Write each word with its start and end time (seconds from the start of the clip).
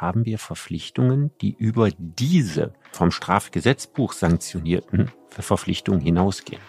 haben 0.00 0.24
wir 0.24 0.38
Verpflichtungen, 0.38 1.30
die 1.40 1.54
über 1.54 1.90
diese 1.98 2.72
vom 2.92 3.10
Strafgesetzbuch 3.10 4.12
sanktionierten 4.12 5.10
Verpflichtungen 5.28 6.00
hinausgehen. 6.00 6.62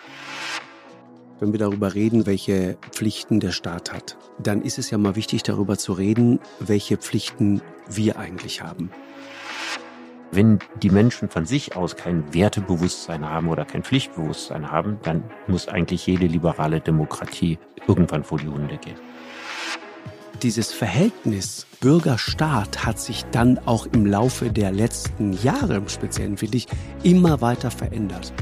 Wenn 1.39 1.51
wir 1.51 1.59
darüber 1.59 1.93
reden, 1.93 2.25
welche 2.25 2.77
Pflichten 2.91 3.39
der 3.39 3.51
Staat 3.51 3.93
hat, 3.93 4.17
dann 4.39 4.61
ist 4.63 4.79
es 4.79 4.89
ja 4.89 4.97
mal 4.97 5.15
wichtig, 5.15 5.43
darüber 5.43 5.77
zu 5.77 5.93
reden, 5.93 6.39
welche 6.59 6.97
Pflichten 6.97 7.61
wir 7.87 8.17
eigentlich 8.17 8.63
haben. 8.63 8.89
Wenn 10.31 10.59
die 10.81 10.89
Menschen 10.89 11.29
von 11.29 11.45
sich 11.45 11.75
aus 11.75 11.95
kein 11.95 12.33
Wertebewusstsein 12.33 13.29
haben 13.29 13.47
oder 13.47 13.65
kein 13.65 13.83
Pflichtbewusstsein 13.83 14.71
haben, 14.71 14.99
dann 15.03 15.23
muss 15.47 15.67
eigentlich 15.67 16.05
jede 16.05 16.25
liberale 16.25 16.81
Demokratie 16.81 17.59
irgendwann 17.87 18.23
vor 18.23 18.37
die 18.37 18.49
Hunde 18.49 18.77
gehen. 18.77 18.97
Dieses 20.43 20.71
Verhältnis 20.71 21.65
Bürger-Staat 21.79 22.85
hat 22.85 22.99
sich 22.99 23.25
dann 23.31 23.59
auch 23.65 23.87
im 23.87 24.05
Laufe 24.05 24.51
der 24.51 24.71
letzten 24.71 25.33
Jahre 25.33 25.77
im 25.77 25.89
Speziellen, 25.89 26.37
finde 26.37 26.57
ich, 26.57 26.67
immer 27.01 27.41
weiter 27.41 27.71
verändert. 27.71 28.33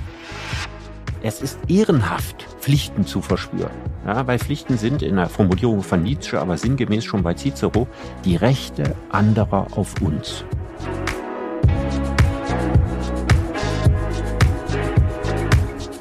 Es 1.21 1.41
ist 1.41 1.57
ehrenhaft, 1.69 2.43
Pflichten 2.59 3.05
zu 3.05 3.21
verspüren. 3.21 3.71
Ja, 4.05 4.27
weil 4.27 4.39
Pflichten 4.39 4.77
sind 4.77 5.03
in 5.03 5.15
der 5.15 5.29
Formulierung 5.29 5.83
von 5.83 6.03
Nietzsche, 6.03 6.39
aber 6.39 6.57
sinngemäß 6.57 7.05
schon 7.05 7.23
bei 7.23 7.33
Cicero, 7.33 7.87
die 8.25 8.35
Rechte 8.35 8.93
anderer 9.09 9.67
auf 9.71 9.93
uns. 10.01 10.43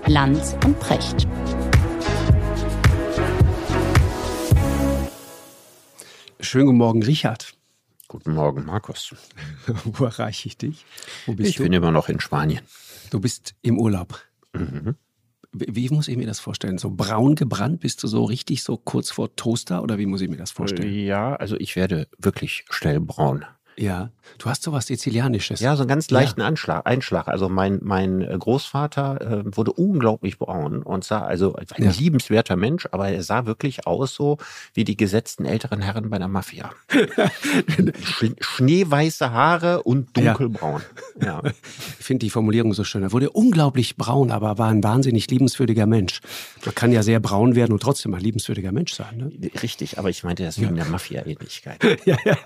Lanz 0.06 0.56
und 0.64 0.78
Precht. 0.80 1.28
Schönen 6.45 6.66
guten 6.66 6.79
Morgen, 6.79 7.03
Richard. 7.03 7.57
Guten 8.07 8.34
Morgen, 8.34 8.66
Markus. 8.66 9.15
Wo 9.84 10.05
erreiche 10.05 10.47
ich 10.47 10.59
dich? 10.59 10.84
Ich 11.39 11.57
du? 11.57 11.62
bin 11.62 11.73
immer 11.73 11.91
noch 11.91 12.11
in 12.11 12.20
Spanien. 12.20 12.61
Du 13.11 13.19
bist 13.19 13.55
im 13.62 13.78
Urlaub. 13.78 14.20
Mhm. 14.53 14.95
Wie 15.53 15.89
muss 15.89 16.06
ich 16.06 16.19
mir 16.19 16.27
das 16.27 16.41
vorstellen? 16.41 16.77
So 16.77 16.91
braun 16.91 17.34
gebrannt 17.34 17.81
bist 17.81 18.03
du 18.03 18.09
so 18.09 18.25
richtig 18.25 18.62
so 18.62 18.77
kurz 18.77 19.11
vor 19.11 19.34
Toaster 19.36 19.83
oder 19.83 19.97
wie 19.98 20.05
muss 20.05 20.20
ich 20.20 20.28
mir 20.28 20.36
das 20.36 20.51
vorstellen? 20.51 20.92
Ja, 20.92 21.34
also 21.36 21.56
ich 21.56 21.77
werde 21.77 22.09
wirklich 22.19 22.67
schnell 22.69 23.01
braun. 23.01 23.47
Ja, 23.77 24.11
du 24.39 24.47
hast 24.47 24.62
sowas 24.62 24.86
Sizilianisches. 24.86 25.61
Ja, 25.61 25.77
so 25.77 25.83
einen 25.83 25.89
ganz 25.89 26.11
leichten 26.11 26.41
ja. 26.41 26.47
Anschlag, 26.47 26.86
Einschlag. 26.86 27.28
Also 27.28 27.48
mein, 27.48 27.80
mein 27.83 28.22
äh, 28.22 28.36
Großvater 28.39 29.20
äh, 29.20 29.56
wurde 29.56 29.72
unglaublich 29.72 30.39
braun 30.39 30.83
und 30.83 31.05
sah 31.05 31.22
also 31.22 31.55
ein 31.55 31.67
ja. 31.84 31.91
liebenswerter 31.91 32.56
Mensch, 32.56 32.89
aber 32.92 33.08
er 33.08 33.22
sah 33.22 33.47
wirklich 33.47 33.86
aus 33.86 34.14
so 34.14 34.39
wie 34.72 34.84
die 34.84 34.97
gesetzten 34.97 35.45
älteren 35.45 35.80
Herren 35.80 36.11
bei 36.11 36.19
der 36.19 36.28
Mafia. 36.28 36.70
Sch 38.02 38.27
schneeweiße 38.41 39.33
Haare 39.33 39.83
und 39.83 40.17
dunkelbraun. 40.17 40.83
Ja. 41.20 41.27
ja. 41.27 41.42
Ich 41.98 42.06
finde 42.06 42.27
die 42.27 42.30
Formulierung 42.30 42.75
so 42.75 42.84
schön. 42.84 43.02
Er 43.02 43.12
wurde 43.12 43.30
unglaublich 43.30 43.97
braun, 43.97 44.30
aber 44.30 44.58
war 44.58 44.69
ein 44.69 44.83
wahnsinnig 44.83 45.30
liebenswürdiger 45.30 45.86
Mensch. 45.86 46.20
Man 46.64 46.75
kann 46.75 46.92
ja 46.92 47.02
sehr 47.02 47.19
braun 47.20 47.55
werden 47.55 47.72
und 47.72 47.83
trotzdem 47.83 48.12
ein 48.14 48.20
liebenswürdiger 48.20 48.72
Mensch 48.72 48.92
sein. 48.92 49.17
Ne? 49.17 49.33
Richtig, 49.62 49.98
aber 49.98 50.11
ich 50.11 50.22
meinte 50.22 50.45
das 50.45 50.61
wegen 50.61 50.77
der 50.77 50.84
Mafia-Ähnlichkeit. 50.84 51.83
ja, 52.05 52.17
ja. 52.25 52.36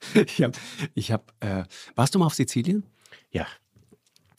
ich 0.14 0.42
habe, 0.42 0.52
ich 0.94 1.12
hab, 1.12 1.32
äh, 1.40 1.64
warst 1.94 2.14
du 2.14 2.18
mal 2.18 2.26
auf 2.26 2.34
Sizilien? 2.34 2.84
Ja. 3.30 3.46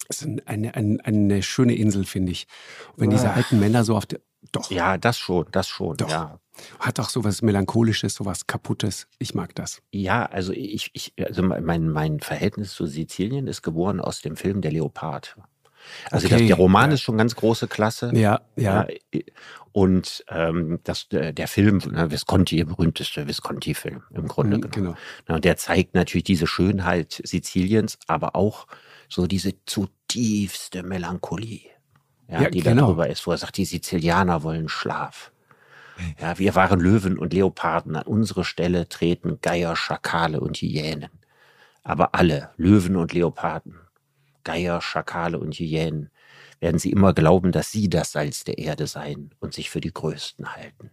Das 0.07 0.23
ist 0.23 0.47
eine, 0.47 0.75
eine, 0.75 0.99
eine 1.03 1.43
schöne 1.43 1.75
Insel, 1.75 2.05
finde 2.05 2.33
ich. 2.33 2.47
Und 2.93 3.01
wenn 3.01 3.09
diese 3.11 3.31
alten 3.31 3.59
Männer 3.59 3.85
so 3.85 3.95
auf 3.95 4.05
der, 4.05 4.19
doch. 4.51 4.69
Ja, 4.71 4.97
das 4.97 5.17
schon, 5.17 5.45
das 5.51 5.67
schon, 5.67 5.97
doch. 5.97 6.09
ja. 6.09 6.39
Hat 6.79 6.99
auch 6.99 7.09
so 7.09 7.23
was 7.23 7.41
Melancholisches, 7.41 8.15
so 8.15 8.25
was 8.25 8.45
Kaputtes. 8.45 9.07
Ich 9.19 9.33
mag 9.33 9.55
das. 9.55 9.81
Ja, 9.91 10.25
also 10.25 10.51
ich, 10.51 10.89
ich 10.93 11.13
also 11.17 11.43
mein, 11.43 11.87
mein 11.87 12.19
Verhältnis 12.19 12.73
zu 12.73 12.85
Sizilien 12.85 13.47
ist 13.47 13.61
geboren 13.61 13.99
aus 13.99 14.21
dem 14.21 14.35
Film 14.35 14.61
Der 14.61 14.71
Leopard. 14.71 15.37
Also 16.09 16.27
okay. 16.27 16.37
das, 16.37 16.47
der 16.47 16.55
Roman 16.55 16.89
ja. 16.89 16.93
ist 16.95 17.01
schon 17.01 17.17
ganz 17.17 17.35
große 17.35 17.67
Klasse. 17.67 18.11
Ja, 18.13 18.41
ja. 18.55 18.87
Und 19.73 20.25
ähm, 20.29 20.79
das, 20.83 21.07
der 21.09 21.47
Film, 21.47 21.77
ne, 21.77 22.11
Visconti, 22.11 22.57
der 22.57 22.65
berühmteste 22.65 23.27
Visconti-Film 23.27 24.03
im 24.13 24.27
Grunde 24.27 24.57
mhm, 24.57 24.61
genommen. 24.61 24.97
Genau. 25.25 25.35
Und 25.35 25.45
der 25.45 25.57
zeigt 25.57 25.95
natürlich 25.95 26.25
diese 26.25 26.47
Schönheit 26.47 27.21
Siziliens, 27.23 27.97
aber 28.07 28.35
auch 28.35 28.67
so 29.07 29.27
diese 29.27 29.53
zutiefste 29.65 30.83
Melancholie, 30.83 31.61
ja, 32.27 32.43
ja 32.43 32.49
die 32.49 32.61
genau. 32.61 32.87
darüber 32.87 33.09
ist, 33.09 33.25
wo 33.27 33.31
er 33.31 33.37
sagt, 33.37 33.57
die 33.57 33.65
Sizilianer 33.65 34.43
wollen 34.43 34.67
Schlaf. 34.67 35.31
Ja, 36.19 36.39
wir 36.39 36.55
waren 36.55 36.79
Löwen 36.79 37.17
und 37.17 37.33
Leoparden. 37.33 37.95
An 37.95 38.03
unsere 38.03 38.43
Stelle 38.43 38.89
treten 38.89 39.39
Geier, 39.41 39.75
Schakale 39.75 40.39
und 40.39 40.57
Hyänen. 40.57 41.09
Aber 41.83 42.15
alle, 42.15 42.51
Löwen 42.57 42.95
und 42.95 43.13
Leoparden, 43.13 43.75
Geier, 44.43 44.81
Schakale 44.81 45.39
und 45.39 45.55
Hyänen, 45.55 46.09
werden 46.59 46.79
sie 46.79 46.91
immer 46.91 47.13
glauben, 47.13 47.51
dass 47.51 47.71
sie 47.71 47.89
das 47.89 48.11
Salz 48.11 48.43
der 48.43 48.57
Erde 48.57 48.87
seien 48.87 49.33
und 49.39 49.53
sich 49.53 49.69
für 49.69 49.81
die 49.81 49.93
Größten 49.93 50.55
halten. 50.55 50.91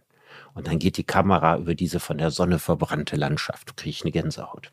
Und 0.53 0.67
dann 0.67 0.79
geht 0.79 0.97
die 0.97 1.03
Kamera 1.03 1.57
über 1.57 1.75
diese 1.75 1.99
von 1.99 2.17
der 2.17 2.31
Sonne 2.31 2.59
verbrannte 2.59 3.15
Landschaft. 3.15 3.77
Kriege 3.77 3.89
ich 3.91 4.01
eine 4.03 4.11
Gänsehaut. 4.11 4.71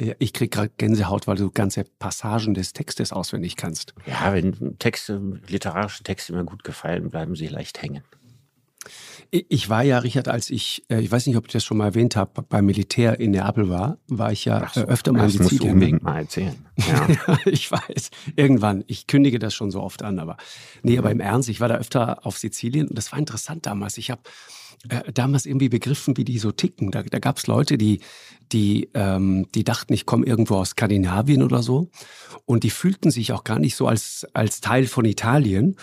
Ja, 0.00 0.14
ich 0.18 0.32
kriege 0.32 0.48
gerade 0.48 0.72
Gänsehaut, 0.78 1.26
weil 1.26 1.36
du 1.36 1.50
ganze 1.50 1.84
Passagen 1.84 2.54
des 2.54 2.72
Textes 2.72 3.12
auswendig 3.12 3.56
kannst. 3.56 3.94
Ja, 4.06 4.32
wenn 4.32 4.78
Texte, 4.78 5.20
literarische 5.46 6.02
Texte 6.04 6.32
mir 6.32 6.44
gut 6.44 6.64
gefallen, 6.64 7.10
bleiben 7.10 7.36
sie 7.36 7.48
leicht 7.48 7.82
hängen. 7.82 8.02
Ich 9.30 9.68
war 9.68 9.82
ja, 9.82 9.98
Richard, 9.98 10.26
als 10.28 10.50
ich, 10.50 10.82
äh, 10.88 11.00
ich 11.00 11.12
weiß 11.12 11.26
nicht, 11.26 11.36
ob 11.36 11.46
ich 11.46 11.52
das 11.52 11.62
schon 11.64 11.76
mal 11.76 11.86
erwähnt 11.86 12.16
habe, 12.16 12.42
beim 12.42 12.66
Militär 12.66 13.20
in 13.20 13.30
Neapel 13.30 13.68
war, 13.68 13.98
war 14.08 14.32
ich 14.32 14.44
ja 14.44 14.68
so, 14.72 14.80
öfter 14.80 15.12
mal 15.12 15.24
in 15.24 15.30
Sizilien. 15.30 15.44
Das 15.44 15.52
musst 15.52 15.62
du 15.62 15.72
unbedingt 15.72 16.02
mal 16.02 16.18
erzählen. 16.18 16.66
Ja. 16.80 17.06
ja. 17.08 17.38
ich 17.44 17.70
weiß. 17.70 18.10
Irgendwann. 18.36 18.84
Ich 18.86 19.06
kündige 19.06 19.38
das 19.38 19.52
schon 19.52 19.70
so 19.70 19.82
oft 19.82 20.02
an, 20.02 20.18
aber 20.18 20.38
nee, 20.82 20.96
aber 20.96 21.10
im 21.10 21.20
Ernst, 21.20 21.50
ich 21.50 21.60
war 21.60 21.68
da 21.68 21.74
öfter 21.74 22.24
auf 22.24 22.38
Sizilien 22.38 22.88
und 22.88 22.96
das 22.96 23.12
war 23.12 23.18
interessant 23.18 23.66
damals. 23.66 23.98
Ich 23.98 24.10
habe 24.10 24.22
äh, 24.88 25.12
damals 25.12 25.44
irgendwie 25.44 25.68
begriffen, 25.68 26.16
wie 26.16 26.24
die 26.24 26.38
so 26.38 26.52
ticken. 26.52 26.90
Da, 26.90 27.02
da 27.02 27.18
gab 27.18 27.36
es 27.36 27.46
Leute, 27.46 27.76
die, 27.76 28.00
die, 28.52 28.90
ähm, 28.94 29.46
die 29.54 29.64
dachten, 29.64 29.92
ich 29.92 30.06
komme 30.06 30.26
irgendwo 30.26 30.56
aus 30.56 30.70
Skandinavien 30.70 31.42
oder 31.42 31.62
so. 31.62 31.90
Und 32.46 32.64
die 32.64 32.70
fühlten 32.70 33.10
sich 33.10 33.32
auch 33.32 33.44
gar 33.44 33.58
nicht 33.58 33.76
so 33.76 33.86
als, 33.86 34.26
als 34.34 34.60
Teil 34.60 34.86
von 34.86 35.04
Italien. 35.04 35.76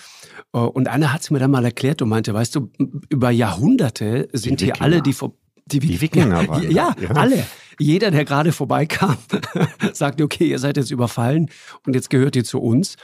Äh, 0.53 0.59
und 0.59 0.87
einer 0.87 1.13
hat 1.13 1.21
es 1.21 1.31
mir 1.31 1.39
dann 1.39 1.51
mal 1.51 1.65
erklärt 1.65 2.01
und 2.01 2.09
meinte, 2.09 2.33
weißt 2.33 2.55
du, 2.55 2.71
über 3.09 3.31
Jahrhunderte 3.31 4.27
sind 4.33 4.61
hier 4.61 4.81
alle, 4.81 5.01
die 5.01 5.13
vor 5.13 5.33
die, 5.65 5.79
die 5.79 6.01
Wikinger 6.01 6.47
waren. 6.47 6.71
Ja, 6.71 6.95
ja, 6.99 7.09
alle. 7.11 7.45
Jeder, 7.79 8.09
der 8.09 8.25
gerade 8.25 8.51
vorbeikam, 8.51 9.17
sagte, 9.93 10.23
okay, 10.23 10.49
ihr 10.49 10.59
seid 10.59 10.77
jetzt 10.77 10.91
überfallen 10.91 11.49
und 11.85 11.93
jetzt 11.93 12.09
gehört 12.09 12.35
ihr 12.35 12.43
zu 12.43 12.59
uns. 12.59 12.95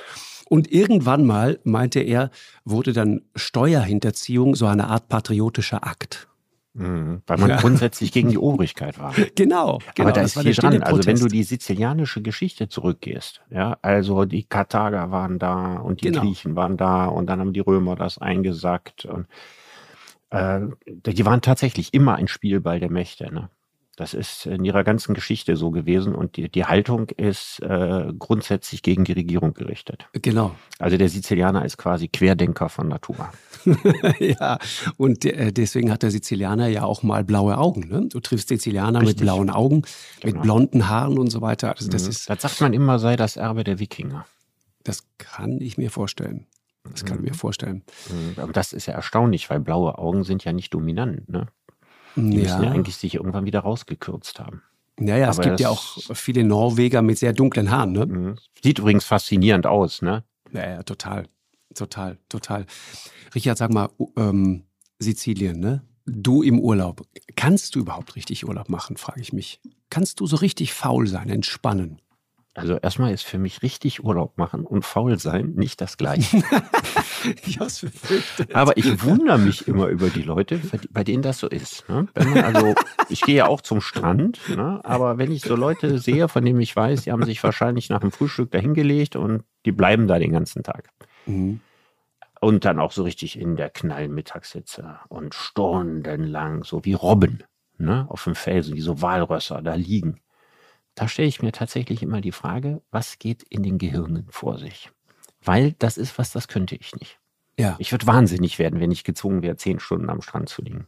Und 0.49 0.71
irgendwann 0.71 1.25
mal, 1.25 1.59
meinte 1.63 1.99
er, 1.99 2.29
wurde 2.63 2.93
dann 2.93 3.21
Steuerhinterziehung 3.35 4.55
so 4.55 4.65
eine 4.65 4.87
Art 4.87 5.09
patriotischer 5.09 5.85
Akt. 5.85 6.27
Mhm, 6.75 7.21
weil 7.27 7.37
man 7.37 7.49
ja. 7.51 7.57
grundsätzlich 7.57 8.11
gegen 8.11 8.29
die 8.29 8.37
Obrigkeit 8.39 8.97
war. 8.97 9.13
Genau, 9.35 9.79
genau. 9.93 10.09
Aber 10.09 10.11
da 10.11 10.21
ist 10.21 10.39
viel 10.39 10.53
dran. 10.53 10.81
Also 10.81 11.05
wenn 11.05 11.19
du 11.19 11.27
die 11.27 11.43
sizilianische 11.43 12.21
Geschichte 12.21 12.67
zurückgehst, 12.67 13.41
ja, 13.51 13.77
also 13.83 14.25
die 14.25 14.43
Karthager 14.43 15.11
waren 15.11 15.37
da 15.37 15.75
und 15.75 16.01
die 16.01 16.07
genau. 16.07 16.21
Griechen 16.21 16.55
waren 16.55 16.77
da 16.77 17.05
und 17.05 17.27
dann 17.27 17.39
haben 17.39 17.53
die 17.53 17.59
Römer 17.59 17.95
das 17.95 18.17
eingesackt 18.17 19.05
und 19.05 19.27
äh, 20.31 20.61
die 20.87 21.25
waren 21.25 21.41
tatsächlich 21.41 21.93
immer 21.93 22.15
ein 22.15 22.27
Spielball 22.27 22.79
der 22.79 22.91
Mächte. 22.91 23.31
Ne? 23.31 23.49
Das 23.95 24.15
ist 24.15 24.47
in 24.47 24.65
ihrer 24.65 24.83
ganzen 24.83 25.13
Geschichte 25.13 25.55
so 25.55 25.69
gewesen 25.69 26.15
und 26.15 26.35
die, 26.35 26.49
die 26.49 26.65
Haltung 26.65 27.09
ist 27.09 27.59
äh, 27.59 28.11
grundsätzlich 28.17 28.81
gegen 28.81 29.03
die 29.03 29.11
Regierung 29.11 29.53
gerichtet. 29.53 30.07
Genau. 30.13 30.55
Also 30.79 30.97
der 30.97 31.09
Sizilianer 31.09 31.63
ist 31.63 31.77
quasi 31.77 32.07
Querdenker 32.07 32.69
von 32.69 32.87
Natur. 32.87 33.29
ja, 34.19 34.57
und 34.97 35.23
äh, 35.25 35.53
deswegen 35.53 35.91
hat 35.91 36.01
der 36.01 36.09
Sizilianer 36.09 36.67
ja 36.67 36.83
auch 36.83 37.03
mal 37.03 37.23
blaue 37.23 37.59
Augen. 37.59 37.87
Ne? 37.87 38.07
Du 38.09 38.19
triffst 38.19 38.49
Sizilianer 38.49 39.01
Richtig. 39.01 39.17
mit 39.17 39.25
blauen 39.25 39.51
Augen, 39.51 39.83
genau. 40.21 40.33
mit 40.33 40.41
blonden 40.41 40.89
Haaren 40.89 41.19
und 41.19 41.29
so 41.29 41.41
weiter. 41.41 41.75
Also 41.75 41.87
das, 41.87 42.05
mhm. 42.05 42.09
ist, 42.09 42.29
das 42.31 42.41
sagt 42.41 42.61
man 42.61 42.73
immer, 42.73 42.97
sei 42.97 43.15
das 43.15 43.37
Erbe 43.37 43.63
der 43.63 43.77
Wikinger. 43.77 44.25
Das 44.83 45.03
kann 45.19 45.61
ich 45.61 45.77
mir 45.77 45.91
vorstellen. 45.91 46.47
Das 46.91 47.05
kann 47.05 47.17
ich 47.17 47.23
mir 47.23 47.31
mhm. 47.31 47.37
vorstellen. 47.37 47.83
Mhm. 48.09 48.41
Aber 48.41 48.53
das 48.53 48.73
ist 48.73 48.87
ja 48.87 48.95
erstaunlich, 48.95 49.51
weil 49.51 49.59
blaue 49.59 49.99
Augen 49.99 50.23
sind 50.23 50.43
ja 50.43 50.51
nicht 50.51 50.73
dominant. 50.73 51.29
Ne? 51.29 51.47
Die 52.15 52.21
ja. 52.21 52.43
müssen 52.43 52.63
ja 52.63 52.71
eigentlich 52.71 52.97
sich 52.97 53.15
irgendwann 53.15 53.45
wieder 53.45 53.61
rausgekürzt 53.61 54.39
haben. 54.39 54.61
Ja, 54.99 55.17
ja, 55.17 55.29
es 55.29 55.39
gibt 55.39 55.59
ja 55.59 55.69
auch 55.69 55.97
viele 56.13 56.43
Norweger 56.43 57.01
mit 57.01 57.17
sehr 57.17 57.33
dunklen 57.33 57.71
Haaren, 57.71 57.93
ne? 57.93 58.05
Mhm. 58.05 58.35
Sieht 58.61 58.79
übrigens 58.79 59.05
faszinierend 59.05 59.65
aus, 59.65 60.01
ne? 60.01 60.23
Ja, 60.51 60.69
ja, 60.69 60.83
total. 60.83 61.27
Total, 61.73 62.19
total. 62.29 62.67
Richard, 63.33 63.57
sag 63.57 63.73
mal, 63.73 63.89
ähm, 64.15 64.63
Sizilien, 64.99 65.59
ne? 65.59 65.81
Du 66.05 66.43
im 66.43 66.59
Urlaub. 66.59 67.07
Kannst 67.35 67.75
du 67.75 67.79
überhaupt 67.79 68.15
richtig 68.15 68.47
Urlaub 68.47 68.69
machen, 68.69 68.97
frage 68.97 69.21
ich 69.21 69.33
mich. 69.33 69.59
Kannst 69.89 70.19
du 70.19 70.27
so 70.27 70.35
richtig 70.35 70.73
faul 70.73 71.07
sein, 71.07 71.29
entspannen? 71.29 71.99
Also 72.55 72.77
erstmal 72.77 73.11
ist 73.11 73.23
für 73.23 73.39
mich 73.39 73.63
richtig 73.63 74.03
Urlaub 74.03 74.37
machen 74.37 74.63
und 74.63 74.85
faul 74.85 75.17
sein 75.17 75.53
nicht 75.55 75.81
das 75.81 75.97
gleiche. 75.97 76.43
ich 77.45 77.59
hab's 77.59 77.81
befürchtet. 77.81 78.55
Aber 78.55 78.77
ich 78.77 79.03
wundere 79.03 79.39
mich 79.39 79.67
immer 79.67 79.87
über 79.87 80.09
die 80.09 80.21
Leute, 80.21 80.61
bei 80.91 81.03
denen 81.03 81.23
das 81.23 81.39
so 81.39 81.47
ist. 81.47 81.89
Ne? 81.89 82.07
also, 82.13 82.75
ich 83.09 83.21
gehe 83.21 83.35
ja 83.37 83.47
auch 83.47 83.61
zum 83.61 83.81
Strand, 83.81 84.39
ne? 84.49 84.79
aber 84.83 85.17
wenn 85.17 85.31
ich 85.31 85.41
so 85.41 85.55
Leute 85.55 85.97
sehe, 85.97 86.27
von 86.27 86.45
denen 86.45 86.61
ich 86.61 86.75
weiß, 86.75 87.03
die 87.03 87.11
haben 87.11 87.25
sich 87.25 87.43
wahrscheinlich 87.43 87.89
nach 87.89 88.01
dem 88.01 88.11
Frühstück 88.11 88.51
dahingelegt 88.51 89.15
und 89.15 89.43
die 89.65 89.71
bleiben 89.71 90.07
da 90.07 90.19
den 90.19 90.31
ganzen 90.31 90.61
Tag. 90.61 90.89
Mhm. 91.25 91.59
Und 92.39 92.65
dann 92.65 92.79
auch 92.79 92.91
so 92.91 93.01
richtig 93.03 93.39
in 93.39 93.55
der 93.55 93.71
Knallmittagshitze 93.71 94.99
und 95.07 95.33
stundenlang, 95.33 96.63
so 96.63 96.85
wie 96.85 96.93
Robben 96.93 97.43
ne? 97.79 98.05
auf 98.09 98.25
dem 98.25 98.35
Felsen, 98.35 98.75
wie 98.75 98.81
so 98.81 99.01
Walrösser 99.01 99.63
da 99.63 99.73
liegen 99.73 100.19
da 100.95 101.07
stelle 101.07 101.27
ich 101.27 101.41
mir 101.41 101.51
tatsächlich 101.51 102.03
immer 102.03 102.21
die 102.21 102.31
Frage, 102.31 102.81
was 102.91 103.19
geht 103.19 103.43
in 103.43 103.63
den 103.63 103.77
Gehirnen 103.77 104.27
vor 104.29 104.57
sich? 104.57 104.91
Weil 105.43 105.73
das 105.73 105.97
ist 105.97 106.17
was, 106.17 106.31
das 106.31 106.47
könnte 106.47 106.75
ich 106.75 106.95
nicht. 106.95 107.19
Ja. 107.57 107.75
Ich 107.79 107.91
würde 107.91 108.07
wahnsinnig 108.07 108.59
werden, 108.59 108.79
wenn 108.79 108.91
ich 108.91 109.03
gezwungen 109.03 109.41
wäre, 109.41 109.57
zehn 109.57 109.79
Stunden 109.79 110.09
am 110.09 110.21
Strand 110.21 110.49
zu 110.49 110.61
liegen. 110.61 110.87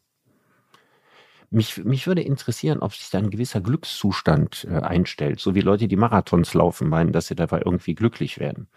Mich, 1.52 1.84
mich 1.84 2.08
würde 2.08 2.22
interessieren, 2.22 2.80
ob 2.80 2.94
sich 2.94 3.10
da 3.10 3.20
ein 3.20 3.30
gewisser 3.30 3.62
Glückszustand 3.62 4.68
äh, 4.70 4.80
einstellt, 4.80 5.40
so 5.40 5.54
wie 5.54 5.62
Leute, 5.62 5.88
die 5.88 5.96
Marathons 5.96 6.54
laufen, 6.54 6.90
meinen, 6.90 7.12
dass 7.12 7.28
sie 7.28 7.36
dabei 7.36 7.62
irgendwie 7.64 7.94
glücklich 7.94 8.40
werden. 8.40 8.68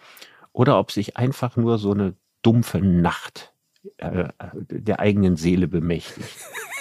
Oder 0.52 0.78
ob 0.78 0.92
sich 0.92 1.16
einfach 1.16 1.56
nur 1.56 1.78
so 1.78 1.92
eine 1.92 2.14
dumpfe 2.42 2.78
Nacht 2.78 3.54
äh, 3.96 4.28
der 4.54 5.00
eigenen 5.00 5.36
Seele 5.36 5.68
bemächtigt. 5.68 6.28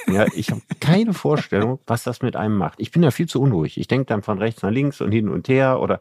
Ja, 0.08 0.26
ich 0.34 0.52
habe 0.52 0.62
keine 0.80 1.14
Vorstellung, 1.14 1.80
was 1.86 2.04
das 2.04 2.22
mit 2.22 2.36
einem 2.36 2.56
macht. 2.56 2.80
Ich 2.80 2.92
bin 2.92 3.04
ja 3.04 3.12
viel 3.12 3.28
zu 3.28 3.42
unruhig. 3.42 3.78
Ich 3.78 3.88
denke 3.88 4.06
dann 4.06 4.24
von 4.24 4.38
rechts 4.38 4.62
nach 4.62 4.72
links 4.72 5.02
und 5.02 5.12
hin 5.12 5.28
und 5.28 5.50
her 5.50 5.82
oder 5.82 6.00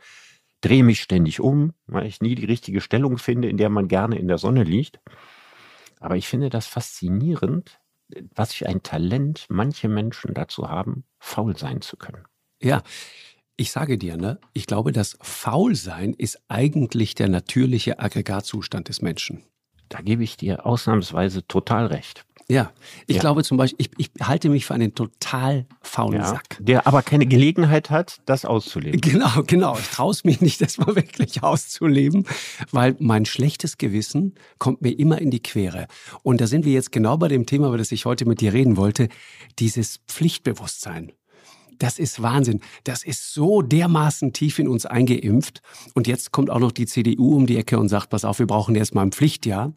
drehe 0.60 0.84
mich 0.84 1.00
ständig 1.00 1.40
um, 1.40 1.72
weil 1.86 2.06
ich 2.06 2.20
nie 2.20 2.34
die 2.34 2.44
richtige 2.44 2.80
Stellung 2.80 3.18
finde, 3.18 3.48
in 3.48 3.56
der 3.56 3.68
man 3.68 3.88
gerne 3.88 4.18
in 4.18 4.28
der 4.28 4.38
Sonne 4.38 4.62
liegt. 4.62 5.00
Aber 6.00 6.16
ich 6.16 6.28
finde 6.28 6.50
das 6.50 6.66
faszinierend, 6.66 7.80
was 8.34 8.52
für 8.52 8.68
ein 8.68 8.82
Talent 8.82 9.46
manche 9.48 9.88
Menschen 9.88 10.34
dazu 10.34 10.68
haben, 10.68 11.04
faul 11.18 11.56
sein 11.56 11.80
zu 11.80 11.96
können. 11.96 12.24
Ja, 12.62 12.82
ich 13.56 13.72
sage 13.72 13.98
dir, 13.98 14.16
ne, 14.16 14.38
ich 14.52 14.66
glaube, 14.66 14.92
das 14.92 15.16
Faulsein 15.20 16.12
ist 16.12 16.40
eigentlich 16.48 17.14
der 17.14 17.28
natürliche 17.28 17.98
Aggregatzustand 17.98 18.88
des 18.88 19.02
Menschen. 19.02 19.44
Da 19.88 20.00
gebe 20.00 20.24
ich 20.24 20.36
dir 20.36 20.66
ausnahmsweise 20.66 21.46
total 21.46 21.86
recht. 21.86 22.24
Ja, 22.48 22.72
ich 23.08 23.16
ja. 23.16 23.20
glaube 23.22 23.42
zum 23.42 23.56
Beispiel, 23.56 23.86
ich, 23.86 23.90
ich, 23.98 24.24
halte 24.24 24.48
mich 24.48 24.66
für 24.66 24.74
einen 24.74 24.94
total 24.94 25.66
faulen 25.82 26.20
ja, 26.20 26.28
Sack. 26.28 26.58
Der 26.60 26.86
aber 26.86 27.02
keine 27.02 27.26
Gelegenheit 27.26 27.90
hat, 27.90 28.20
das 28.24 28.44
auszuleben. 28.44 29.00
Genau, 29.00 29.42
genau. 29.44 29.76
Ich 29.76 29.88
traue 29.88 30.12
es 30.12 30.22
mich 30.22 30.40
nicht, 30.40 30.60
das 30.60 30.78
mal 30.78 30.94
wirklich 30.94 31.42
auszuleben, 31.42 32.24
weil 32.70 32.94
mein 33.00 33.24
schlechtes 33.24 33.78
Gewissen 33.78 34.36
kommt 34.58 34.80
mir 34.80 34.96
immer 34.96 35.20
in 35.20 35.32
die 35.32 35.42
Quere. 35.42 35.88
Und 36.22 36.40
da 36.40 36.46
sind 36.46 36.64
wir 36.64 36.72
jetzt 36.72 36.92
genau 36.92 37.16
bei 37.16 37.26
dem 37.26 37.46
Thema, 37.46 37.66
über 37.66 37.78
das 37.78 37.90
ich 37.90 38.04
heute 38.04 38.26
mit 38.26 38.40
dir 38.40 38.52
reden 38.52 38.76
wollte, 38.76 39.08
dieses 39.58 39.98
Pflichtbewusstsein. 40.06 41.10
Das 41.78 41.98
ist 41.98 42.22
Wahnsinn. 42.22 42.60
Das 42.84 43.04
ist 43.04 43.34
so 43.34 43.62
dermaßen 43.62 44.32
tief 44.32 44.58
in 44.58 44.68
uns 44.68 44.86
eingeimpft. 44.86 45.62
Und 45.94 46.06
jetzt 46.06 46.32
kommt 46.32 46.50
auch 46.50 46.58
noch 46.58 46.72
die 46.72 46.86
CDU 46.86 47.36
um 47.36 47.46
die 47.46 47.56
Ecke 47.56 47.78
und 47.78 47.88
sagt, 47.88 48.10
pass 48.10 48.24
auf, 48.24 48.38
wir 48.38 48.46
brauchen 48.46 48.74
erst 48.74 48.94
mal 48.94 49.02
ein 49.02 49.12
Pflichtjahr. 49.12 49.72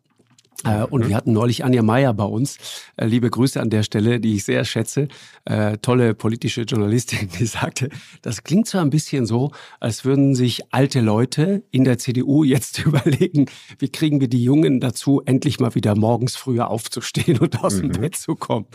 Äh, 0.66 0.84
und 0.84 1.08
wir 1.08 1.16
hatten 1.16 1.32
neulich 1.32 1.64
Anja 1.64 1.82
Meier 1.82 2.14
bei 2.14 2.26
uns. 2.26 2.58
Äh, 2.98 3.06
liebe 3.06 3.30
Grüße 3.30 3.60
an 3.62 3.70
der 3.70 3.84
Stelle, 3.84 4.20
die 4.20 4.36
ich 4.36 4.44
sehr 4.44 4.66
schätze. 4.66 5.08
Äh, 5.46 5.78
tolle 5.78 6.14
politische 6.14 6.62
Journalistin, 6.64 7.30
die 7.40 7.46
sagte, 7.46 7.90
das 8.22 8.44
klingt 8.44 8.68
so 8.68 8.78
ein 8.78 8.90
bisschen 8.90 9.26
so, 9.26 9.52
als 9.80 10.06
würden 10.06 10.36
sich 10.36 10.74
alte 10.74 11.00
Leute 11.00 11.64
in 11.72 11.84
der 11.84 11.98
CDU 11.98 12.44
jetzt 12.44 12.80
überlegen, 12.86 13.46
wie 13.78 13.90
kriegen 13.90 14.20
wir 14.20 14.28
die 14.28 14.44
Jungen 14.44 14.80
dazu, 14.80 15.22
endlich 15.26 15.60
mal 15.60 15.76
wieder 15.76 15.96
morgens 15.96 16.36
früher 16.36 16.70
aufzustehen 16.70 17.40
und 17.40 17.64
aus 17.64 17.78
dem 17.78 17.88
mhm. 17.88 17.94
Bett 17.94 18.16
zu 18.16 18.36
kommen. 18.36 18.66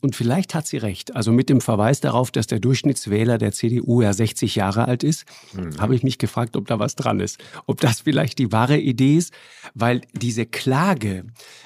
Und 0.00 0.16
vielleicht 0.16 0.54
hat 0.54 0.66
sie 0.66 0.76
recht. 0.76 1.16
Also 1.16 1.32
mit 1.32 1.48
dem 1.48 1.60
Verweis 1.60 2.00
darauf, 2.00 2.30
dass 2.30 2.46
der 2.46 2.60
Durchschnittswähler 2.60 3.38
der 3.38 3.52
CDU 3.52 4.02
ja 4.02 4.12
60 4.12 4.54
Jahre 4.54 4.86
alt 4.86 5.02
ist, 5.02 5.24
mhm. 5.54 5.80
habe 5.80 5.94
ich 5.94 6.02
mich 6.02 6.18
gefragt, 6.18 6.56
ob 6.56 6.66
da 6.66 6.78
was 6.78 6.94
dran 6.94 7.20
ist. 7.20 7.38
Ob 7.66 7.80
das 7.80 8.02
vielleicht 8.02 8.38
die 8.38 8.52
wahre 8.52 8.78
Idee 8.78 9.16
ist, 9.16 9.32
weil 9.74 10.02
diese 10.12 10.46
Klage, 10.46 11.21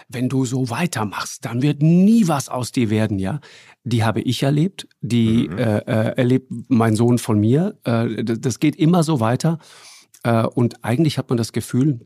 wenn 0.09 0.29
du 0.29 0.45
so 0.45 0.71
weitermachst, 0.71 1.45
dann 1.45 1.63
wird 1.63 1.83
nie 1.83 2.29
was 2.29 2.49
aus 2.49 2.73
dir 2.73 2.91
werden, 2.91 3.19
ja. 3.19 3.41
Die 3.85 4.05
habe 4.05 4.21
ich 4.21 4.43
erlebt, 4.43 4.89
die 5.01 5.49
mhm. 5.49 5.59
äh, 5.59 5.79
äh, 5.79 6.17
erlebt 6.17 6.51
mein 6.69 6.97
Sohn 6.97 7.19
von 7.19 7.39
mir. 7.39 7.79
Äh, 7.85 8.25
das 8.25 8.59
geht 8.59 8.77
immer 8.77 9.03
so 9.03 9.21
weiter. 9.21 9.59
Äh, 10.23 10.45
und 10.45 10.85
eigentlich 10.85 11.19
hat 11.19 11.29
man 11.29 11.37
das 11.37 11.53
Gefühl, 11.53 12.01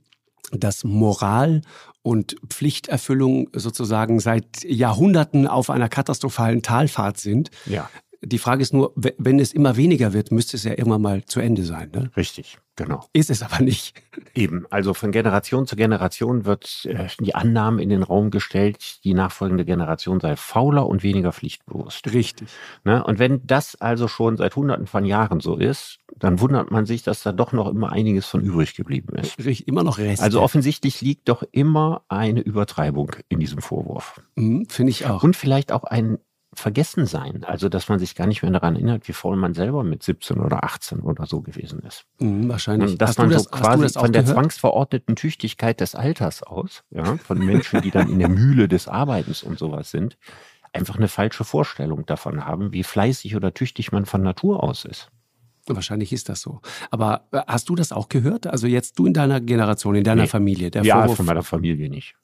dass 0.52 0.85
Moral 0.85 1.62
und 2.02 2.37
Pflichterfüllung 2.49 3.49
sozusagen 3.55 4.20
seit 4.20 4.64
Jahrhunderten 4.64 5.47
auf 5.47 5.70
einer 5.70 5.88
katastrophalen 5.88 6.62
Talfahrt 6.62 7.19
sind. 7.19 7.50
Ja. 7.67 7.88
Die 8.22 8.38
Frage 8.38 8.61
ist 8.61 8.75
nur, 8.75 8.93
wenn 8.96 9.38
es 9.38 9.52
immer 9.52 9.76
weniger 9.76 10.12
wird, 10.12 10.31
müsste 10.31 10.58
es 10.58 10.64
ja 10.64 10.72
irgendwann 10.72 11.00
mal 11.00 11.25
zu 11.25 11.40
Ende 11.40 11.64
sein. 11.64 11.90
Ne? 11.94 12.11
Richtig, 12.19 12.58
genau. 12.76 13.06
Ist 13.14 13.31
es 13.31 13.43
aber 13.43 13.61
nicht. 13.61 13.94
Eben, 14.34 14.67
also 14.69 14.93
von 14.93 15.11
Generation 15.11 15.67
zu 15.67 15.75
Generation 15.75 16.44
wird 16.44 16.84
äh, 16.84 17.06
die 17.19 17.34
Annahme 17.34 17.82
in 17.82 17.88
den 17.88 18.02
Raum 18.02 18.31
gestellt, 18.31 19.02
die 19.05 19.14
nachfolgende 19.14 19.64
Generation 19.64 20.20
sei 20.20 20.37
fauler 20.37 20.87
und 20.87 21.02
weniger 21.02 21.32
pflichtbewusst. 21.32 22.12
Richtig. 22.12 22.49
Ne? 22.84 23.02
Und 23.02 23.19
wenn 23.19 23.46
das 23.46 23.81
also 23.81 24.06
schon 24.06 24.37
seit 24.37 24.55
hunderten 24.55 24.87
von 24.87 25.06
Jahren 25.06 25.40
so 25.40 25.56
ist, 25.56 25.99
dann 26.14 26.40
wundert 26.40 26.70
man 26.70 26.84
sich, 26.84 27.02
dass 27.02 27.23
da 27.23 27.32
doch 27.32 27.52
noch 27.52 27.69
immer 27.69 27.90
einiges 27.90 28.26
von 28.26 28.43
übrig 28.43 28.75
geblieben 28.75 29.16
ist. 29.16 29.38
Richtig, 29.38 29.66
immer 29.66 29.82
noch 29.82 29.96
Reste. 29.96 30.23
Also 30.23 30.43
offensichtlich 30.43 31.00
liegt 31.00 31.28
doch 31.31 31.43
immer 31.52 32.02
eine 32.08 32.40
Übertreibung 32.40 33.12
in 33.31 33.40
diesem 33.40 33.62
Vorwurf. 33.62 34.20
Mhm, 34.34 34.66
Finde 34.69 34.90
ich 34.90 35.06
auch. 35.06 35.23
Und 35.23 35.37
vielleicht 35.37 35.73
auch 35.73 35.84
ein 35.84 36.19
vergessen 36.52 37.06
sein. 37.06 37.44
Also, 37.44 37.69
dass 37.69 37.88
man 37.88 37.99
sich 37.99 38.14
gar 38.14 38.26
nicht 38.26 38.43
mehr 38.43 38.50
daran 38.50 38.75
erinnert, 38.75 39.06
wie 39.08 39.12
faul 39.12 39.37
man 39.37 39.55
selber 39.55 39.85
mit 39.85 40.02
17 40.02 40.38
oder 40.38 40.64
18 40.64 41.00
oder 41.00 41.26
so 41.26 41.41
gewesen 41.41 41.81
ist. 41.81 42.06
Mhm, 42.19 42.49
wahrscheinlich. 42.49 42.93
Und 42.93 43.02
dass 43.02 43.11
hast 43.11 43.19
man 43.19 43.31
das, 43.31 43.44
so 43.44 43.50
quasi 43.50 43.88
von 43.99 44.12
der 44.12 44.26
zwangsverordneten 44.26 45.17
Tüchtigkeit 45.17 45.81
des 45.81 45.94
Alters 45.94 46.43
aus, 46.43 46.85
ja, 46.91 47.17
von 47.19 47.38
Menschen, 47.38 47.82
die 47.82 47.91
dann 47.91 48.11
in 48.11 48.19
der 48.19 48.29
Mühle 48.29 48.69
des 48.69 48.88
Arbeitens 48.88 49.43
und 49.43 49.58
sowas 49.58 49.91
sind, 49.91 50.19
einfach 50.73 50.97
eine 50.97 51.08
falsche 51.08 51.44
Vorstellung 51.44 52.06
davon 52.06 52.44
haben, 52.44 52.73
wie 52.73 52.85
fleißig 52.85 53.37
oder 53.37 53.55
tüchtig 53.55 53.93
man 53.93 54.06
von 54.06 54.23
Natur 54.23 54.62
aus 54.62 54.85
ist. 54.85 55.11
Wahrscheinlich 55.67 56.12
ist 56.12 56.29
das 56.29 56.41
so. 56.41 56.61
Aber 56.91 57.29
äh, 57.32 57.43
hast 57.47 57.69
du 57.69 57.75
das 57.75 57.93
auch 57.93 58.08
gehört? 58.08 58.47
Also 58.47 58.67
jetzt 58.67 58.99
du 58.99 59.06
in 59.06 59.12
deiner 59.12 59.41
Generation, 59.41 59.94
in 59.94 60.05
deiner 60.05 60.23
nee. 60.23 60.29
Familie? 60.29 60.70
Der 60.70 60.82
ja, 60.82 60.97
Vorwurf 60.97 61.19
von 61.19 61.26
meiner 61.26 61.43
Familie 61.43 61.88
nicht. 61.88 62.17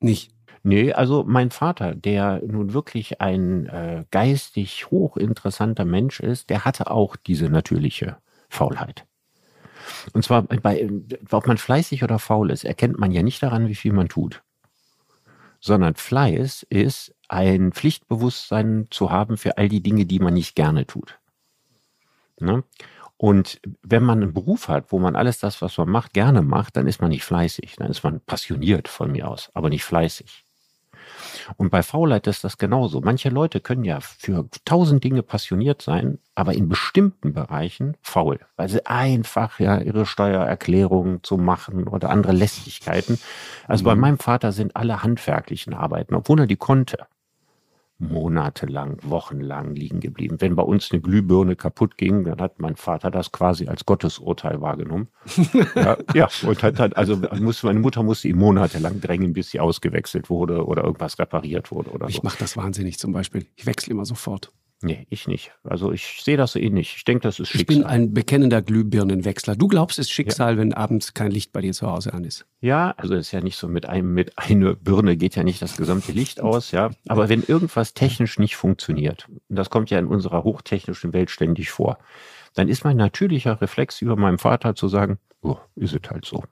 Nicht? 0.00 0.32
Nee, 0.62 0.92
also 0.92 1.24
mein 1.26 1.50
Vater, 1.50 1.94
der 1.94 2.42
nun 2.46 2.72
wirklich 2.72 3.20
ein 3.20 3.66
äh, 3.66 4.04
geistig 4.10 4.90
hochinteressanter 4.90 5.84
Mensch 5.84 6.20
ist, 6.20 6.50
der 6.50 6.64
hatte 6.64 6.90
auch 6.90 7.16
diese 7.16 7.48
natürliche 7.48 8.16
Faulheit. 8.48 9.06
Und 10.12 10.24
zwar 10.24 10.42
bei, 10.42 10.88
ob 11.30 11.46
man 11.46 11.58
fleißig 11.58 12.02
oder 12.02 12.18
faul 12.18 12.50
ist, 12.50 12.64
erkennt 12.64 12.98
man 12.98 13.12
ja 13.12 13.22
nicht 13.22 13.42
daran, 13.42 13.68
wie 13.68 13.74
viel 13.74 13.92
man 13.92 14.08
tut. 14.08 14.42
Sondern 15.60 15.94
Fleiß 15.94 16.64
ist 16.68 17.14
ein 17.28 17.72
Pflichtbewusstsein 17.72 18.86
zu 18.90 19.10
haben 19.10 19.36
für 19.36 19.58
all 19.58 19.68
die 19.68 19.82
Dinge, 19.82 20.06
die 20.06 20.18
man 20.18 20.34
nicht 20.34 20.54
gerne 20.54 20.86
tut. 20.86 21.18
Ne? 22.40 22.64
Und 23.16 23.60
wenn 23.82 24.04
man 24.04 24.22
einen 24.22 24.32
Beruf 24.32 24.68
hat, 24.68 24.92
wo 24.92 25.00
man 25.00 25.16
alles 25.16 25.40
das, 25.40 25.60
was 25.60 25.76
man 25.76 25.88
macht, 25.88 26.14
gerne 26.14 26.42
macht, 26.42 26.76
dann 26.76 26.86
ist 26.86 27.00
man 27.00 27.10
nicht 27.10 27.24
fleißig. 27.24 27.76
Dann 27.76 27.90
ist 27.90 28.04
man 28.04 28.20
passioniert 28.20 28.86
von 28.86 29.10
mir 29.10 29.28
aus, 29.28 29.50
aber 29.54 29.70
nicht 29.70 29.84
fleißig. 29.84 30.44
Und 31.56 31.70
bei 31.70 31.82
Faulheit 31.82 32.26
ist 32.26 32.44
das 32.44 32.58
genauso. 32.58 33.00
Manche 33.00 33.28
Leute 33.28 33.60
können 33.60 33.84
ja 33.84 34.00
für 34.00 34.48
tausend 34.64 35.04
Dinge 35.04 35.22
passioniert 35.22 35.82
sein, 35.82 36.18
aber 36.34 36.54
in 36.54 36.68
bestimmten 36.68 37.32
Bereichen 37.32 37.96
faul, 38.02 38.40
weil 38.56 38.68
sie 38.68 38.86
einfach 38.86 39.60
ja 39.60 39.78
ihre 39.78 40.06
Steuererklärungen 40.06 41.22
zu 41.22 41.36
machen 41.36 41.88
oder 41.88 42.10
andere 42.10 42.32
Lästigkeiten. 42.32 43.18
Also 43.66 43.82
mhm. 43.82 43.86
bei 43.86 43.94
meinem 43.96 44.18
Vater 44.18 44.52
sind 44.52 44.76
alle 44.76 45.02
handwerklichen 45.02 45.74
Arbeiten, 45.74 46.14
obwohl 46.14 46.40
er 46.40 46.46
die 46.46 46.56
konnte, 46.56 47.06
monatelang, 47.98 48.98
wochenlang 49.02 49.74
liegen 49.74 50.00
geblieben. 50.00 50.36
Wenn 50.40 50.54
bei 50.54 50.62
uns 50.62 50.90
eine 50.92 51.00
Glühbirne 51.00 51.56
kaputt 51.56 51.96
ging, 51.98 52.24
dann 52.24 52.40
hat 52.40 52.60
mein 52.60 52.76
Vater 52.76 53.10
das 53.10 53.32
quasi 53.32 53.66
als 53.66 53.84
Gottesurteil 53.86 54.60
wahrgenommen. 54.60 55.08
ja, 55.74 55.96
ja, 56.14 56.28
und 56.46 56.62
hat 56.62 56.78
dann, 56.78 56.92
also 56.92 57.16
musste, 57.40 57.66
meine 57.66 57.80
Mutter 57.80 58.02
musste 58.02 58.28
ihn 58.28 58.38
monatelang 58.38 59.00
drängen, 59.00 59.32
bis 59.32 59.50
sie 59.50 59.60
ausgewechselt 59.60 60.30
wurde 60.30 60.64
oder 60.64 60.84
irgendwas 60.84 61.18
repariert 61.18 61.72
wurde 61.72 61.90
oder 61.90 62.08
Ich 62.08 62.16
so. 62.16 62.22
mache 62.22 62.38
das 62.38 62.56
wahnsinnig 62.56 62.98
zum 62.98 63.12
Beispiel. 63.12 63.46
Ich 63.56 63.66
wechsle 63.66 63.92
immer 63.92 64.04
sofort. 64.04 64.52
Nee, 64.80 65.06
ich 65.10 65.26
nicht. 65.26 65.50
Also 65.64 65.90
ich 65.90 66.22
sehe 66.22 66.36
das 66.36 66.52
so 66.52 66.60
ähnlich. 66.60 66.94
Ich 66.96 67.04
denke, 67.04 67.22
das 67.22 67.40
ist 67.40 67.48
Schicksal. 67.48 67.60
Ich 67.60 67.66
bin 67.66 67.84
ein 67.84 68.14
bekennender 68.14 68.62
Glühbirnenwechsler. 68.62 69.56
Du 69.56 69.66
glaubst, 69.66 69.98
es 69.98 70.06
ist 70.06 70.12
Schicksal, 70.12 70.52
ja. 70.54 70.58
wenn 70.58 70.72
abends 70.72 71.14
kein 71.14 71.32
Licht 71.32 71.52
bei 71.52 71.60
dir 71.60 71.72
zu 71.72 71.88
Hause 71.88 72.14
an 72.14 72.22
ist. 72.22 72.46
Ja, 72.60 72.94
also 72.96 73.14
es 73.14 73.26
ist 73.26 73.32
ja 73.32 73.40
nicht 73.40 73.56
so 73.56 73.66
mit 73.66 73.86
einem, 73.86 74.14
mit 74.14 74.38
einer 74.38 74.74
Birne 74.74 75.16
geht 75.16 75.34
ja 75.34 75.42
nicht 75.42 75.60
das 75.62 75.76
gesamte 75.76 76.12
Licht 76.12 76.40
aus, 76.40 76.70
ja. 76.70 76.90
Aber 77.08 77.28
wenn 77.28 77.42
irgendwas 77.42 77.92
technisch 77.92 78.38
nicht 78.38 78.54
funktioniert, 78.54 79.26
und 79.48 79.56
das 79.56 79.68
kommt 79.68 79.90
ja 79.90 79.98
in 79.98 80.06
unserer 80.06 80.44
hochtechnischen 80.44 81.12
Welt 81.12 81.30
ständig 81.30 81.70
vor, 81.70 81.98
dann 82.54 82.68
ist 82.68 82.84
mein 82.84 82.96
natürlicher 82.96 83.60
Reflex 83.60 84.00
über 84.00 84.14
meinem 84.14 84.38
Vater 84.38 84.76
zu 84.76 84.86
sagen, 84.86 85.18
oh, 85.42 85.56
ist 85.74 85.94
es 85.94 86.08
halt 86.08 86.24
so. 86.24 86.44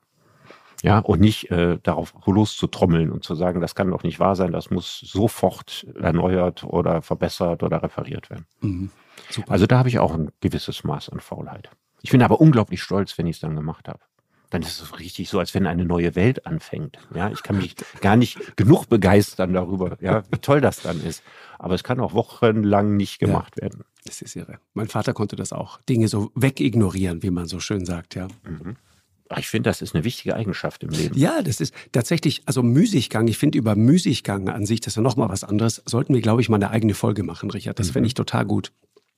Ja, 0.83 0.99
und 0.99 1.21
nicht 1.21 1.51
äh, 1.51 1.79
darauf 1.83 2.15
loszutrommeln 2.27 3.11
und 3.11 3.25
zu 3.25 3.35
sagen, 3.35 3.61
das 3.61 3.75
kann 3.75 3.91
doch 3.91 4.03
nicht 4.03 4.21
wahr 4.21 4.37
sein, 4.37 4.53
das 4.53 4.71
muss 4.71 5.01
sofort 5.01 5.87
erneuert 6.01 6.65
oder 6.65 7.03
verbessert 7.03 7.63
oder 7.63 7.83
repariert 7.83 8.31
werden. 8.31 8.47
Mhm. 8.61 8.91
Also 9.49 9.67
da 9.67 9.79
habe 9.79 9.89
ich 9.89 9.99
auch 9.99 10.15
ein 10.15 10.31
gewisses 10.41 10.85
Maß 10.85 11.09
an 11.09 11.21
Faulheit. 11.21 11.71
Ich 12.03 12.11
bin 12.11 12.23
aber 12.23 12.41
unglaublich 12.41 12.83
stolz, 12.83 13.17
wenn 13.19 13.27
ich 13.27 13.37
es 13.37 13.41
dann 13.41 13.57
gemacht 13.57 13.89
habe. 13.89 14.01
Dann 14.51 14.63
ist 14.63 14.81
es 14.81 15.01
richtig 15.01 15.29
so, 15.29 15.41
als 15.41 15.55
wenn 15.55 15.67
eine 15.67 15.85
neue 15.85 16.15
Welt 16.15 16.47
anfängt. 16.47 16.99
Ja, 17.15 17.31
ich 17.31 17.43
kann 17.43 17.59
mich 17.59 17.75
gar 18.01 18.17
nicht 18.17 18.57
genug 18.57 18.89
begeistern 18.89 19.53
darüber, 19.53 19.97
ja, 20.01 20.23
wie 20.31 20.39
toll 20.39 20.61
das 20.61 20.83
dann 20.83 21.03
ist. 21.03 21.25
Aber 21.59 21.75
es 21.75 21.83
kann 21.83 21.99
auch 21.99 22.15
wochenlang 22.15 22.97
nicht 22.97 23.19
gemacht 23.19 23.55
ja, 23.57 23.63
werden. 23.63 23.85
Das 24.05 24.23
ist 24.23 24.37
irre. 24.37 24.59
Mein 24.73 24.87
Vater 24.87 25.15
konnte 25.15 25.35
das 25.35 25.53
auch. 25.53 25.81
Dinge 25.83 26.07
so 26.07 26.31
wegignorieren, 26.37 27.25
wie 27.25 27.31
man 27.31 27.47
so 27.47 27.59
schön 27.59 27.85
sagt, 27.85 28.15
ja. 28.15 28.29
Mhm. 28.45 28.77
Ich 29.39 29.49
finde, 29.49 29.71
das 29.71 29.83
ist 29.83 29.95
eine 29.95 30.05
wichtige 30.05 30.37
Eigenschaft 30.37 30.83
im 30.83 30.91
Leben. 30.91 31.17
Ja, 31.19 31.43
das 31.43 31.61
ist 31.61 31.75
tatsächlich, 31.93 32.43
also 32.47 32.63
Müßiggang, 32.63 33.27
ich 33.29 33.39
finde 33.39 33.59
über 33.59 33.75
Müßiggang 33.75 34.49
an 34.49 34.67
sich, 34.67 34.81
das 34.81 34.93
ist 34.93 34.97
ja 34.97 35.03
nochmal 35.03 35.29
was 35.29 35.45
anderes, 35.45 35.83
sollten 35.85 36.15
wir, 36.15 36.21
glaube 36.21 36.41
ich, 36.41 36.49
mal 36.49 36.57
eine 36.57 36.71
eigene 36.71 36.95
Folge 36.95 37.23
machen, 37.23 37.51
Richard. 37.51 37.79
Das 37.79 37.89
mhm. 37.89 37.93
fände 37.93 38.07
ich 38.07 38.15
total 38.15 38.45
gut. 38.45 38.73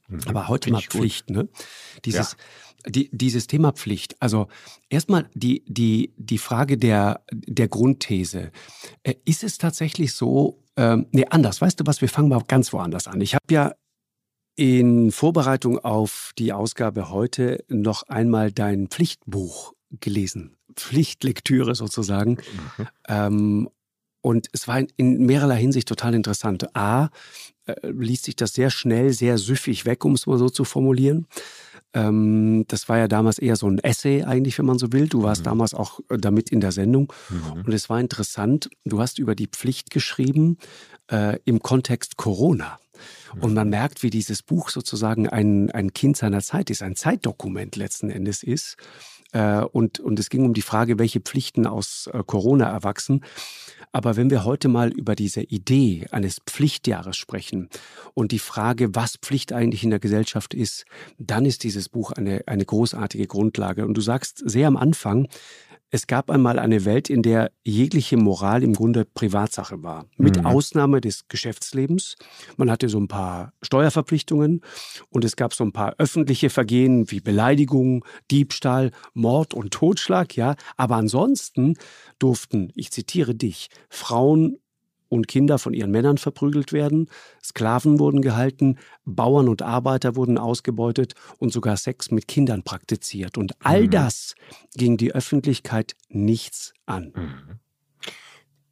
Mhm. 0.08 0.20
Aber 0.26 0.48
heute 0.48 0.70
mal 0.70 0.82
Pflicht, 0.82 1.30
ne? 1.30 1.48
Dieses, 2.04 2.36
ja. 2.84 2.90
die, 2.90 3.10
dieses 3.12 3.46
Thema 3.46 3.72
Pflicht. 3.72 4.16
Also 4.20 4.48
erstmal 4.88 5.28
die, 5.34 5.62
die, 5.66 6.12
die 6.16 6.38
Frage 6.38 6.78
der, 6.78 7.22
der 7.32 7.68
Grundthese. 7.68 8.50
Äh, 9.02 9.14
ist 9.24 9.44
es 9.44 9.58
tatsächlich 9.58 10.14
so, 10.14 10.62
ähm, 10.76 11.06
nee, 11.12 11.26
anders, 11.28 11.60
weißt 11.60 11.80
du 11.80 11.84
was, 11.86 12.00
wir 12.00 12.08
fangen 12.08 12.30
mal 12.30 12.42
ganz 12.46 12.72
woanders 12.72 13.06
an. 13.08 13.20
Ich 13.20 13.34
habe 13.34 13.44
ja 13.50 13.74
in 14.56 15.12
Vorbereitung 15.12 15.78
auf 15.78 16.32
die 16.36 16.52
Ausgabe 16.52 17.10
heute 17.10 17.64
noch 17.68 18.02
einmal 18.04 18.50
dein 18.50 18.88
Pflichtbuch 18.88 19.74
gelesen. 20.00 20.56
Pflichtlektüre 20.74 21.74
sozusagen. 21.74 22.38
Mhm. 22.76 22.88
Ähm, 23.08 23.68
und 24.20 24.48
es 24.52 24.66
war 24.68 24.82
in 24.96 25.26
mehrerlei 25.26 25.58
Hinsicht 25.58 25.88
total 25.88 26.14
interessant. 26.14 26.74
A, 26.76 27.08
äh, 27.66 27.74
liest 27.88 28.24
sich 28.24 28.36
das 28.36 28.52
sehr 28.52 28.70
schnell, 28.70 29.12
sehr 29.12 29.38
süffig 29.38 29.86
weg, 29.86 30.04
um 30.04 30.14
es 30.14 30.26
mal 30.26 30.38
so 30.38 30.50
zu 30.50 30.64
formulieren. 30.64 31.26
Ähm, 31.94 32.64
das 32.68 32.88
war 32.88 32.98
ja 32.98 33.08
damals 33.08 33.38
eher 33.38 33.56
so 33.56 33.68
ein 33.68 33.78
Essay 33.78 34.24
eigentlich, 34.24 34.58
wenn 34.58 34.66
man 34.66 34.78
so 34.78 34.92
will. 34.92 35.08
Du 35.08 35.22
warst 35.22 35.42
mhm. 35.42 35.46
damals 35.46 35.74
auch 35.74 36.00
äh, 36.10 36.18
damit 36.18 36.50
in 36.50 36.60
der 36.60 36.72
Sendung. 36.72 37.12
Mhm. 37.30 37.64
Und 37.64 37.72
es 37.72 37.88
war 37.88 38.00
interessant, 38.00 38.68
du 38.84 39.00
hast 39.00 39.18
über 39.18 39.34
die 39.34 39.46
Pflicht 39.46 39.90
geschrieben 39.90 40.58
äh, 41.10 41.38
im 41.44 41.60
Kontext 41.60 42.16
Corona. 42.16 42.78
Und 43.40 43.54
man 43.54 43.68
merkt, 43.68 44.02
wie 44.02 44.10
dieses 44.10 44.42
Buch 44.42 44.70
sozusagen 44.70 45.28
ein, 45.28 45.70
ein 45.70 45.92
Kind 45.92 46.16
seiner 46.16 46.40
Zeit 46.40 46.70
ist, 46.70 46.82
ein 46.82 46.96
Zeitdokument 46.96 47.76
letzten 47.76 48.10
Endes 48.10 48.42
ist. 48.42 48.76
Äh, 49.32 49.60
und, 49.60 50.00
und 50.00 50.18
es 50.18 50.30
ging 50.30 50.44
um 50.44 50.54
die 50.54 50.62
Frage, 50.62 50.98
welche 50.98 51.20
Pflichten 51.20 51.66
aus 51.66 52.08
äh, 52.12 52.22
Corona 52.24 52.68
erwachsen. 52.70 53.24
Aber 53.92 54.16
wenn 54.16 54.30
wir 54.30 54.44
heute 54.44 54.68
mal 54.68 54.90
über 54.90 55.14
diese 55.14 55.42
Idee 55.42 56.06
eines 56.10 56.40
Pflichtjahres 56.46 57.16
sprechen 57.16 57.68
und 58.14 58.32
die 58.32 58.38
Frage, 58.38 58.94
was 58.94 59.16
Pflicht 59.16 59.52
eigentlich 59.52 59.82
in 59.82 59.90
der 59.90 59.98
Gesellschaft 59.98 60.52
ist, 60.52 60.84
dann 61.18 61.46
ist 61.46 61.64
dieses 61.64 61.88
Buch 61.88 62.12
eine, 62.12 62.42
eine 62.46 62.64
großartige 62.64 63.26
Grundlage. 63.26 63.86
Und 63.86 63.94
du 63.94 64.00
sagst 64.00 64.42
sehr 64.44 64.68
am 64.68 64.76
Anfang, 64.76 65.28
es 65.90 66.06
gab 66.06 66.30
einmal 66.30 66.58
eine 66.58 66.84
Welt, 66.84 67.08
in 67.08 67.22
der 67.22 67.50
jegliche 67.64 68.16
Moral 68.16 68.62
im 68.62 68.74
Grunde 68.74 69.04
Privatsache 69.06 69.82
war. 69.82 70.06
Mit 70.16 70.38
mhm. 70.38 70.46
Ausnahme 70.46 71.00
des 71.00 71.28
Geschäftslebens. 71.28 72.16
Man 72.56 72.70
hatte 72.70 72.88
so 72.88 72.98
ein 72.98 73.08
paar 73.08 73.52
Steuerverpflichtungen 73.62 74.60
und 75.08 75.24
es 75.24 75.36
gab 75.36 75.54
so 75.54 75.64
ein 75.64 75.72
paar 75.72 75.94
öffentliche 75.98 76.50
Vergehen 76.50 77.10
wie 77.10 77.20
Beleidigung, 77.20 78.04
Diebstahl, 78.30 78.90
Mord 79.14 79.54
und 79.54 79.72
Totschlag, 79.72 80.36
ja. 80.36 80.56
Aber 80.76 80.96
ansonsten 80.96 81.74
durften, 82.18 82.70
ich 82.74 82.90
zitiere 82.90 83.34
dich, 83.34 83.68
Frauen 83.88 84.58
und 85.08 85.28
Kinder 85.28 85.58
von 85.58 85.74
ihren 85.74 85.90
Männern 85.90 86.18
verprügelt 86.18 86.72
werden, 86.72 87.08
Sklaven 87.42 87.98
wurden 87.98 88.22
gehalten, 88.22 88.78
Bauern 89.04 89.48
und 89.48 89.62
Arbeiter 89.62 90.16
wurden 90.16 90.38
ausgebeutet 90.38 91.14
und 91.38 91.52
sogar 91.52 91.76
Sex 91.76 92.10
mit 92.10 92.28
Kindern 92.28 92.62
praktiziert. 92.62 93.38
Und 93.38 93.54
all 93.60 93.84
mhm. 93.84 93.90
das 93.90 94.34
ging 94.76 94.96
die 94.96 95.14
Öffentlichkeit 95.14 95.96
nichts 96.08 96.72
an. 96.86 97.12
Mhm. 97.14 97.60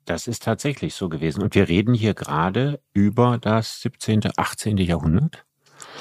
Das 0.05 0.29
ist 0.29 0.45
tatsächlich 0.45 0.95
so 0.95 1.09
gewesen. 1.09 1.43
Und 1.43 1.55
wir 1.57 1.69
reden 1.69 1.93
hier 1.93 2.15
gerade 2.15 2.81
über 2.93 3.39
das 3.39 3.83
17., 3.83 4.21
18. 4.37 4.77
Jahrhundert. 4.79 5.45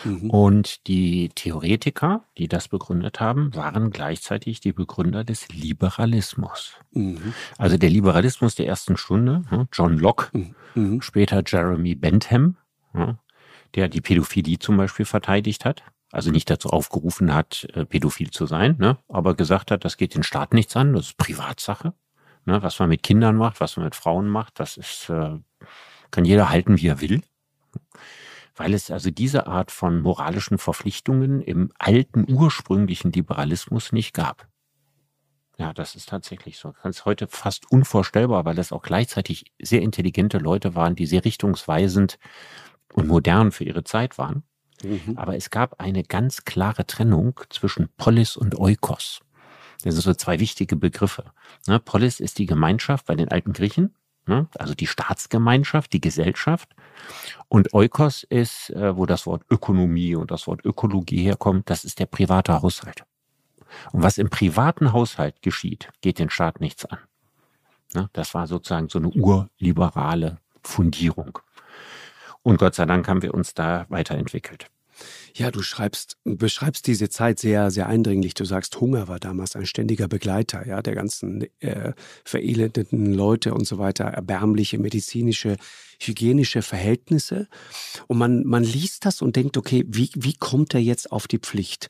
Mhm. 0.04 0.30
Und 0.30 0.88
die 0.88 1.30
Theoretiker, 1.30 2.25
die 2.38 2.48
das 2.48 2.68
begründet 2.68 3.20
haben, 3.20 3.56
waren 3.56 3.92
gleichzeitig 3.92 4.60
die 4.60 4.74
Begründer 4.74 5.24
des 5.24 5.48
Liberalismus. 5.50 6.74
Mhm. 6.92 7.34
Also 7.58 7.78
der 7.78 7.90
Liberalismus 7.90 8.56
der 8.56 8.68
ersten 8.68 8.98
Stunde, 8.98 9.44
hm, 9.50 9.68
John 9.72 9.98
Locke, 9.98 10.30
mhm. 10.38 10.56
mhm. 10.75 11.02
später 11.02 11.44
Jeremy 11.46 11.96
Bentham, 11.96 12.58
der 13.75 13.90
die 13.90 14.02
Pädophilie 14.02 14.60
zum 14.60 14.78
Beispiel 14.78 15.06
verteidigt 15.06 15.66
hat. 15.66 15.84
Also 16.12 16.32
nicht 16.32 16.50
dazu 16.50 16.70
aufgerufen 16.70 17.34
hat, 17.34 17.68
äh, 17.74 17.84
pädophil 17.84 18.32
zu 18.32 18.46
sein, 18.46 18.75
ne? 18.80 18.98
aber 19.10 19.36
gesagt 19.36 19.70
hat, 19.70 19.84
das 19.84 19.98
geht 19.98 20.16
den 20.16 20.24
Staat 20.24 20.54
nichts 20.54 20.75
an, 20.78 20.94
das 20.94 21.08
ist 21.08 21.18
Privatsache. 21.18 21.94
Ne? 22.46 22.64
Was 22.64 22.80
man 22.80 22.88
mit 22.88 23.04
Kindern 23.04 23.36
macht, 23.36 23.60
was 23.60 23.75
man 23.75 23.84
mit 23.84 23.96
Frauen 23.96 24.30
macht, 24.30 24.60
das 24.62 24.78
ist, 24.78 25.10
äh, 25.10 25.38
kann 26.12 26.24
jeder 26.24 26.50
halten, 26.50 26.78
wie 26.78 26.88
er 26.88 27.02
will 27.02 27.22
weil 28.55 28.74
es 28.74 28.91
also 28.91 29.12
diese 29.12 29.47
Art 29.47 29.71
von 29.71 30.01
moralischen 30.01 30.57
Verpflichtungen 30.57 31.41
im 31.41 31.71
alten 31.77 32.25
ursprünglichen 32.31 33.12
Liberalismus 33.12 33.91
nicht 33.91 34.13
gab. 34.13 34.47
Ja, 35.57 35.74
das 35.74 35.95
ist 35.95 36.09
tatsächlich 36.09 36.57
so. 36.57 36.74
Das 36.83 36.97
ist 36.97 37.05
heute 37.05 37.27
fast 37.27 37.71
unvorstellbar, 37.71 38.43
weil 38.45 38.55
das 38.55 38.71
auch 38.71 38.81
gleichzeitig 38.81 39.53
sehr 39.62 39.81
intelligente 39.81 40.38
Leute 40.38 40.75
waren, 40.75 40.95
die 40.95 41.05
sehr 41.05 41.24
richtungsweisend 41.24 42.19
und 42.93 43.07
modern 43.07 43.51
für 43.51 43.63
ihre 43.63 43.83
Zeit 43.83 44.17
waren. 44.17 44.43
Mhm. 44.83 45.17
Aber 45.17 45.35
es 45.35 45.50
gab 45.50 45.79
eine 45.79 46.03
ganz 46.03 46.43
klare 46.43 46.85
Trennung 46.85 47.39
zwischen 47.50 47.89
Polis 47.97 48.35
und 48.35 48.57
Oikos. 48.59 49.21
Das 49.83 49.93
sind 49.93 50.03
so 50.03 50.13
zwei 50.13 50.39
wichtige 50.39 50.75
Begriffe. 50.75 51.25
Ne, 51.67 51.79
Polis 51.79 52.19
ist 52.19 52.38
die 52.39 52.45
Gemeinschaft 52.45 53.05
bei 53.05 53.15
den 53.15 53.29
alten 53.29 53.53
Griechen, 53.53 53.95
ne, 54.25 54.47
also 54.55 54.74
die 54.74 54.88
Staatsgemeinschaft, 54.88 55.93
die 55.93 56.01
Gesellschaft. 56.01 56.75
Und 57.48 57.74
Oikos 57.74 58.24
ist, 58.24 58.70
äh, 58.72 58.96
wo 58.96 59.06
das 59.06 59.25
Wort 59.25 59.44
Ökonomie 59.50 60.16
und 60.16 60.32
das 60.32 60.48
Wort 60.48 60.66
Ökologie 60.66 61.24
herkommt, 61.24 61.70
das 61.70 61.84
ist 61.84 62.00
der 62.00 62.06
private 62.06 62.62
Haushalt. 62.62 63.04
Und 63.92 64.04
was 64.04 64.18
im 64.18 64.30
privaten 64.30 64.94
Haushalt 64.94 65.42
geschieht, 65.42 65.90
geht 66.02 66.20
den 66.20 66.30
Staat 66.30 66.60
nichts 66.60 66.86
an. 66.86 67.00
Ne? 67.94 68.10
Das 68.14 68.34
war 68.34 68.48
sozusagen 68.48 68.90
so 68.90 69.00
eine 69.00 69.10
urliberale 69.10 70.38
Fundierung. 70.64 71.40
Und 72.44 72.58
Gott 72.58 72.75
sei 72.75 72.86
Dank 72.86 73.08
haben 73.08 73.22
wir 73.22 73.34
uns 73.34 73.54
da 73.54 73.86
weiterentwickelt. 73.90 74.68
Ja, 75.34 75.52
du 75.52 75.62
schreibst, 75.62 76.18
beschreibst 76.24 76.88
diese 76.88 77.10
Zeit 77.10 77.40
sehr, 77.40 77.72
sehr 77.72 77.88
eindringlich. 77.88 78.34
Du 78.34 78.46
sagst, 78.46 78.80
Hunger 78.80 79.08
war 79.08 79.20
damals 79.20 79.56
ein 79.56 79.66
ständiger 79.66 80.08
Begleiter, 80.08 80.66
ja, 80.66 80.82
der 80.82 80.96
ganzen 80.96 81.48
äh, 81.60 81.94
verelendeten 82.24 83.14
Leute 83.14 83.54
und 83.54 83.68
so 83.68 83.78
weiter, 83.78 84.06
erbärmliche 84.06 84.78
medizinische, 84.80 85.58
hygienische 86.00 86.62
Verhältnisse. 86.62 87.48
Und 88.08 88.18
man, 88.18 88.46
man 88.46 88.64
liest 88.64 89.06
das 89.06 89.22
und 89.22 89.36
denkt, 89.36 89.58
okay, 89.58 89.84
wie, 89.88 90.10
wie 90.16 90.34
kommt 90.34 90.74
er 90.74 90.82
jetzt 90.82 91.12
auf 91.12 91.28
die 91.28 91.40
Pflicht? 91.40 91.90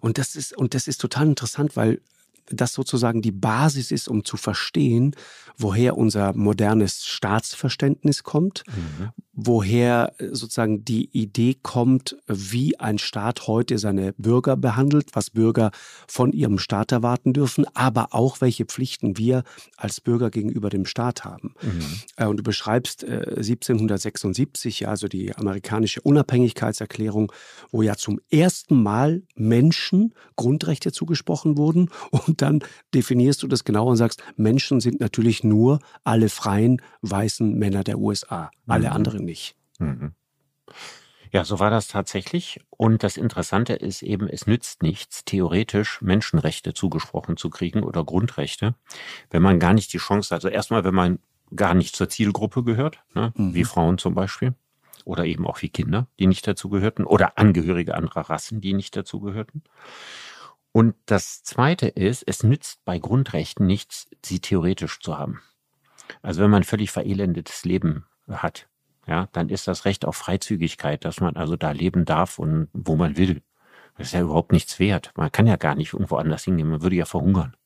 Und 0.00 0.18
das 0.18 0.36
ist, 0.36 0.56
und 0.56 0.74
das 0.74 0.88
ist 0.88 1.00
total 1.00 1.26
interessant, 1.26 1.76
weil 1.76 2.00
das 2.48 2.72
sozusagen 2.72 3.22
die 3.22 3.32
Basis 3.32 3.90
ist, 3.90 4.08
um 4.08 4.24
zu 4.24 4.36
verstehen, 4.36 5.14
woher 5.56 5.96
unser 5.96 6.32
modernes 6.34 7.04
Staatsverständnis 7.04 8.22
kommt, 8.22 8.64
mhm. 8.68 9.10
Woher 9.36 10.14
äh, 10.18 10.28
sozusagen 10.32 10.84
die 10.84 11.10
Idee 11.12 11.56
kommt, 11.62 12.16
wie 12.26 12.80
ein 12.80 12.98
Staat 12.98 13.46
heute 13.46 13.78
seine 13.78 14.14
Bürger 14.14 14.56
behandelt, 14.56 15.10
was 15.12 15.30
Bürger 15.30 15.70
von 16.08 16.32
ihrem 16.32 16.58
Staat 16.58 16.90
erwarten 16.90 17.34
dürfen, 17.34 17.66
aber 17.74 18.08
auch 18.14 18.40
welche 18.40 18.64
Pflichten 18.64 19.18
wir 19.18 19.44
als 19.76 20.00
Bürger 20.00 20.30
gegenüber 20.30 20.70
dem 20.70 20.86
Staat 20.86 21.24
haben. 21.24 21.54
Mhm. 21.62 21.84
Äh, 22.16 22.26
und 22.26 22.38
du 22.38 22.42
beschreibst 22.42 23.04
1776, 23.04 24.82
äh, 24.82 24.86
also 24.86 25.06
die 25.06 25.36
amerikanische 25.36 26.00
Unabhängigkeitserklärung, 26.00 27.30
wo 27.70 27.82
ja 27.82 27.96
zum 27.96 28.18
ersten 28.30 28.82
Mal 28.82 29.22
Menschen 29.34 30.14
Grundrechte 30.36 30.92
zugesprochen 30.92 31.58
wurden 31.58 31.90
und 32.10 32.40
dann 32.40 32.60
definierst 32.94 33.42
du 33.42 33.48
das 33.48 33.64
genau 33.64 33.88
und 33.88 33.96
sagst, 33.96 34.22
Menschen 34.36 34.80
sind 34.80 35.00
natürlich 35.00 35.44
nur 35.44 35.80
alle 36.04 36.30
freien 36.30 36.80
weißen 37.02 37.54
Männer 37.54 37.84
der 37.84 37.98
USA, 37.98 38.50
alle 38.66 38.88
mhm. 38.88 38.92
anderen 38.94 39.25
nicht. 39.26 39.56
Mhm. 39.78 40.14
Ja, 41.32 41.44
so 41.44 41.58
war 41.58 41.70
das 41.70 41.88
tatsächlich. 41.88 42.60
Und 42.70 43.02
das 43.02 43.16
Interessante 43.16 43.74
ist 43.74 44.02
eben, 44.02 44.28
es 44.28 44.46
nützt 44.46 44.82
nichts, 44.82 45.24
theoretisch 45.24 46.00
Menschenrechte 46.00 46.72
zugesprochen 46.72 47.36
zu 47.36 47.50
kriegen 47.50 47.82
oder 47.82 48.04
Grundrechte, 48.04 48.74
wenn 49.30 49.42
man 49.42 49.58
gar 49.58 49.74
nicht 49.74 49.92
die 49.92 49.98
Chance 49.98 50.34
hat. 50.34 50.38
Also 50.38 50.48
erstmal, 50.48 50.84
wenn 50.84 50.94
man 50.94 51.18
gar 51.54 51.74
nicht 51.74 51.94
zur 51.94 52.08
Zielgruppe 52.08 52.64
gehört, 52.64 53.00
ne, 53.14 53.32
mhm. 53.36 53.54
wie 53.54 53.64
Frauen 53.64 53.98
zum 53.98 54.14
Beispiel, 54.14 54.54
oder 55.04 55.24
eben 55.24 55.46
auch 55.46 55.62
wie 55.62 55.68
Kinder, 55.68 56.08
die 56.18 56.26
nicht 56.26 56.46
dazugehörten 56.46 57.04
oder 57.04 57.38
Angehörige 57.38 57.94
anderer 57.94 58.28
Rassen, 58.30 58.60
die 58.60 58.72
nicht 58.72 58.96
dazugehörten. 58.96 59.62
Und 60.72 60.94
das 61.06 61.42
Zweite 61.42 61.88
ist, 61.88 62.24
es 62.26 62.42
nützt 62.42 62.84
bei 62.84 62.98
Grundrechten 62.98 63.66
nichts, 63.66 64.08
sie 64.24 64.40
theoretisch 64.40 65.00
zu 65.00 65.16
haben. 65.16 65.40
Also 66.22 66.42
wenn 66.42 66.50
man 66.50 66.64
völlig 66.64 66.90
verelendetes 66.90 67.64
Leben 67.64 68.04
hat, 68.28 68.68
ja, 69.06 69.28
dann 69.32 69.48
ist 69.48 69.68
das 69.68 69.84
Recht 69.84 70.04
auf 70.04 70.16
Freizügigkeit, 70.16 71.04
dass 71.04 71.20
man 71.20 71.36
also 71.36 71.56
da 71.56 71.70
leben 71.70 72.04
darf 72.04 72.38
und 72.38 72.68
wo 72.72 72.96
man 72.96 73.16
will. 73.16 73.42
Das 73.96 74.08
ist 74.08 74.12
ja 74.12 74.20
überhaupt 74.20 74.52
nichts 74.52 74.78
wert. 74.78 75.12
Man 75.16 75.32
kann 75.32 75.46
ja 75.46 75.56
gar 75.56 75.74
nicht 75.74 75.92
irgendwo 75.92 76.16
anders 76.16 76.44
hingehen, 76.44 76.68
man 76.68 76.82
würde 76.82 76.96
ja 76.96 77.06
verhungern. 77.06 77.56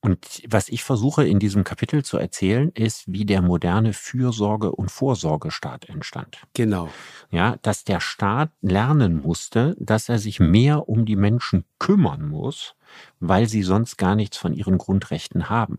Und 0.00 0.42
was 0.48 0.68
ich 0.68 0.84
versuche 0.84 1.26
in 1.26 1.38
diesem 1.38 1.64
Kapitel 1.64 2.04
zu 2.04 2.18
erzählen, 2.18 2.70
ist, 2.74 3.10
wie 3.10 3.24
der 3.24 3.42
moderne 3.42 3.92
Fürsorge- 3.92 4.70
und 4.70 4.90
Vorsorgestaat 4.90 5.88
entstand. 5.88 6.38
Genau. 6.54 6.90
Ja, 7.30 7.56
dass 7.62 7.82
der 7.82 8.00
Staat 8.00 8.52
lernen 8.60 9.20
musste, 9.20 9.74
dass 9.80 10.08
er 10.08 10.18
sich 10.18 10.38
mehr 10.38 10.88
um 10.88 11.06
die 11.06 11.16
Menschen 11.16 11.64
kümmern 11.78 12.28
muss, 12.28 12.76
weil 13.18 13.48
sie 13.48 13.62
sonst 13.62 13.96
gar 13.96 14.14
nichts 14.14 14.36
von 14.36 14.52
ihren 14.52 14.78
Grundrechten 14.78 15.48
haben. 15.48 15.78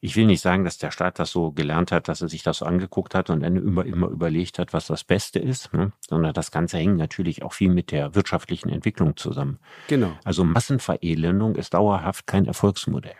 Ich 0.00 0.16
will 0.16 0.26
nicht 0.26 0.40
sagen, 0.40 0.64
dass 0.64 0.78
der 0.78 0.90
Staat 0.90 1.18
das 1.18 1.30
so 1.30 1.52
gelernt 1.52 1.92
hat, 1.92 2.08
dass 2.08 2.22
er 2.22 2.28
sich 2.28 2.42
das 2.42 2.58
so 2.58 2.66
angeguckt 2.66 3.14
hat 3.14 3.30
und 3.30 3.40
dann 3.40 3.56
immer, 3.56 3.84
immer 3.84 4.08
überlegt 4.08 4.58
hat, 4.58 4.72
was 4.72 4.86
das 4.86 5.04
Beste 5.04 5.38
ist, 5.38 5.72
ne? 5.72 5.92
sondern 6.08 6.32
das 6.32 6.50
Ganze 6.50 6.78
hängt 6.78 6.96
natürlich 6.96 7.42
auch 7.42 7.52
viel 7.52 7.70
mit 7.70 7.90
der 7.90 8.14
wirtschaftlichen 8.14 8.68
Entwicklung 8.68 9.16
zusammen. 9.16 9.58
Genau. 9.88 10.12
Also 10.24 10.44
Massenverelendung 10.44 11.56
ist 11.56 11.74
dauerhaft 11.74 12.26
kein 12.26 12.46
Erfolgsmodell. 12.46 13.16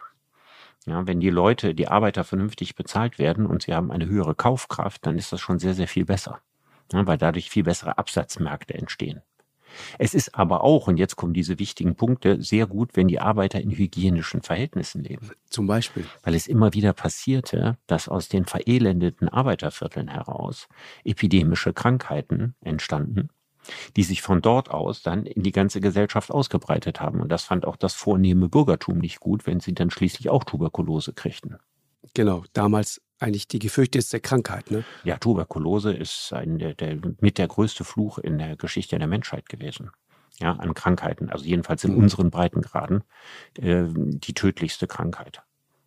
Ja, 0.86 1.06
wenn 1.06 1.20
die 1.20 1.30
Leute, 1.30 1.74
die 1.74 1.88
Arbeiter 1.88 2.24
vernünftig 2.24 2.74
bezahlt 2.74 3.18
werden 3.18 3.46
und 3.46 3.62
sie 3.62 3.74
haben 3.74 3.90
eine 3.90 4.06
höhere 4.06 4.34
Kaufkraft, 4.34 5.06
dann 5.06 5.16
ist 5.16 5.32
das 5.32 5.40
schon 5.40 5.58
sehr, 5.58 5.74
sehr 5.74 5.88
viel 5.88 6.04
besser. 6.04 6.40
Ja, 6.92 7.06
weil 7.06 7.16
dadurch 7.16 7.48
viel 7.48 7.64
bessere 7.64 7.96
Absatzmärkte 7.96 8.74
entstehen. 8.74 9.22
Es 9.98 10.14
ist 10.14 10.34
aber 10.34 10.62
auch, 10.62 10.88
und 10.88 10.96
jetzt 10.96 11.16
kommen 11.16 11.34
diese 11.34 11.58
wichtigen 11.58 11.94
Punkte, 11.94 12.42
sehr 12.42 12.66
gut, 12.66 12.90
wenn 12.94 13.08
die 13.08 13.20
Arbeiter 13.20 13.60
in 13.60 13.70
hygienischen 13.70 14.42
Verhältnissen 14.42 15.02
leben. 15.02 15.30
Zum 15.48 15.66
Beispiel. 15.66 16.04
Weil 16.22 16.34
es 16.34 16.46
immer 16.46 16.74
wieder 16.74 16.92
passierte, 16.92 17.76
dass 17.86 18.08
aus 18.08 18.28
den 18.28 18.44
verelendeten 18.44 19.28
Arbeitervierteln 19.28 20.08
heraus 20.08 20.68
epidemische 21.04 21.72
Krankheiten 21.72 22.54
entstanden, 22.60 23.28
die 23.96 24.02
sich 24.02 24.22
von 24.22 24.42
dort 24.42 24.70
aus 24.70 25.02
dann 25.02 25.26
in 25.26 25.42
die 25.42 25.52
ganze 25.52 25.80
Gesellschaft 25.80 26.30
ausgebreitet 26.30 27.00
haben. 27.00 27.20
Und 27.20 27.30
das 27.30 27.44
fand 27.44 27.64
auch 27.64 27.76
das 27.76 27.94
vornehme 27.94 28.48
Bürgertum 28.48 28.98
nicht 28.98 29.20
gut, 29.20 29.46
wenn 29.46 29.60
sie 29.60 29.74
dann 29.74 29.90
schließlich 29.90 30.30
auch 30.30 30.44
Tuberkulose 30.44 31.12
kriegten. 31.12 31.58
Genau, 32.14 32.44
damals 32.52 33.00
eigentlich 33.24 33.48
die 33.48 33.58
gefürchtetste 33.58 34.20
Krankheit, 34.20 34.70
ne? 34.70 34.84
Ja, 35.02 35.16
Tuberkulose 35.18 35.92
ist 35.92 36.32
ein, 36.32 36.58
der, 36.58 36.74
der, 36.74 36.98
mit 37.20 37.38
der 37.38 37.48
größte 37.48 37.84
Fluch 37.84 38.18
in 38.18 38.38
der 38.38 38.56
Geschichte 38.56 38.98
der 38.98 39.08
Menschheit 39.08 39.48
gewesen. 39.48 39.90
Ja, 40.40 40.52
an 40.52 40.74
Krankheiten, 40.74 41.30
also 41.30 41.44
jedenfalls 41.44 41.84
in 41.84 41.92
mhm. 41.92 41.98
unseren 41.98 42.30
Breitengraden, 42.30 43.04
äh, 43.58 43.84
die 43.88 44.34
tödlichste 44.34 44.86
Krankheit. 44.86 45.42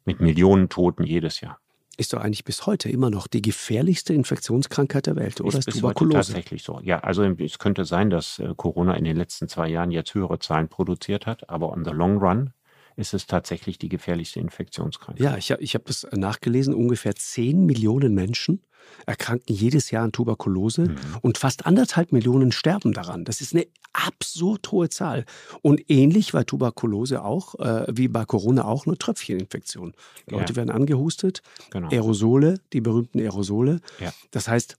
Mit 0.05 0.21
Millionen 0.21 0.69
Toten 0.69 1.03
jedes 1.03 1.41
Jahr. 1.41 1.59
Ist 1.97 2.13
doch 2.13 2.21
eigentlich 2.21 2.45
bis 2.45 2.65
heute 2.65 2.89
immer 2.89 3.09
noch 3.09 3.27
die 3.27 3.41
gefährlichste 3.41 4.13
Infektionskrankheit 4.13 5.07
der 5.07 5.15
Welt, 5.15 5.41
oder? 5.41 5.57
Ist, 5.57 5.67
ist 5.67 5.79
Tuberkulose. 5.79 6.15
tatsächlich 6.15 6.63
so. 6.63 6.79
Ja, 6.81 6.99
also 6.99 7.23
es 7.23 7.59
könnte 7.59 7.85
sein, 7.85 8.09
dass 8.09 8.39
äh, 8.39 8.53
Corona 8.55 8.93
in 8.93 9.03
den 9.03 9.17
letzten 9.17 9.49
zwei 9.49 9.67
Jahren 9.67 9.91
jetzt 9.91 10.13
höhere 10.13 10.39
Zahlen 10.39 10.69
produziert 10.69 11.25
hat, 11.25 11.49
aber 11.49 11.73
on 11.73 11.83
the 11.83 11.91
long 11.91 12.19
run 12.19 12.53
ist 12.97 13.13
es 13.13 13.27
tatsächlich 13.27 13.77
die 13.77 13.89
gefährlichste 13.89 14.39
Infektionskrankheit. 14.39 15.23
Ja, 15.23 15.37
ich, 15.37 15.51
ich 15.51 15.75
habe 15.75 15.85
das 15.85 16.05
nachgelesen. 16.11 16.73
Ungefähr 16.73 17.15
10 17.15 17.65
Millionen 17.65 18.13
Menschen 18.13 18.61
erkranken 19.05 19.53
jedes 19.53 19.91
Jahr 19.91 20.03
an 20.03 20.11
Tuberkulose 20.11 20.89
mhm. 20.89 20.97
und 21.21 21.37
fast 21.37 21.65
anderthalb 21.65 22.11
Millionen 22.11 22.51
sterben 22.51 22.93
daran. 22.93 23.23
Das 23.23 23.41
ist 23.41 23.53
eine 23.53 23.67
absurd 23.93 24.71
hohe 24.71 24.89
Zahl. 24.89 25.25
Und 25.61 25.89
ähnlich 25.89 26.33
war 26.33 26.45
Tuberkulose 26.45 27.23
auch, 27.23 27.55
äh, 27.59 27.85
wie 27.91 28.07
bei 28.07 28.25
Corona 28.25 28.65
auch, 28.65 28.87
eine 28.87 28.97
Tröpfcheninfektion. 28.97 29.93
Leute 30.27 30.53
ja. 30.53 30.55
werden 30.57 30.71
angehustet, 30.71 31.41
genau. 31.69 31.89
Aerosole, 31.89 32.59
die 32.73 32.81
berühmten 32.81 33.19
Aerosole. 33.19 33.79
Ja. 33.99 34.13
Das 34.31 34.47
heißt, 34.47 34.77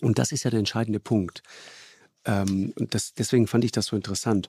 und 0.00 0.18
das 0.18 0.32
ist 0.32 0.44
ja 0.44 0.50
der 0.50 0.60
entscheidende 0.60 1.00
Punkt. 1.00 1.42
Ähm, 2.24 2.72
und 2.78 2.94
das, 2.94 3.14
deswegen 3.14 3.46
fand 3.46 3.64
ich 3.64 3.72
das 3.72 3.86
so 3.86 3.96
interessant 3.96 4.48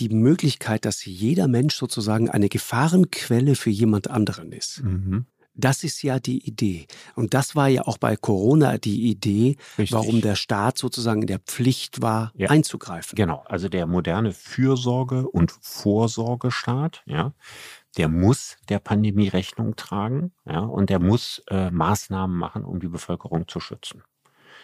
die 0.00 0.08
Möglichkeit, 0.08 0.84
dass 0.84 1.04
jeder 1.04 1.48
Mensch 1.48 1.74
sozusagen 1.74 2.30
eine 2.30 2.48
Gefahrenquelle 2.48 3.54
für 3.54 3.70
jemand 3.70 4.10
anderen 4.10 4.52
ist. 4.52 4.82
Mhm. 4.82 5.26
Das 5.58 5.82
ist 5.82 6.02
ja 6.02 6.20
die 6.20 6.46
Idee. 6.46 6.86
Und 7.16 7.34
das 7.34 7.56
war 7.56 7.66
ja 7.66 7.82
auch 7.82 7.98
bei 7.98 8.16
Corona 8.16 8.78
die 8.78 9.10
Idee, 9.10 9.56
Richtig. 9.76 9.92
warum 9.92 10.20
der 10.20 10.36
Staat 10.36 10.78
sozusagen 10.78 11.22
in 11.22 11.26
der 11.26 11.40
Pflicht 11.40 12.00
war, 12.00 12.32
ja. 12.36 12.48
einzugreifen. 12.48 13.16
Genau, 13.16 13.42
also 13.44 13.68
der 13.68 13.86
moderne 13.86 14.32
Fürsorge- 14.32 15.26
und 15.26 15.50
Vorsorgestaat, 15.60 17.02
ja, 17.06 17.32
der 17.96 18.08
muss 18.08 18.56
der 18.68 18.78
Pandemie 18.78 19.26
Rechnung 19.26 19.74
tragen, 19.74 20.30
ja, 20.46 20.60
und 20.60 20.90
der 20.90 21.00
muss 21.00 21.42
äh, 21.50 21.72
Maßnahmen 21.72 22.36
machen, 22.36 22.64
um 22.64 22.78
die 22.78 22.88
Bevölkerung 22.88 23.48
zu 23.48 23.58
schützen. 23.58 24.04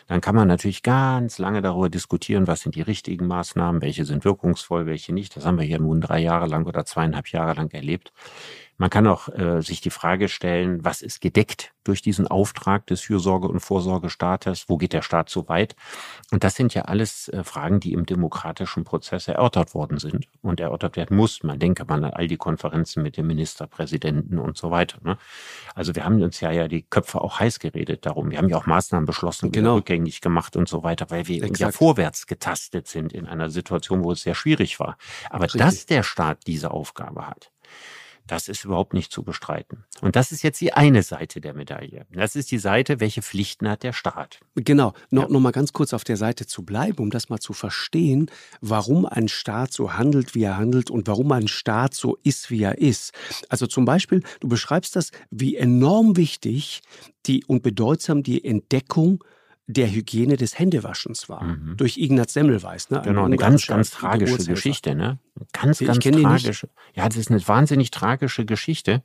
Dann 0.06 0.20
kann 0.20 0.34
man 0.34 0.48
natürlich 0.48 0.82
ganz 0.82 1.38
lange 1.38 1.62
darüber 1.62 1.88
diskutieren, 1.88 2.46
was 2.46 2.60
sind 2.60 2.74
die 2.74 2.82
richtigen 2.82 3.26
Maßnahmen, 3.26 3.80
welche 3.82 4.04
sind 4.04 4.24
wirkungsvoll, 4.24 4.86
welche 4.86 5.12
nicht. 5.14 5.36
Das 5.36 5.46
haben 5.46 5.58
wir 5.58 5.64
hier 5.64 5.78
nun 5.78 6.00
drei 6.00 6.20
Jahre 6.20 6.46
lang 6.46 6.66
oder 6.66 6.84
zweieinhalb 6.84 7.28
Jahre 7.28 7.54
lang 7.54 7.70
erlebt. 7.72 8.12
Man 8.76 8.90
kann 8.90 9.06
auch 9.06 9.28
äh, 9.28 9.60
sich 9.62 9.80
die 9.80 9.90
Frage 9.90 10.28
stellen, 10.28 10.84
was 10.84 11.00
ist 11.00 11.20
gedeckt 11.20 11.72
durch 11.84 12.02
diesen 12.02 12.26
Auftrag 12.26 12.86
des 12.86 13.02
Fürsorge- 13.02 13.46
und 13.46 13.60
Vorsorgestaates? 13.60 14.64
Wo 14.68 14.78
geht 14.78 14.92
der 14.92 15.02
Staat 15.02 15.28
so 15.28 15.48
weit? 15.48 15.76
Und 16.32 16.42
das 16.42 16.56
sind 16.56 16.74
ja 16.74 16.82
alles 16.82 17.28
äh, 17.28 17.44
Fragen, 17.44 17.78
die 17.78 17.92
im 17.92 18.04
demokratischen 18.04 18.84
Prozess 18.84 19.28
erörtert 19.28 19.74
worden 19.74 19.98
sind 19.98 20.26
und 20.42 20.58
erörtert 20.58 20.96
werden 20.96 21.16
mussten. 21.16 21.46
Man 21.46 21.58
denke 21.58 21.84
mal 21.84 22.04
an 22.04 22.12
all 22.12 22.26
die 22.26 22.36
Konferenzen 22.36 23.02
mit 23.02 23.16
dem 23.16 23.28
Ministerpräsidenten 23.28 24.38
und 24.38 24.56
so 24.56 24.70
weiter. 24.72 24.98
Ne? 25.04 25.18
Also 25.74 25.94
wir 25.94 26.04
haben 26.04 26.20
uns 26.20 26.40
ja, 26.40 26.50
ja 26.50 26.66
die 26.66 26.82
Köpfe 26.82 27.20
auch 27.20 27.38
heiß 27.38 27.60
geredet 27.60 28.06
darum. 28.06 28.30
Wir 28.30 28.38
haben 28.38 28.48
ja 28.48 28.56
auch 28.56 28.66
Maßnahmen 28.66 29.06
beschlossen, 29.06 29.52
genau. 29.52 29.76
rückgängig 29.76 30.20
gemacht 30.20 30.56
und 30.56 30.68
so 30.68 30.82
weiter, 30.82 31.10
weil 31.10 31.28
wir 31.28 31.44
Exakt. 31.44 31.60
ja 31.60 31.70
vorwärts 31.70 32.26
getastet 32.26 32.88
sind 32.88 33.12
in 33.12 33.26
einer 33.26 33.50
Situation, 33.50 34.02
wo 34.02 34.12
es 34.12 34.22
sehr 34.22 34.34
schwierig 34.34 34.80
war. 34.80 34.96
Aber 35.30 35.44
Richtig. 35.44 35.60
dass 35.60 35.86
der 35.86 36.02
Staat 36.02 36.46
diese 36.46 36.72
Aufgabe 36.72 37.28
hat, 37.28 37.52
das 38.26 38.48
ist 38.48 38.64
überhaupt 38.64 38.94
nicht 38.94 39.12
zu 39.12 39.22
bestreiten. 39.22 39.84
Und 40.00 40.16
das 40.16 40.32
ist 40.32 40.42
jetzt 40.42 40.60
die 40.60 40.72
eine 40.72 41.02
Seite 41.02 41.40
der 41.40 41.52
Medaille. 41.52 42.06
Das 42.10 42.36
ist 42.36 42.50
die 42.50 42.58
Seite, 42.58 43.00
welche 43.00 43.22
Pflichten 43.22 43.68
hat 43.68 43.82
der 43.82 43.92
Staat. 43.92 44.40
Genau. 44.54 44.94
No, 45.10 45.22
ja. 45.22 45.28
Noch 45.28 45.40
mal 45.40 45.52
ganz 45.52 45.72
kurz 45.72 45.92
auf 45.92 46.04
der 46.04 46.16
Seite 46.16 46.46
zu 46.46 46.64
bleiben, 46.64 46.98
um 46.98 47.10
das 47.10 47.28
mal 47.28 47.38
zu 47.38 47.52
verstehen, 47.52 48.30
warum 48.60 49.04
ein 49.04 49.28
Staat 49.28 49.72
so 49.72 49.94
handelt, 49.94 50.34
wie 50.34 50.44
er 50.44 50.56
handelt 50.56 50.90
und 50.90 51.06
warum 51.06 51.32
ein 51.32 51.48
Staat 51.48 51.94
so 51.94 52.16
ist, 52.22 52.50
wie 52.50 52.62
er 52.62 52.78
ist. 52.78 53.12
Also 53.48 53.66
zum 53.66 53.84
Beispiel, 53.84 54.22
du 54.40 54.48
beschreibst 54.48 54.96
das, 54.96 55.10
wie 55.30 55.56
enorm 55.56 56.16
wichtig 56.16 56.82
die 57.26 57.44
und 57.44 57.62
bedeutsam 57.62 58.22
die 58.22 58.44
Entdeckung 58.44 59.22
der 59.66 59.90
Hygiene 59.90 60.36
des 60.36 60.58
Händewaschens 60.58 61.28
war. 61.28 61.44
Mhm. 61.44 61.76
Durch 61.76 61.96
Ignaz 61.96 62.32
Semmelweis. 62.32 62.90
Ne? 62.90 63.00
Genau, 63.02 63.24
eine 63.24 63.36
ganz, 63.36 63.66
ganz 63.66 63.90
tragische 63.90 64.44
Geschichte. 64.44 64.94
Ne? 64.94 65.18
Ganz, 65.52 65.80
ich 65.80 65.86
ganz 65.86 66.04
tragische. 66.04 66.68
Ja, 66.94 67.08
das 67.08 67.16
ist 67.16 67.30
eine 67.30 67.46
wahnsinnig 67.48 67.90
tragische 67.90 68.44
Geschichte, 68.44 69.02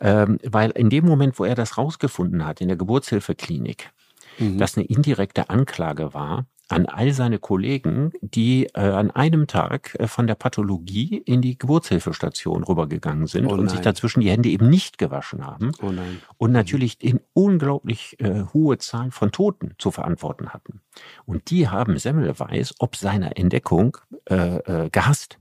ähm, 0.00 0.38
weil 0.44 0.70
in 0.72 0.90
dem 0.90 1.06
Moment, 1.06 1.38
wo 1.38 1.44
er 1.44 1.54
das 1.54 1.78
rausgefunden 1.78 2.44
hat, 2.44 2.60
in 2.60 2.68
der 2.68 2.76
Geburtshilfeklinik, 2.76 3.90
mhm. 4.38 4.58
dass 4.58 4.76
eine 4.76 4.86
indirekte 4.86 5.48
Anklage 5.48 6.12
war, 6.12 6.46
an 6.68 6.86
all 6.86 7.12
seine 7.12 7.38
Kollegen, 7.38 8.12
die 8.20 8.66
äh, 8.74 8.80
an 8.80 9.10
einem 9.12 9.46
Tag 9.46 9.94
äh, 9.98 10.08
von 10.08 10.26
der 10.26 10.34
Pathologie 10.34 11.22
in 11.24 11.40
die 11.40 11.56
Geburtshilfestation 11.56 12.64
rübergegangen 12.64 13.26
sind 13.26 13.46
oh 13.46 13.54
und 13.54 13.70
sich 13.70 13.80
dazwischen 13.80 14.20
die 14.20 14.30
Hände 14.30 14.48
eben 14.48 14.68
nicht 14.68 14.98
gewaschen 14.98 15.46
haben. 15.46 15.72
Oh 15.80 15.92
und 16.38 16.52
natürlich 16.52 17.02
in 17.02 17.20
unglaublich 17.34 18.18
äh, 18.20 18.44
hohe 18.52 18.78
Zahl 18.78 19.12
von 19.12 19.30
Toten 19.30 19.74
zu 19.78 19.90
verantworten 19.90 20.50
hatten. 20.50 20.80
Und 21.24 21.50
die 21.50 21.68
haben 21.68 21.98
Semmelweis 21.98 22.74
ob 22.78 22.96
seiner 22.96 23.36
Entdeckung 23.36 23.98
äh, 24.28 24.56
äh, 24.56 24.90
gehasst. 24.90 25.38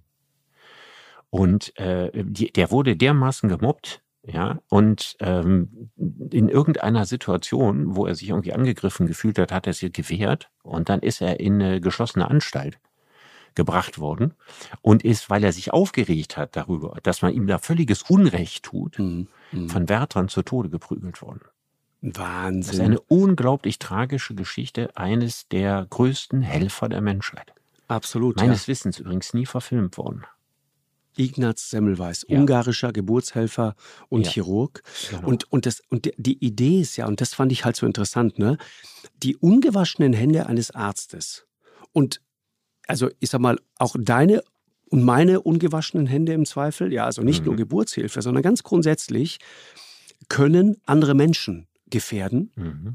Und 1.32 1.78
äh, 1.78 2.12
die, 2.24 2.54
der 2.54 2.72
wurde 2.72 2.96
dermaßen 2.96 3.50
gemobbt, 3.50 4.02
ja, 4.28 4.60
und 4.70 5.18
ähm, 5.20 5.92
in 6.32 6.50
irgendeiner 6.50 7.06
Situation, 7.06 7.96
wo 7.96 8.08
er 8.08 8.16
sich 8.16 8.30
irgendwie 8.30 8.54
angegriffen 8.54 9.06
gefühlt 9.06 9.38
hat, 9.38 9.52
hat 9.52 9.68
er 9.68 9.74
sich 9.74 9.94
gewehrt 9.94 10.50
und 10.64 10.90
dann 10.90 11.02
ist 11.02 11.22
er 11.22 11.40
in 11.40 11.62
eine 11.62 11.80
geschlossene 11.80 12.30
Anstalt 12.30 12.80
gebracht 13.54 14.00
worden 14.00 14.34
und 14.82 15.04
ist, 15.04 15.30
weil 15.30 15.44
er 15.44 15.54
sich 15.54 15.72
aufgeregt 15.72 16.38
hat 16.38 16.56
darüber, 16.56 16.98
dass 17.04 17.22
man 17.22 17.34
ihm 17.34 17.48
da 17.48 17.60
völliges 17.60 18.02
Unrecht 18.04 18.64
tut, 18.64 19.00
mhm. 19.00 19.28
mhm. 19.52 19.70
von 19.70 19.90
Wärtern 19.90 20.28
zu 20.28 20.42
Tode 20.42 20.70
geprügelt 20.70 21.22
worden. 21.22 21.42
Wahnsinn. 22.02 22.62
Das 22.62 22.74
ist 22.74 22.80
eine 22.82 23.00
unglaublich 23.00 23.80
tragische 23.80 24.36
Geschichte 24.36 24.96
eines 24.96 25.48
der 25.48 25.88
größten 25.90 26.42
Helfer 26.42 26.90
der 26.90 27.02
Menschheit. 27.02 27.54
Absolut. 27.88 28.38
Meines 28.38 28.66
ja. 28.66 28.72
Wissens 28.72 29.00
übrigens 29.00 29.34
nie 29.34 29.46
verfilmt 29.46 29.98
worden. 29.98 30.24
Ignaz 31.18 31.70
Semmelweis, 31.70 32.26
ja. 32.28 32.38
ungarischer 32.38 32.92
Geburtshelfer 32.92 33.76
und 34.10 34.26
ja. 34.26 34.32
Chirurg. 34.32 34.82
Genau. 35.10 35.28
Und, 35.28 35.52
und, 35.52 35.66
das, 35.66 35.82
und 35.90 36.12
die 36.18 36.44
Idee 36.46 36.82
ist 36.82 36.98
ja, 36.98 37.08
und 37.08 37.22
das 37.22 37.34
fand 37.34 37.52
ich 37.52 37.66
halt 37.66 37.76
so 37.76 37.86
interessant, 37.86 38.40
ne? 38.40 38.58
die 39.24 39.36
ungewaschenen 39.36 40.14
Hände 40.14 40.48
eines 40.48 40.72
Arztes 40.72 41.46
und 41.94 42.22
also 42.88 43.10
ich 43.20 43.30
sag 43.30 43.42
mal, 43.42 43.58
auch 43.78 43.96
deine 43.98 44.44
und 44.90 45.04
meine 45.04 45.42
ungewaschenen 45.42 46.06
Hände 46.06 46.34
im 46.34 46.46
Zweifel, 46.46 46.94
ja, 46.94 47.06
also 47.06 47.22
nicht 47.22 47.42
mhm. 47.42 47.48
nur 47.48 47.56
Geburtshilfe, 47.56 48.22
sondern 48.22 48.44
ganz 48.44 48.64
grundsätzlich 48.64 49.40
können 50.30 50.78
andere 50.86 51.16
Menschen 51.16 51.68
gefährden. 51.90 52.52
Mhm. 52.56 52.94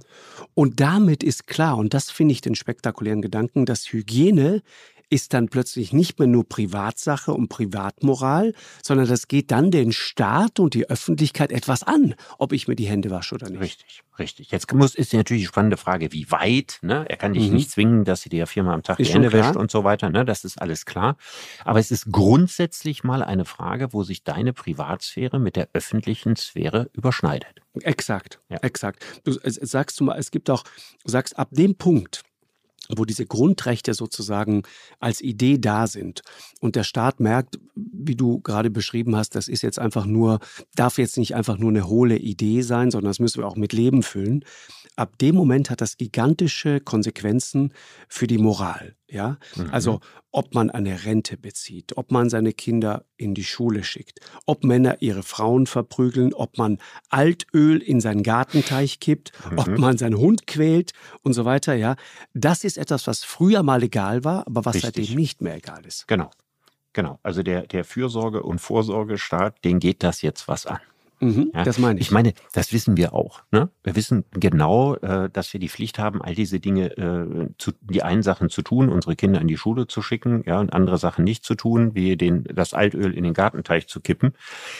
Und 0.55 0.81
damit 0.81 1.23
ist 1.23 1.47
klar, 1.47 1.77
und 1.77 1.95
das 1.95 2.11
finde 2.11 2.33
ich 2.33 2.41
den 2.41 2.55
spektakulären 2.55 3.23
Gedanken, 3.23 3.67
dass 3.67 3.93
Hygiene 3.93 4.63
ist 5.11 5.35
dann 5.35 5.49
plötzlich 5.49 5.93
nicht 5.93 6.19
mehr 6.19 6.29
nur 6.29 6.49
Privatsache 6.49 7.33
und 7.33 7.49
Privatmoral, 7.49 8.55
sondern 8.83 9.09
das 9.09 9.29
geht 9.29 9.51
dann 9.51 9.71
den 9.71 9.93
Staat 9.93 10.61
und 10.61 10.75
die 10.75 10.89
Öffentlichkeit 10.89 11.53
etwas 11.53 11.83
an, 11.83 12.15
ob 12.39 12.53
ich 12.53 12.69
mir 12.69 12.77
die 12.77 12.87
Hände 12.87 13.11
wasche 13.11 13.35
oder 13.35 13.51
nicht. 13.51 13.61
Richtig, 13.61 14.03
richtig. 14.19 14.51
Jetzt 14.53 14.73
muss, 14.73 14.95
ist 14.95 15.13
natürlich 15.13 15.43
die 15.43 15.49
spannende 15.49 15.77
Frage, 15.77 16.13
wie 16.13 16.31
weit. 16.31 16.79
Ne? 16.83 17.05
Er 17.09 17.17
kann 17.17 17.33
dich 17.33 17.49
mhm. 17.49 17.57
nicht 17.57 17.71
zwingen, 17.71 18.05
dass 18.05 18.23
sie 18.23 18.29
dir 18.29 18.47
viermal 18.47 18.75
am 18.75 18.83
Tag 18.83 19.01
ist 19.01 19.09
die 19.09 19.15
Hände 19.15 19.33
wäscht 19.33 19.57
und 19.57 19.71
so 19.71 19.85
weiter. 19.85 20.11
Ne? 20.11 20.25
Das 20.25 20.45
ist 20.45 20.63
alles 20.63 20.87
klar. 20.87 21.17
Aber 21.65 21.81
es 21.81 21.91
ist 21.91 22.11
grundsätzlich 22.13 23.03
mal 23.03 23.23
eine 23.23 23.45
Frage, 23.45 23.93
wo 23.93 24.05
sich 24.05 24.23
deine 24.23 24.53
Privatsphäre 24.53 25.41
mit 25.41 25.57
der 25.57 25.69
öffentlichen 25.73 26.37
Sphäre 26.37 26.89
überschneidet. 26.93 27.61
Exakt, 27.83 28.41
ja. 28.49 28.59
exakt. 28.59 29.05
Du 29.25 29.33
sagst 29.33 30.01
du 30.01 30.05
mal, 30.05 30.19
es 30.19 30.31
gibt 30.31 30.51
auch, 30.51 30.65
du 31.05 31.11
sagst 31.11 31.39
ab 31.39 31.49
dem 31.53 31.77
Punkt, 31.77 32.23
wo 32.89 33.05
diese 33.05 33.27
Grundrechte 33.27 33.95
sozusagen 33.95 34.63
als 34.99 35.21
Idee 35.21 35.59
da 35.59 35.87
sind. 35.87 36.23
Und 36.61 36.77
der 36.77 36.85
Staat 36.85 37.21
merkt, 37.21 37.59
wie 37.75 38.17
du 38.17 38.41
gerade 38.41 38.71
beschrieben 38.71 39.17
hast, 39.17 39.35
das 39.35 39.49
ist 39.49 39.63
jetzt 39.63 39.79
einfach 39.79 40.07
nur, 40.07 40.41
darf 40.75 40.99
jetzt 40.99 41.19
nicht 41.19 41.35
einfach 41.35 41.59
nur 41.59 41.71
eine 41.71 41.87
hohle 41.87 42.17
Idee 42.17 42.63
sein, 42.63 42.91
sondern 42.91 43.11
das 43.11 43.21
müssen 43.21 43.43
wir 43.43 43.47
auch 43.47 43.57
mit 43.57 43.73
Leben 43.73 44.03
füllen. 44.03 44.45
Ab 44.97 45.19
dem 45.19 45.35
Moment 45.35 45.71
hat 45.71 45.81
das 45.81 45.97
gigantische 45.97 46.81
Konsequenzen 46.81 47.73
für 48.09 48.27
die 48.27 48.39
Moral. 48.39 48.97
Ja, 49.11 49.39
mhm. 49.57 49.71
also 49.73 50.01
ob 50.31 50.55
man 50.55 50.71
eine 50.71 51.05
Rente 51.05 51.37
bezieht, 51.37 51.97
ob 51.97 52.13
man 52.13 52.31
seine 52.31 52.53
Kinder 52.53 53.05
in 53.17 53.35
die 53.35 53.45
Schule 53.45 53.83
schickt, 53.83 54.21
ob 54.47 54.63
Männer 54.63 54.99
ihre 55.01 55.25
Frauen 55.25 55.67
verprügeln, 55.67 56.33
ob 56.33 56.59
man 56.59 56.79
Altöl 57.09 57.79
in 57.79 58.01
seinen 58.01 58.23
Gartenteich 58.23 59.01
kippt, 59.01 59.33
mhm. 59.51 59.59
ob 59.59 59.79
man 59.79 59.99
seinen 59.99 60.17
Hund 60.17 60.47
quält 60.47 60.93
und 61.23 61.33
so 61.33 61.45
weiter. 61.45 61.75
Ja, 61.75 61.97
das 62.35 62.63
ist 62.63 62.79
etwas, 62.79 63.07
was 63.09 63.25
früher 63.25 63.65
mal 63.65 63.83
egal 63.83 64.23
war, 64.23 64.47
aber 64.47 64.65
was 64.65 64.77
Richtig. 64.77 64.95
seitdem 64.95 65.17
nicht 65.17 65.41
mehr 65.41 65.57
egal 65.57 65.85
ist. 65.85 66.07
Genau, 66.07 66.31
genau. 66.93 67.19
Also 67.25 67.43
der 67.43 67.67
der 67.67 67.85
Fürsorge- 67.85 68.43
und 68.43 68.61
Vorsorgestaat, 68.61 69.65
den 69.65 69.81
geht 69.81 70.05
das 70.05 70.23
jetzt 70.23 70.47
was 70.47 70.67
an. 70.67 70.79
Mhm, 71.21 71.51
ja? 71.55 71.65
Das 71.65 71.79
meine 71.79 72.01
ich. 72.01 72.07
Ich 72.07 72.11
meine, 72.13 72.33
das 72.53 72.73
wissen 72.73 72.97
wir 72.97 73.13
auch. 73.13 73.43
Ne? 73.51 73.69
Wir 73.85 73.95
wissen 73.95 74.25
genau, 74.33 74.95
äh, 74.97 75.29
dass 75.31 75.53
wir 75.53 75.61
die 75.61 75.69
Pflicht 75.69 75.99
haben, 75.99 76.23
all 76.23 76.35
diese 76.35 76.61
Dinge, 76.61 76.97
äh, 76.97 77.51
zu, 77.59 77.73
die 77.83 78.03
einen 78.03 78.23
Sachen 78.23 78.49
zu 78.49 78.63
tun, 78.63 78.89
unsere 78.89 79.17
Kinder 79.17 79.41
in 79.41 79.47
die 79.47 79.59
Schule 79.59 79.87
zu 79.87 80.01
schicken, 80.01 80.43
ja, 80.47 80.59
und 80.59 80.73
andere 80.73 80.97
Sachen 80.97 81.25
nicht 81.25 81.45
zu 81.45 81.55
tun, 81.55 81.95
wie 81.95 82.17
den, 82.17 82.45
das 82.45 82.73
Altöl 82.73 83.13
in 83.13 83.25
den 83.25 83.35
Gartenteich 83.35 83.87
zu 83.87 84.01
kippen. 84.01 84.33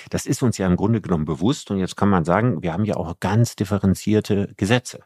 Das 0.09 0.25
ist 0.25 0.43
uns 0.43 0.57
ja 0.57 0.67
im 0.67 0.77
Grunde 0.77 1.03
genommen 1.03 1.27
bewusst. 1.27 1.71
Und 1.71 1.79
jetzt 1.79 1.97
kann 1.97 2.09
man 2.09 2.25
sagen, 2.25 2.63
wir 2.63 2.73
haben 2.73 2.87
ja 2.87 2.97
auch 2.97 3.21
ganz 3.21 3.55
differenzierte 3.55 4.55
Gesetze. 4.57 5.01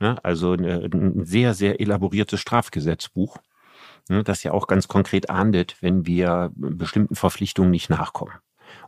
Ne? 0.00 0.16
Also 0.24 0.52
eine, 0.52 0.88
ein 0.92 1.26
sehr, 1.26 1.52
sehr 1.52 1.80
elaboriertes 1.80 2.40
Strafgesetzbuch, 2.40 3.36
ne? 4.08 4.24
das 4.24 4.42
ja 4.42 4.52
auch 4.52 4.68
ganz 4.68 4.88
konkret 4.88 5.28
ahndet, 5.28 5.76
wenn 5.82 6.06
wir 6.06 6.50
bestimmten 6.54 7.14
Verpflichtungen 7.14 7.70
nicht 7.70 7.90
nachkommen. 7.90 8.32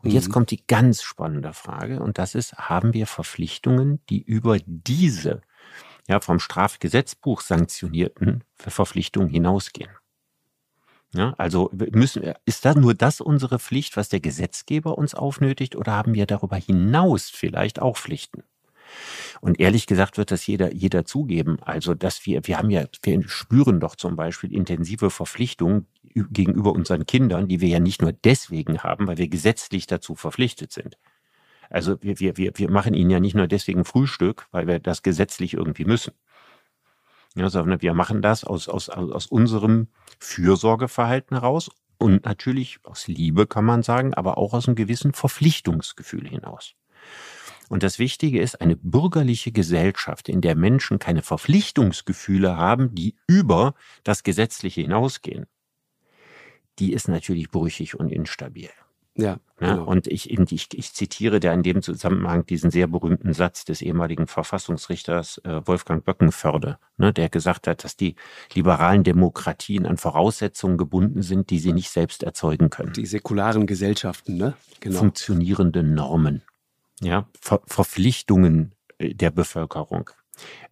Und 0.03 0.11
mhm. 0.11 0.15
jetzt 0.15 0.31
kommt 0.31 0.51
die 0.51 0.67
ganz 0.67 1.03
spannende 1.03 1.53
Frage 1.53 2.01
und 2.01 2.19
das 2.19 2.35
ist, 2.35 2.55
haben 2.55 2.95
wir 2.95 3.07
Verpflichtungen, 3.07 4.01
die 4.09 4.23
über 4.23 4.59
diese 4.67 5.43
ja, 6.09 6.21
vom 6.21 6.41
Strafgesetzbuch 6.41 7.43
sanktionierten 7.43 8.45
Verpflichtungen 8.57 9.29
hinausgehen? 9.29 9.91
Ja, 11.15 11.35
also 11.39 11.71
müssen, 11.73 12.35
ist 12.45 12.65
das 12.65 12.77
nur 12.77 12.95
das 12.95 13.21
unsere 13.21 13.59
Pflicht, 13.59 13.97
was 13.97 14.11
der 14.11 14.21
Gesetzgeber 14.21 14.99
uns 14.99 15.15
aufnötigt, 15.15 15.75
oder 15.75 15.93
haben 15.93 16.15
wir 16.15 16.27
darüber 16.27 16.57
hinaus 16.57 17.31
vielleicht 17.31 17.81
auch 17.81 17.97
Pflichten? 17.97 18.43
Und 19.41 19.61
ehrlich 19.61 19.87
gesagt 19.87 20.19
wird 20.19 20.31
das 20.31 20.47
jeder, 20.47 20.73
jeder 20.73 21.05
zugeben. 21.05 21.59
Also, 21.63 21.95
dass 21.95 22.27
wir, 22.27 22.47
wir 22.47 22.59
haben 22.59 22.71
ja, 22.71 22.85
wir 23.03 23.29
spüren 23.29 23.81
doch 23.81 23.97
zum 23.97 24.17
Beispiel 24.17 24.53
intensive 24.53 25.11
Verpflichtungen 25.11 25.87
gegenüber 26.15 26.73
unseren 26.73 27.07
Kindern, 27.07 27.49
die 27.49 27.61
wir 27.61 27.69
ja 27.69 27.81
nicht 27.81 28.03
nur 28.03 28.13
deswegen 28.13 28.83
haben, 28.83 29.07
weil 29.07 29.19
wir 29.19 29.29
gesetzlich 29.29 29.87
dazu 29.87 30.15
verpflichtet 30.15 30.73
sind. 30.73 30.99
Also 31.71 32.03
wir, 32.03 32.19
wir, 32.19 32.37
wir, 32.37 32.71
machen 32.71 32.95
ihnen 32.95 33.11
ja 33.11 33.21
nicht 33.21 33.35
nur 33.35 33.47
deswegen 33.47 33.85
Frühstück, 33.85 34.47
weil 34.51 34.67
wir 34.67 34.79
das 34.79 35.03
gesetzlich 35.03 35.55
irgendwie 35.55 35.85
müssen. 35.85 36.15
Ja, 37.35 37.51
sondern 37.51 37.83
wir 37.83 37.95
machen 37.95 38.23
das 38.23 38.43
aus, 38.45 38.69
aus, 38.69 38.89
aus 38.89 39.27
unserem 39.27 39.89
Fürsorgeverhalten 40.19 41.37
heraus 41.37 41.71
und 41.99 42.25
natürlich 42.25 42.79
aus 42.85 43.07
Liebe 43.07 43.47
kann 43.47 43.65
man 43.65 43.83
sagen, 43.83 44.15
aber 44.15 44.39
auch 44.39 44.55
aus 44.55 44.67
einem 44.67 44.77
gewissen 44.77 45.13
Verpflichtungsgefühl 45.13 46.27
hinaus. 46.27 46.75
Und 47.69 47.83
das 47.83 47.99
Wichtige 47.99 48.41
ist, 48.41 48.61
eine 48.61 48.77
bürgerliche 48.77 49.53
Gesellschaft, 49.53 50.29
in 50.29 50.41
der 50.41 50.57
Menschen 50.57 50.99
keine 50.99 51.23
Verpflichtungsgefühle 51.23 52.57
haben, 52.57 52.95
die 52.95 53.17
über 53.27 53.75
das 54.05 54.23
Gesetzliche 54.23 54.81
hinausgehen, 54.81 55.47
die 56.79 56.93
ist 56.93 57.09
natürlich 57.09 57.51
brüchig 57.51 57.99
und 57.99 58.11
instabil. 58.11 58.71
Ja. 59.15 59.41
ja 59.61 59.75
genau. 59.75 59.85
Und 59.85 60.07
ich, 60.07 60.31
ich, 60.31 60.69
ich 60.75 60.93
zitiere 60.93 61.41
da 61.41 61.53
in 61.53 61.65
dem 61.65 61.83
Zusammenhang 61.83 62.47
diesen 62.47 62.71
sehr 62.71 62.87
berühmten 62.87 63.33
Satz 63.33 63.65
des 63.65 63.83
ehemaligen 63.83 64.29
Verfassungsrichters 64.29 65.39
äh, 65.45 65.67
Wolfgang 65.67 66.05
Böckenförde, 66.05 66.79
ne, 66.99 67.13
der 67.13 67.29
gesagt 67.29 67.67
hat, 67.67 67.83
dass 67.83 67.97
die 67.97 68.15
liberalen 68.55 69.03
Demokratien 69.03 69.87
an 69.87 69.97
Voraussetzungen 69.97 70.79
gebunden 70.79 71.23
sind, 71.23 71.51
die 71.51 71.59
sie 71.59 71.73
nicht 71.73 71.91
selbst 71.91 72.23
erzeugen 72.23 72.71
können. 72.71 72.93
Die 72.93 73.07
säkularen 73.07 73.67
Gesellschaften, 73.67 74.37
ne? 74.37 74.55
Genau. 74.81 74.99
Funktionierende 75.01 75.83
Normen 75.83 76.43
ja, 77.01 77.29
Ver 77.41 77.61
Verpflichtungen 77.67 78.73
äh, 78.99 79.15
der 79.15 79.31
Bevölkerung, 79.31 80.11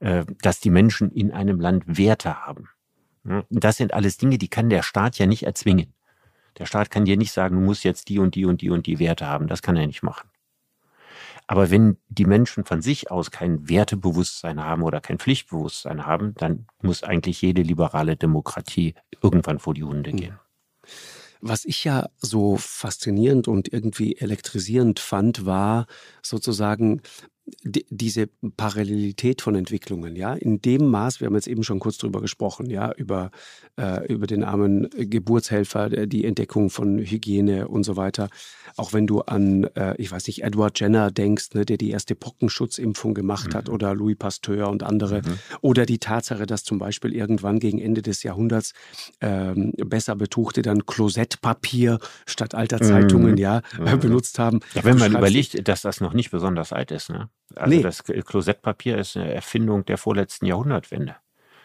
äh, 0.01 0.25
dass 0.43 0.61
die 0.61 0.71
Menschen 0.71 1.11
in 1.11 1.33
einem 1.33 1.61
Land 1.61 1.85
Werte 1.87 2.47
haben. 2.47 2.69
Das 3.51 3.77
sind 3.77 3.93
alles 3.93 4.19
Dinge, 4.19 4.39
die 4.39 4.47
kann 4.47 4.71
der 4.71 4.85
Staat 4.85 5.19
ja 5.19 5.27
nicht 5.27 5.43
erzwingen. 5.43 5.93
Der 6.59 6.67
Staat 6.67 6.91
kann 6.91 7.05
dir 7.05 7.17
nicht 7.17 7.33
sagen, 7.33 7.57
du 7.57 7.63
musst 7.63 7.85
jetzt 7.85 8.09
die 8.09 8.19
und 8.19 8.35
die 8.35 8.45
und 8.45 8.63
die 8.63 8.71
und 8.71 8.87
die 8.87 8.99
Werte 8.99 9.27
haben. 9.27 9.47
Das 9.47 9.63
kann 9.63 9.77
er 9.77 9.87
nicht 9.87 10.03
machen. 10.03 10.29
Aber 11.47 11.71
wenn 11.71 11.99
die 12.09 12.25
Menschen 12.25 12.65
von 12.65 12.83
sich 12.83 13.11
aus 13.11 13.31
kein 13.31 13.69
Wertebewusstsein 13.69 14.65
haben 14.65 14.83
oder 14.83 15.01
kein 15.01 15.19
Pflichtbewusstsein 15.19 16.05
haben, 16.05 16.35
dann 16.35 16.67
muss 16.83 17.05
eigentlich 17.05 17.41
jede 17.41 17.63
liberale 17.63 18.17
Demokratie 18.17 18.95
irgendwann 19.23 19.61
vor 19.61 19.75
die 19.75 19.85
Hunde 19.85 20.13
gehen. 20.13 20.39
Was 21.41 21.65
ich 21.65 21.85
ja 21.85 22.09
so 22.17 22.57
faszinierend 22.57 23.47
und 23.47 23.73
irgendwie 23.73 24.17
elektrisierend 24.17 24.99
fand, 24.99 25.47
war 25.47 25.87
sozusagen 26.23 27.03
diese 27.63 28.29
Parallelität 28.57 29.41
von 29.41 29.55
Entwicklungen, 29.55 30.17
ja, 30.17 30.35
in 30.35 30.61
dem 30.61 30.89
Maß, 30.89 31.21
wir 31.21 31.27
haben 31.27 31.35
jetzt 31.35 31.47
eben 31.47 31.63
schon 31.63 31.79
kurz 31.79 31.97
drüber 31.99 32.21
gesprochen, 32.21 32.69
ja, 32.71 32.93
über, 32.93 33.31
äh, 33.79 34.13
über 34.13 34.27
den 34.27 34.43
armen 34.43 34.89
Geburtshelfer, 34.91 36.07
die 36.07 36.25
Entdeckung 36.25 36.71
von 36.71 36.99
Hygiene 36.99 37.69
und 37.69 37.85
so 37.85 37.97
weiter. 37.97 38.29
Auch 38.77 38.93
wenn 38.93 39.07
du 39.07 39.21
an, 39.21 39.65
äh, 39.75 39.95
ich 39.99 40.11
weiß 40.11 40.27
nicht, 40.27 40.43
Edward 40.43 40.79
Jenner 40.81 41.11
denkst, 41.11 41.51
ne, 41.55 41.65
der 41.65 41.77
die 41.77 41.91
erste 41.91 42.15
Pockenschutzimpfung 42.15 43.15
gemacht 43.15 43.51
mhm. 43.51 43.55
hat, 43.55 43.69
oder 43.69 43.95
Louis 43.95 44.17
Pasteur 44.17 44.69
und 44.69 44.83
andere, 44.83 45.23
mhm. 45.23 45.39
oder 45.61 45.87
die 45.87 45.99
Tatsache, 45.99 46.47
dass 46.47 46.65
zum 46.65 46.79
Beispiel 46.79 47.15
irgendwann 47.15 47.61
gegen 47.61 47.79
Ende 47.79 48.03
des 48.03 48.23
Jahrhunderts 48.23 48.73
ähm, 49.21 49.73
besser 49.77 50.17
betuchte 50.17 50.63
dann 50.63 50.85
Klosettpapier 50.85 51.99
statt 52.27 52.55
alter 52.55 52.81
Zeitungen, 52.81 53.33
mhm. 53.33 53.39
ja, 53.39 53.63
mhm. 53.79 54.01
benutzt 54.01 54.39
haben. 54.39 54.61
Ja, 54.75 54.85
wenn 54.85 54.99
man 54.99 55.13
überlegt, 55.13 55.69
dass 55.69 55.83
das 55.83 56.01
noch 56.01 56.13
nicht 56.13 56.31
besonders 56.31 56.73
alt 56.73 56.91
ist, 56.91 57.11
ne? 57.11 57.29
Also 57.55 57.75
nee. 57.75 57.83
das 57.83 58.03
Klosettpapier 58.05 58.99
ist 58.99 59.17
eine 59.17 59.33
Erfindung 59.33 59.85
der 59.85 59.99
vorletzten 59.99 60.47
Jahrhundertwende. 60.47 61.17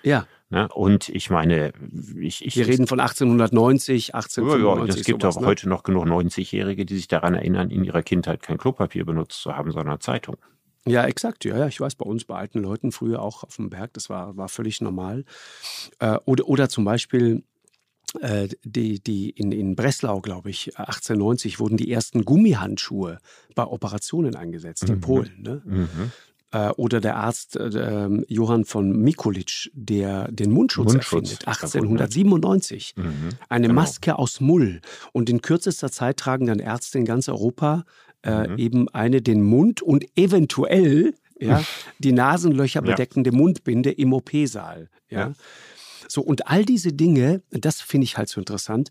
Ja. 0.03 0.27
Ne? 0.49 0.67
Und 0.67 1.09
ich 1.09 1.29
meine, 1.29 1.71
ich, 2.19 2.45
ich 2.45 2.57
wir 2.57 2.67
reden 2.67 2.85
von 2.87 2.99
1890, 2.99 4.15
1895. 4.15 4.63
Ja, 4.63 4.85
ja, 4.85 4.99
es 4.99 5.05
gibt 5.05 5.21
sowas, 5.21 5.37
auch 5.37 5.41
ne? 5.41 5.47
heute 5.47 5.69
noch 5.69 5.83
genug 5.83 6.05
90-Jährige, 6.05 6.85
die 6.85 6.95
sich 6.95 7.07
daran 7.07 7.35
erinnern, 7.35 7.71
in 7.71 7.83
ihrer 7.83 8.03
Kindheit 8.03 8.41
kein 8.41 8.57
Klopapier 8.57 9.05
benutzt 9.05 9.41
zu 9.41 9.55
haben, 9.55 9.71
sondern 9.71 9.99
Zeitung. 10.01 10.37
Ja, 10.85 11.05
exakt. 11.05 11.45
Ja, 11.45 11.57
ja, 11.57 11.67
ich 11.67 11.79
weiß, 11.79 11.95
bei 11.95 12.05
uns, 12.05 12.25
bei 12.25 12.35
alten 12.35 12.59
Leuten 12.59 12.91
früher 12.91 13.21
auch 13.21 13.43
auf 13.43 13.55
dem 13.55 13.69
Berg, 13.69 13.93
das 13.93 14.09
war, 14.09 14.35
war 14.35 14.49
völlig 14.49 14.81
normal. 14.81 15.25
Äh, 15.99 16.17
oder, 16.25 16.47
oder 16.47 16.69
zum 16.69 16.83
Beispiel 16.85 17.43
die, 18.63 18.99
die 18.99 19.29
in, 19.29 19.53
in 19.53 19.75
Breslau, 19.75 20.19
glaube 20.19 20.49
ich, 20.49 20.77
1890 20.77 21.59
wurden 21.61 21.77
die 21.77 21.91
ersten 21.91 22.25
Gummihandschuhe 22.25 23.19
bei 23.55 23.63
Operationen 23.63 24.35
eingesetzt, 24.35 24.87
mhm. 24.87 24.95
in 24.95 25.01
Polen. 25.01 25.41
Ne? 25.41 25.61
Mhm. 25.63 26.11
Äh, 26.51 26.69
oder 26.71 26.99
der 26.99 27.15
Arzt 27.15 27.55
äh, 27.55 27.69
ähm, 27.69 28.25
Johann 28.27 28.65
von 28.65 28.91
Mikulic, 28.91 29.71
der 29.73 30.29
den 30.31 30.51
Mundschutz, 30.51 30.93
Mundschutz 30.93 31.31
erfindet, 31.31 31.47
1897. 31.47 32.95
Mhm. 32.97 33.29
Eine 33.47 33.67
genau. 33.67 33.81
Maske 33.81 34.19
aus 34.19 34.41
Mull. 34.41 34.81
Und 35.13 35.29
in 35.29 35.41
kürzester 35.41 35.91
Zeit 35.91 36.17
tragen 36.17 36.47
dann 36.47 36.59
Ärzte 36.59 36.99
in 36.99 37.05
ganz 37.05 37.29
Europa 37.29 37.85
äh, 38.23 38.49
mhm. 38.49 38.57
eben 38.57 38.89
eine 38.89 39.21
den 39.21 39.41
Mund 39.41 39.81
und 39.81 40.05
eventuell 40.17 41.13
ja, 41.39 41.63
die 41.99 42.11
Nasenlöcher 42.11 42.81
bedeckende 42.81 43.31
ja. 43.31 43.37
Mundbinde 43.37 43.91
im 43.91 44.13
OP-Saal. 44.13 44.89
Ja. 45.09 45.19
ja. 45.19 45.33
So, 46.11 46.21
und 46.21 46.47
all 46.47 46.65
diese 46.65 46.91
Dinge, 46.91 47.41
das 47.51 47.79
finde 47.79 48.03
ich 48.03 48.17
halt 48.17 48.27
so 48.27 48.41
interessant, 48.41 48.89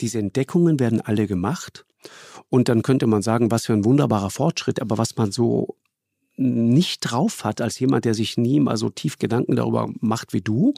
diese 0.00 0.20
Entdeckungen 0.20 0.78
werden 0.78 1.00
alle 1.00 1.26
gemacht. 1.26 1.84
Und 2.48 2.68
dann 2.68 2.82
könnte 2.82 3.08
man 3.08 3.22
sagen, 3.22 3.50
was 3.50 3.66
für 3.66 3.72
ein 3.72 3.84
wunderbarer 3.84 4.30
Fortschritt, 4.30 4.80
aber 4.80 4.96
was 4.96 5.16
man 5.16 5.32
so 5.32 5.76
nicht 6.40 7.00
drauf 7.00 7.44
hat, 7.44 7.60
als 7.60 7.78
jemand, 7.78 8.04
der 8.04 8.14
sich 8.14 8.36
nie 8.36 8.60
mal 8.60 8.76
so 8.76 8.88
tief 8.88 9.18
Gedanken 9.18 9.56
darüber 9.56 9.90
macht 10.00 10.32
wie 10.32 10.40
du, 10.40 10.74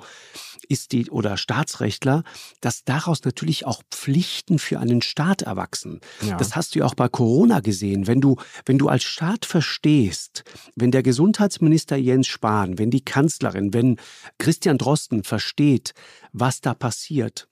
ist 0.69 0.93
die 0.93 1.11
oder 1.11 1.37
Staatsrechtler, 1.37 2.25
dass 2.61 2.85
daraus 2.85 3.25
natürlich 3.25 3.65
auch 3.67 3.83
Pflichten 3.91 4.59
für 4.59 4.81
einen 4.81 5.03
Staat 5.03 5.43
erwachsen. 5.43 6.01
Ja. 6.27 6.37
Das 6.37 6.57
hast 6.57 6.75
du 6.75 6.81
ja 6.81 6.87
auch 6.87 6.95
bei 6.95 7.09
Corona 7.09 7.61
gesehen. 7.61 8.07
Wenn 8.07 8.21
du, 8.21 8.37
wenn 8.67 8.79
du 8.79 8.89
als 8.89 9.05
Staat 9.05 9.47
verstehst, 9.47 10.45
wenn 10.75 10.91
der 10.91 11.03
Gesundheitsminister 11.03 11.97
Jens 11.97 12.27
Spahn, 12.27 12.79
wenn 12.79 12.91
die 12.91 13.05
Kanzlerin, 13.05 13.73
wenn 13.73 13.97
Christian 14.39 14.79
Drosten 14.79 15.23
versteht, 15.23 15.95
was 16.33 16.61
da 16.61 16.75
passiert, 16.75 17.49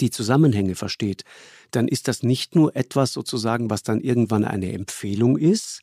die 0.00 0.10
Zusammenhänge 0.10 0.74
versteht, 0.74 1.24
dann 1.70 1.88
ist 1.88 2.08
das 2.08 2.22
nicht 2.22 2.54
nur 2.54 2.74
etwas 2.76 3.12
sozusagen, 3.12 3.70
was 3.70 3.82
dann 3.82 4.00
irgendwann 4.00 4.44
eine 4.44 4.72
Empfehlung 4.72 5.36
ist 5.36 5.80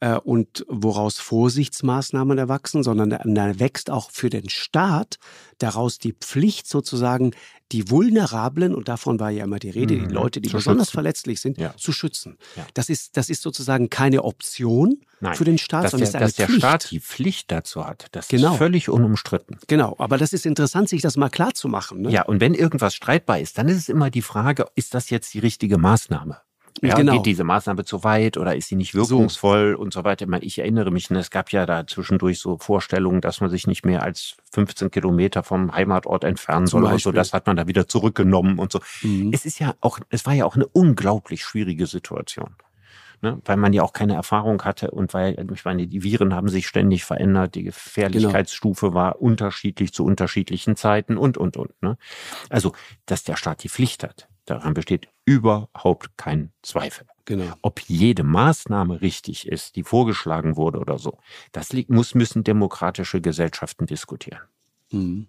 äh, 0.00 0.16
und 0.16 0.64
woraus 0.68 1.18
Vorsichtsmaßnahmen 1.18 2.38
erwachsen, 2.38 2.82
sondern 2.82 3.10
da 3.10 3.58
wächst 3.58 3.90
auch 3.90 4.10
für 4.10 4.30
den 4.30 4.48
Staat 4.48 5.18
daraus 5.58 5.98
die 5.98 6.12
Pflicht 6.12 6.68
sozusagen, 6.68 7.32
die 7.72 7.88
Vulnerablen, 7.88 8.74
und 8.74 8.88
davon 8.88 9.20
war 9.20 9.30
ja 9.30 9.44
immer 9.44 9.58
die 9.58 9.70
Rede, 9.70 9.94
mhm. 9.94 10.08
die 10.08 10.14
Leute, 10.14 10.40
die 10.40 10.48
zu 10.48 10.56
besonders 10.56 10.88
schützen. 10.88 10.94
verletzlich 10.94 11.40
sind, 11.40 11.58
ja. 11.58 11.76
zu 11.76 11.92
schützen. 11.92 12.36
Ja. 12.56 12.66
Das, 12.74 12.88
ist, 12.88 13.16
das 13.16 13.30
ist 13.30 13.42
sozusagen 13.42 13.90
keine 13.90 14.24
Option 14.24 15.02
Nein, 15.20 15.34
für 15.34 15.44
den 15.44 15.58
Staat, 15.58 15.84
dass 15.84 15.90
sondern 15.92 16.10
der, 16.10 16.22
ist 16.22 16.38
eine 16.40 16.48
dass 16.48 16.52
der 16.52 16.58
Staat 16.58 16.90
die 16.90 17.00
Pflicht 17.00 17.52
dazu 17.52 17.86
hat. 17.86 18.06
Das 18.12 18.28
genau. 18.28 18.52
ist 18.52 18.58
völlig 18.58 18.88
unumstritten. 18.88 19.58
Genau, 19.68 19.94
aber 19.98 20.18
das 20.18 20.32
ist 20.32 20.46
interessant, 20.46 20.88
sich 20.88 21.02
das 21.02 21.16
mal 21.16 21.28
klar 21.28 21.54
zu 21.54 21.68
machen. 21.68 22.02
Ne? 22.02 22.10
Ja, 22.10 22.22
und 22.22 22.40
wenn 22.40 22.54
irgendwas 22.54 22.94
streitbar 22.94 23.38
ist, 23.38 23.56
dann 23.58 23.68
ist 23.68 23.76
es 23.76 23.88
immer 23.88 24.10
die 24.10 24.22
Frage, 24.22 24.66
ist 24.74 24.94
das 24.94 25.10
jetzt 25.10 25.29
die 25.34 25.38
richtige 25.38 25.78
Maßnahme? 25.78 26.40
Ja, 26.82 26.94
genau. 26.94 27.14
Geht 27.14 27.26
diese 27.26 27.44
Maßnahme 27.44 27.84
zu 27.84 28.04
weit 28.04 28.36
oder 28.36 28.56
ist 28.56 28.68
sie 28.68 28.76
nicht 28.76 28.94
wirkungsvoll 28.94 29.74
so. 29.76 29.82
und 29.82 29.92
so 29.92 30.04
weiter? 30.04 30.26
Ich 30.40 30.58
erinnere 30.58 30.90
mich, 30.90 31.10
es 31.10 31.30
gab 31.30 31.52
ja 31.52 31.66
da 31.66 31.86
zwischendurch 31.86 32.38
so 32.38 32.58
Vorstellungen, 32.58 33.20
dass 33.20 33.40
man 33.40 33.50
sich 33.50 33.66
nicht 33.66 33.84
mehr 33.84 34.02
als 34.02 34.36
15 34.52 34.90
Kilometer 34.90 35.42
vom 35.42 35.74
Heimatort 35.74 36.24
entfernen 36.24 36.66
soll 36.66 36.84
oder 36.84 36.98
so. 36.98 37.12
Das 37.12 37.32
hat 37.32 37.46
man 37.46 37.56
da 37.56 37.66
wieder 37.66 37.86
zurückgenommen 37.86 38.58
und 38.58 38.72
so. 38.72 38.80
Mhm. 39.02 39.30
Es 39.32 39.44
ist 39.44 39.58
ja 39.58 39.74
auch, 39.80 39.98
es 40.08 40.24
war 40.26 40.32
ja 40.32 40.44
auch 40.46 40.54
eine 40.54 40.66
unglaublich 40.66 41.42
schwierige 41.44 41.86
Situation. 41.86 42.54
Ne? 43.22 43.38
weil 43.44 43.58
man 43.58 43.74
ja 43.74 43.82
auch 43.82 43.92
keine 43.92 44.14
Erfahrung 44.14 44.62
hatte 44.62 44.92
und 44.92 45.12
weil, 45.12 45.36
ich 45.52 45.66
meine, 45.66 45.86
die 45.86 46.02
Viren 46.02 46.34
haben 46.34 46.48
sich 46.48 46.66
ständig 46.66 47.04
verändert, 47.04 47.54
die 47.54 47.64
Gefährlichkeitsstufe 47.64 48.86
genau. 48.86 48.98
war 48.98 49.20
unterschiedlich 49.20 49.92
zu 49.92 50.06
unterschiedlichen 50.06 50.74
Zeiten 50.74 51.18
und, 51.18 51.36
und, 51.36 51.58
und. 51.58 51.82
Ne? 51.82 51.98
Also, 52.48 52.72
dass 53.04 53.22
der 53.22 53.36
Staat 53.36 53.62
die 53.62 53.68
Pflicht 53.68 54.04
hat, 54.04 54.30
Daran 54.50 54.74
besteht 54.74 55.06
überhaupt 55.26 56.16
kein 56.16 56.52
Zweifel. 56.62 57.06
Genau. 57.24 57.54
Ob 57.62 57.78
jede 57.86 58.24
Maßnahme 58.24 59.00
richtig 59.00 59.46
ist, 59.46 59.76
die 59.76 59.84
vorgeschlagen 59.84 60.56
wurde 60.56 60.80
oder 60.80 60.98
so, 60.98 61.18
das 61.52 61.68
muss, 61.86 62.16
müssen 62.16 62.42
demokratische 62.42 63.20
Gesellschaften 63.20 63.86
diskutieren. 63.86 64.40
Mhm. 64.90 65.28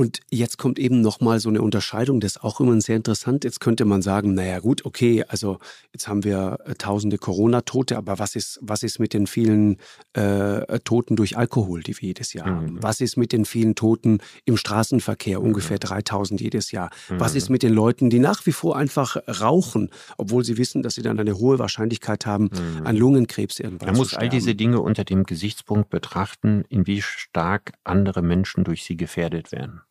Und 0.00 0.20
jetzt 0.30 0.56
kommt 0.56 0.78
eben 0.78 1.02
nochmal 1.02 1.40
so 1.40 1.50
eine 1.50 1.60
Unterscheidung, 1.60 2.20
das 2.20 2.36
ist 2.36 2.42
auch 2.42 2.58
immer 2.58 2.80
sehr 2.80 2.96
interessant. 2.96 3.44
Jetzt 3.44 3.60
könnte 3.60 3.84
man 3.84 4.00
sagen, 4.00 4.32
naja 4.32 4.58
gut, 4.60 4.86
okay, 4.86 5.26
also 5.28 5.58
jetzt 5.92 6.08
haben 6.08 6.24
wir 6.24 6.56
äh, 6.64 6.74
tausende 6.74 7.18
Corona-Tote, 7.18 7.98
aber 7.98 8.18
was 8.18 8.34
ist, 8.34 8.58
was 8.62 8.82
ist 8.82 8.98
mit 8.98 9.12
den 9.12 9.26
vielen 9.26 9.76
äh, 10.14 10.78
Toten 10.84 11.16
durch 11.16 11.36
Alkohol, 11.36 11.82
die 11.82 12.00
wir 12.00 12.06
jedes 12.06 12.32
Jahr 12.32 12.46
mhm. 12.46 12.56
haben? 12.56 12.82
Was 12.82 13.02
ist 13.02 13.18
mit 13.18 13.32
den 13.32 13.44
vielen 13.44 13.74
Toten 13.74 14.20
im 14.46 14.56
Straßenverkehr, 14.56 15.38
mhm. 15.38 15.48
ungefähr 15.48 15.78
3000 15.78 16.40
jedes 16.40 16.72
Jahr? 16.72 16.88
Mhm. 17.10 17.20
Was 17.20 17.34
ist 17.34 17.50
mit 17.50 17.62
den 17.62 17.74
Leuten, 17.74 18.08
die 18.08 18.20
nach 18.20 18.46
wie 18.46 18.52
vor 18.52 18.78
einfach 18.78 19.18
rauchen, 19.28 19.90
obwohl 20.16 20.46
sie 20.46 20.56
wissen, 20.56 20.82
dass 20.82 20.94
sie 20.94 21.02
dann 21.02 21.20
eine 21.20 21.36
hohe 21.36 21.58
Wahrscheinlichkeit 21.58 22.24
haben, 22.24 22.44
mhm. 22.44 22.86
an 22.86 22.96
Lungenkrebs 22.96 23.60
irgendwann 23.60 23.88
Man 23.88 23.98
muss 23.98 24.14
all 24.14 24.30
diese 24.30 24.54
Dinge 24.54 24.80
unter 24.80 25.04
dem 25.04 25.24
Gesichtspunkt 25.24 25.90
betrachten, 25.90 26.64
in 26.70 26.86
wie 26.86 27.02
stark 27.02 27.72
andere 27.84 28.22
Menschen 28.22 28.64
durch 28.64 28.84
sie 28.84 28.96
gefährdet 28.96 29.52
werden. 29.52 29.82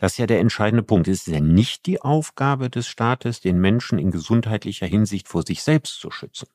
Das 0.00 0.12
ist 0.12 0.18
ja 0.18 0.26
der 0.26 0.40
entscheidende 0.40 0.82
Punkt. 0.82 1.08
Es 1.08 1.26
ist 1.26 1.34
ja 1.34 1.40
nicht 1.40 1.86
die 1.86 2.00
Aufgabe 2.00 2.70
des 2.70 2.86
Staates, 2.86 3.40
den 3.40 3.58
Menschen 3.58 3.98
in 3.98 4.10
gesundheitlicher 4.10 4.86
Hinsicht 4.86 5.28
vor 5.28 5.44
sich 5.46 5.62
selbst 5.62 6.00
zu 6.00 6.10
schützen. 6.10 6.48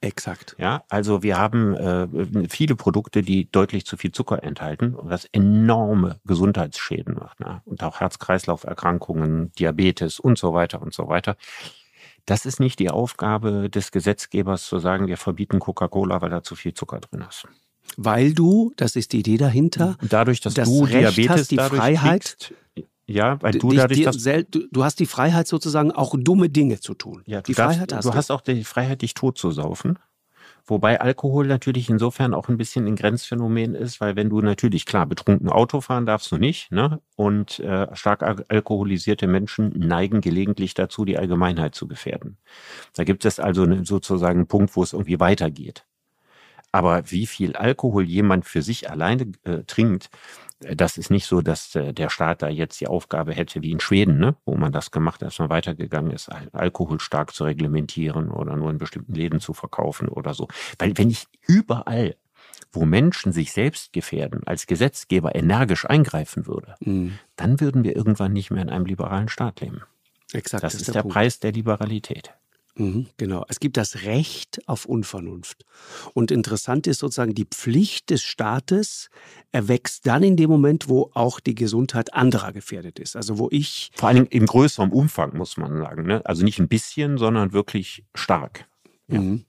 Exakt. 0.00 0.56
Ja, 0.58 0.84
also 0.88 1.22
wir 1.22 1.38
haben 1.38 1.74
äh, 1.74 2.48
viele 2.48 2.74
Produkte, 2.74 3.22
die 3.22 3.50
deutlich 3.50 3.86
zu 3.86 3.96
viel 3.96 4.10
Zucker 4.10 4.42
enthalten 4.42 4.94
und 4.94 5.08
das 5.08 5.26
enorme 5.26 6.20
Gesundheitsschäden 6.24 7.14
macht. 7.14 7.40
Ne? 7.40 7.62
Und 7.64 7.82
auch 7.84 8.00
Herz-Kreislauf-Erkrankungen, 8.00 9.52
Diabetes 9.52 10.18
und 10.18 10.38
so 10.38 10.54
weiter 10.54 10.82
und 10.82 10.92
so 10.92 11.08
weiter. 11.08 11.36
Das 12.26 12.46
ist 12.46 12.60
nicht 12.60 12.78
die 12.78 12.90
Aufgabe 12.90 13.70
des 13.70 13.92
Gesetzgebers 13.92 14.66
zu 14.66 14.78
sagen, 14.78 15.06
wir 15.06 15.16
verbieten 15.16 15.58
Coca-Cola, 15.58 16.20
weil 16.20 16.30
da 16.30 16.42
zu 16.42 16.54
viel 16.56 16.74
Zucker 16.74 17.00
drin 17.00 17.24
ist. 17.28 17.46
Weil 17.96 18.32
du, 18.32 18.72
das 18.76 18.96
ist 18.96 19.12
die 19.12 19.20
Idee 19.20 19.36
dahinter, 19.36 19.96
dadurch, 20.08 20.40
dass 20.40 20.54
das 20.54 20.68
du 20.68 20.84
Recht 20.84 21.16
Diabetes 21.16 21.40
hast, 21.42 21.50
die 21.50 21.56
Freiheit, 21.56 22.36
kriegst, 22.38 22.54
ja, 23.06 23.40
weil 23.42 23.52
du 23.52 23.70
dich, 23.70 23.78
dadurch, 23.78 24.02
dass 24.02 24.22
du, 24.22 24.68
du 24.70 24.84
hast 24.84 24.98
die 24.98 25.06
Freiheit 25.06 25.46
sozusagen 25.46 25.92
auch 25.92 26.14
dumme 26.16 26.48
Dinge 26.48 26.80
zu 26.80 26.94
tun. 26.94 27.22
Ja, 27.26 27.42
die 27.42 27.52
darfst, 27.52 27.76
Freiheit 27.76 27.92
hast 27.92 28.04
du. 28.06 28.14
hast 28.14 28.30
auch 28.30 28.40
die 28.40 28.64
Freiheit, 28.64 29.02
dich 29.02 29.14
tot 29.14 29.38
zu 29.38 29.50
saufen. 29.50 29.98
Wobei 30.64 31.00
Alkohol 31.00 31.48
natürlich 31.48 31.90
insofern 31.90 32.34
auch 32.34 32.48
ein 32.48 32.56
bisschen 32.56 32.86
ein 32.86 32.94
Grenzphänomen 32.94 33.74
ist, 33.74 34.00
weil 34.00 34.14
wenn 34.14 34.30
du 34.30 34.40
natürlich, 34.40 34.86
klar, 34.86 35.06
betrunken 35.06 35.48
Auto 35.48 35.80
fahren 35.80 36.06
darfst 36.06 36.30
du 36.30 36.38
nicht, 36.38 36.70
ne? 36.70 37.00
Und 37.16 37.58
äh, 37.58 37.88
stark 37.96 38.22
alkoholisierte 38.22 39.26
Menschen 39.26 39.72
neigen 39.76 40.20
gelegentlich 40.20 40.74
dazu, 40.74 41.04
die 41.04 41.18
Allgemeinheit 41.18 41.74
zu 41.74 41.88
gefährden. 41.88 42.38
Da 42.94 43.02
gibt 43.02 43.24
es 43.24 43.40
also 43.40 43.66
sozusagen 43.84 44.40
einen 44.40 44.46
Punkt, 44.46 44.76
wo 44.76 44.84
es 44.84 44.92
irgendwie 44.92 45.18
weitergeht. 45.18 45.84
Aber 46.72 47.10
wie 47.10 47.26
viel 47.26 47.54
Alkohol 47.54 48.04
jemand 48.04 48.46
für 48.46 48.62
sich 48.62 48.90
alleine 48.90 49.32
äh, 49.44 49.62
trinkt, 49.66 50.10
äh, 50.60 50.74
das 50.74 50.98
ist 50.98 51.10
nicht 51.10 51.26
so, 51.26 51.42
dass 51.42 51.74
äh, 51.74 51.92
der 51.92 52.08
Staat 52.08 52.42
da 52.42 52.48
jetzt 52.48 52.80
die 52.80 52.88
Aufgabe 52.88 53.34
hätte 53.34 53.62
wie 53.62 53.70
in 53.70 53.80
Schweden, 53.80 54.18
ne, 54.18 54.34
wo 54.44 54.56
man 54.56 54.72
das 54.72 54.90
gemacht 54.90 55.20
hat, 55.20 55.28
dass 55.28 55.38
man 55.38 55.50
weitergegangen 55.50 56.10
ist, 56.12 56.30
Alkohol 56.52 56.98
stark 56.98 57.34
zu 57.34 57.44
reglementieren 57.44 58.30
oder 58.30 58.56
nur 58.56 58.70
in 58.70 58.78
bestimmten 58.78 59.14
Läden 59.14 59.40
zu 59.40 59.52
verkaufen 59.52 60.08
oder 60.08 60.34
so. 60.34 60.48
Weil 60.78 60.96
wenn 60.96 61.10
ich 61.10 61.26
überall 61.46 62.16
wo 62.72 62.86
Menschen 62.86 63.32
sich 63.32 63.52
selbst 63.52 63.92
gefährden, 63.92 64.40
als 64.46 64.66
Gesetzgeber 64.66 65.34
energisch 65.34 65.84
eingreifen 65.84 66.46
würde, 66.46 66.74
mhm. 66.80 67.18
dann 67.36 67.60
würden 67.60 67.84
wir 67.84 67.94
irgendwann 67.94 68.32
nicht 68.32 68.50
mehr 68.50 68.62
in 68.62 68.70
einem 68.70 68.86
liberalen 68.86 69.28
Staat 69.28 69.60
leben. 69.60 69.82
Exakt. 70.32 70.64
Das, 70.64 70.72
das 70.72 70.80
ist 70.80 70.94
der, 70.94 71.02
der 71.02 71.08
Preis 71.08 71.38
der 71.38 71.52
Liberalität. 71.52 72.32
Mhm, 72.74 73.06
genau. 73.18 73.44
Es 73.48 73.60
gibt 73.60 73.76
das 73.76 74.02
Recht 74.04 74.60
auf 74.66 74.86
Unvernunft. 74.86 75.66
Und 76.14 76.30
interessant 76.30 76.86
ist 76.86 77.00
sozusagen, 77.00 77.34
die 77.34 77.44
Pflicht 77.44 78.10
des 78.10 78.22
Staates 78.22 79.10
erwächst 79.50 80.06
dann 80.06 80.22
in 80.22 80.36
dem 80.36 80.48
Moment, 80.48 80.88
wo 80.88 81.10
auch 81.14 81.38
die 81.38 81.54
Gesundheit 81.54 82.14
anderer 82.14 82.52
gefährdet 82.52 82.98
ist. 82.98 83.14
Also 83.14 83.38
wo 83.38 83.48
ich. 83.50 83.90
Vor 83.94 84.08
allem 84.08 84.26
im 84.30 84.46
größeren 84.46 84.90
Umfang, 84.90 85.36
muss 85.36 85.56
man 85.56 85.76
sagen. 85.76 86.06
Ne? 86.06 86.24
Also 86.24 86.44
nicht 86.44 86.58
ein 86.58 86.68
bisschen, 86.68 87.18
sondern 87.18 87.52
wirklich 87.52 88.04
stark. 88.14 88.66
Ja. 89.08 89.20
Mhm 89.20 89.44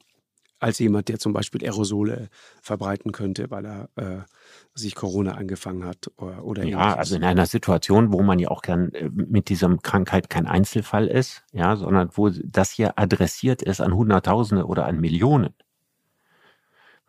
als 0.63 0.80
jemand, 0.80 1.10
der 1.10 1.19
zum 1.19 1.34
Beispiel 1.34 1.63
Aerosole 1.63 2.30
verbreiten 2.62 3.12
könnte, 3.12 3.52
weil 3.52 3.65
er 3.65 3.89
äh, 3.95 4.21
sich 4.73 4.95
Corona 4.95 5.34
angefangen 5.34 5.84
hat 5.86 6.10
oder, 6.17 6.43
oder 6.43 6.63
Ja, 6.63 6.80
ähnliches. 6.80 6.97
also 6.97 7.15
in 7.17 7.23
einer 7.23 7.45
Situation, 7.45 8.13
wo 8.13 8.23
man 8.23 8.39
ja 8.39 8.47
auch 8.49 8.62
gern 8.62 8.93
äh, 8.93 9.10
mit 9.10 9.49
dieser 9.49 9.76
Krankheit 9.78 10.30
kein 10.30 10.47
Einzelfall 10.47 11.08
ist, 11.08 11.43
ja, 11.52 11.76
sondern 11.76 12.10
wo 12.13 12.30
das 12.30 12.71
hier 12.71 12.97
adressiert 12.97 13.62
ist 13.62 13.82
an 13.82 13.93
Hunderttausende 13.93 14.65
oder 14.65 14.86
an 14.86 14.99
Millionen. 14.99 15.54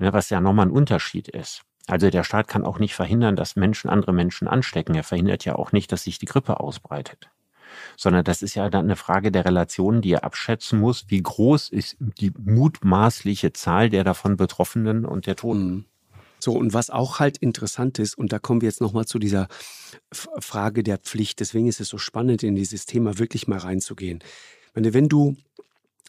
Ja, 0.00 0.12
was 0.12 0.30
ja 0.30 0.40
nochmal 0.40 0.66
ein 0.66 0.72
Unterschied 0.72 1.28
ist. 1.28 1.62
Also 1.86 2.10
der 2.10 2.24
Staat 2.24 2.48
kann 2.48 2.64
auch 2.64 2.80
nicht 2.80 2.94
verhindern, 2.94 3.36
dass 3.36 3.54
Menschen 3.56 3.88
andere 3.88 4.12
Menschen 4.12 4.48
anstecken. 4.48 4.94
Er 4.96 5.04
verhindert 5.04 5.44
ja 5.44 5.54
auch 5.54 5.70
nicht, 5.70 5.92
dass 5.92 6.02
sich 6.02 6.18
die 6.18 6.26
Grippe 6.26 6.58
ausbreitet 6.58 7.30
sondern 7.96 8.24
das 8.24 8.42
ist 8.42 8.54
ja 8.54 8.68
dann 8.70 8.84
eine 8.84 8.96
Frage 8.96 9.32
der 9.32 9.44
Relationen, 9.44 10.02
die 10.02 10.12
er 10.12 10.24
abschätzen 10.24 10.80
muss. 10.80 11.06
Wie 11.08 11.22
groß 11.22 11.68
ist 11.70 11.96
die 11.98 12.32
mutmaßliche 12.38 13.52
Zahl 13.52 13.90
der 13.90 14.04
davon 14.04 14.36
Betroffenen 14.36 15.04
und 15.04 15.26
der 15.26 15.36
Toten? 15.36 15.70
Mhm. 15.70 15.84
So, 16.38 16.52
und 16.52 16.74
was 16.74 16.90
auch 16.90 17.20
halt 17.20 17.38
interessant 17.38 17.98
ist, 17.98 18.18
und 18.18 18.30
da 18.32 18.38
kommen 18.38 18.60
wir 18.60 18.68
jetzt 18.68 18.82
nochmal 18.82 19.06
zu 19.06 19.18
dieser 19.18 19.48
Frage 20.12 20.82
der 20.82 20.98
Pflicht, 20.98 21.40
deswegen 21.40 21.68
ist 21.68 21.80
es 21.80 21.88
so 21.88 21.96
spannend, 21.96 22.42
in 22.42 22.54
dieses 22.54 22.84
Thema 22.84 23.18
wirklich 23.18 23.48
mal 23.48 23.58
reinzugehen. 23.58 24.22
Wenn 24.74 25.08
du 25.08 25.36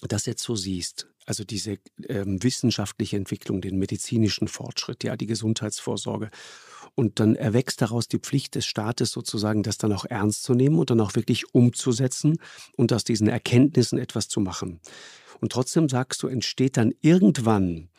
das 0.01 0.25
jetzt 0.25 0.43
so 0.43 0.57
siehst, 0.57 1.07
also 1.25 1.43
diese 1.43 1.77
ähm, 2.07 2.41
wissenschaftliche 2.43 3.17
Entwicklung, 3.17 3.61
den 3.61 3.77
medizinischen 3.77 4.47
Fortschritt, 4.47 5.03
ja, 5.03 5.17
die 5.17 5.27
Gesundheitsvorsorge. 5.27 6.29
Und 6.93 7.19
dann 7.19 7.35
erwächst 7.35 7.81
daraus 7.81 8.07
die 8.07 8.19
Pflicht 8.19 8.55
des 8.55 8.65
Staates 8.65 9.11
sozusagen, 9.11 9.63
das 9.63 9.77
dann 9.77 9.91
auch 9.91 10.05
ernst 10.05 10.43
zu 10.43 10.53
nehmen 10.53 10.79
und 10.79 10.89
dann 10.89 11.01
auch 11.01 11.15
wirklich 11.15 11.53
umzusetzen 11.53 12.37
und 12.77 12.93
aus 12.93 13.03
diesen 13.03 13.27
Erkenntnissen 13.27 13.99
etwas 13.99 14.29
zu 14.29 14.39
machen. 14.39 14.79
Und 15.41 15.51
trotzdem 15.51 15.89
sagst 15.89 16.23
du, 16.23 16.27
entsteht 16.27 16.77
dann 16.77 16.93
irgendwann 17.01 17.89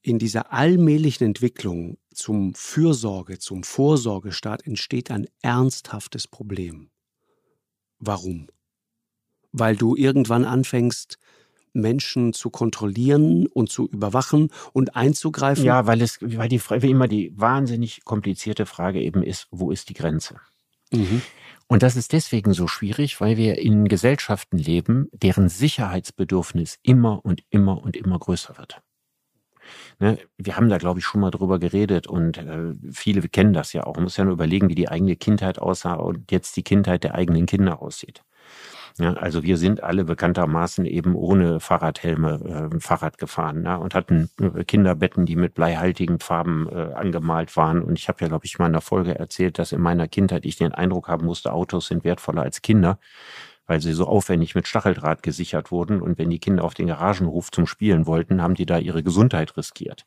in 0.00 0.18
dieser 0.18 0.52
allmählichen 0.52 1.26
Entwicklung 1.26 1.98
zum 2.12 2.54
Fürsorge, 2.54 3.38
zum 3.38 3.62
Vorsorgestaat 3.62 4.66
entsteht 4.66 5.10
ein 5.10 5.26
ernsthaftes 5.42 6.26
Problem. 6.26 6.90
Warum? 7.98 8.48
Weil 9.52 9.76
du 9.76 9.94
irgendwann 9.94 10.44
anfängst, 10.44 11.18
Menschen 11.72 12.32
zu 12.32 12.50
kontrollieren 12.50 13.46
und 13.46 13.70
zu 13.70 13.88
überwachen 13.88 14.50
und 14.72 14.96
einzugreifen? 14.96 15.64
Ja, 15.64 15.86
weil 15.86 16.02
es, 16.02 16.18
weil 16.20 16.48
die 16.48 16.60
wie 16.60 16.90
immer 16.90 17.08
die 17.08 17.32
wahnsinnig 17.36 18.04
komplizierte 18.04 18.66
Frage 18.66 19.00
eben 19.00 19.22
ist, 19.22 19.48
wo 19.50 19.70
ist 19.70 19.88
die 19.88 19.94
Grenze? 19.94 20.36
Mhm. 20.92 21.22
Und 21.68 21.82
das 21.82 21.96
ist 21.96 22.12
deswegen 22.12 22.52
so 22.52 22.68
schwierig, 22.68 23.20
weil 23.20 23.36
wir 23.38 23.58
in 23.58 23.88
Gesellschaften 23.88 24.58
leben, 24.58 25.08
deren 25.12 25.48
Sicherheitsbedürfnis 25.48 26.78
immer 26.82 27.24
und 27.24 27.42
immer 27.48 27.82
und 27.82 27.96
immer 27.96 28.18
größer 28.18 28.58
wird. 28.58 28.82
Ne, 29.98 30.18
wir 30.36 30.56
haben 30.56 30.68
da, 30.68 30.78
glaube 30.78 30.98
ich, 30.98 31.06
schon 31.06 31.20
mal 31.20 31.30
drüber 31.30 31.58
geredet 31.58 32.06
und 32.06 32.36
äh, 32.36 32.72
viele 32.90 33.26
kennen 33.28 33.52
das 33.52 33.72
ja 33.72 33.84
auch. 33.84 33.94
Man 33.94 34.04
muss 34.04 34.16
ja 34.16 34.24
nur 34.24 34.34
überlegen, 34.34 34.68
wie 34.68 34.74
die 34.74 34.88
eigene 34.88 35.16
Kindheit 35.16 35.58
aussah 35.58 35.94
und 35.94 36.30
jetzt 36.30 36.56
die 36.56 36.62
Kindheit 36.62 37.04
der 37.04 37.14
eigenen 37.14 37.46
Kinder 37.46 37.80
aussieht. 37.80 38.22
Ja, 38.98 39.14
also 39.14 39.42
wir 39.42 39.56
sind 39.56 39.82
alle 39.82 40.04
bekanntermaßen 40.04 40.84
eben 40.84 41.14
ohne 41.14 41.60
Fahrradhelme 41.60 42.70
äh, 42.74 42.80
Fahrrad 42.80 43.18
gefahren 43.18 43.64
ja, 43.64 43.76
und 43.76 43.94
hatten 43.94 44.30
äh, 44.40 44.64
Kinderbetten, 44.64 45.24
die 45.24 45.36
mit 45.36 45.54
bleihaltigen 45.54 46.18
Farben 46.18 46.68
äh, 46.68 46.92
angemalt 46.94 47.56
waren. 47.56 47.82
Und 47.82 47.98
ich 47.98 48.08
habe 48.08 48.18
ja, 48.20 48.28
glaube 48.28 48.44
ich, 48.44 48.58
mal 48.58 48.66
in 48.66 48.72
der 48.72 48.82
Folge 48.82 49.18
erzählt, 49.18 49.58
dass 49.58 49.72
in 49.72 49.80
meiner 49.80 50.08
Kindheit 50.08 50.44
ich 50.44 50.56
den 50.56 50.72
Eindruck 50.72 51.08
haben 51.08 51.24
musste, 51.24 51.52
Autos 51.52 51.88
sind 51.88 52.04
wertvoller 52.04 52.42
als 52.42 52.60
Kinder 52.62 52.98
weil 53.66 53.80
sie 53.80 53.92
so 53.92 54.06
aufwendig 54.06 54.54
mit 54.54 54.66
Stacheldraht 54.66 55.22
gesichert 55.22 55.70
wurden. 55.70 56.02
Und 56.02 56.18
wenn 56.18 56.30
die 56.30 56.38
Kinder 56.38 56.64
auf 56.64 56.74
den 56.74 56.88
Garagenhof 56.88 57.50
zum 57.50 57.66
Spielen 57.66 58.06
wollten, 58.06 58.42
haben 58.42 58.54
die 58.54 58.66
da 58.66 58.78
ihre 58.78 59.02
Gesundheit 59.02 59.56
riskiert. 59.56 60.04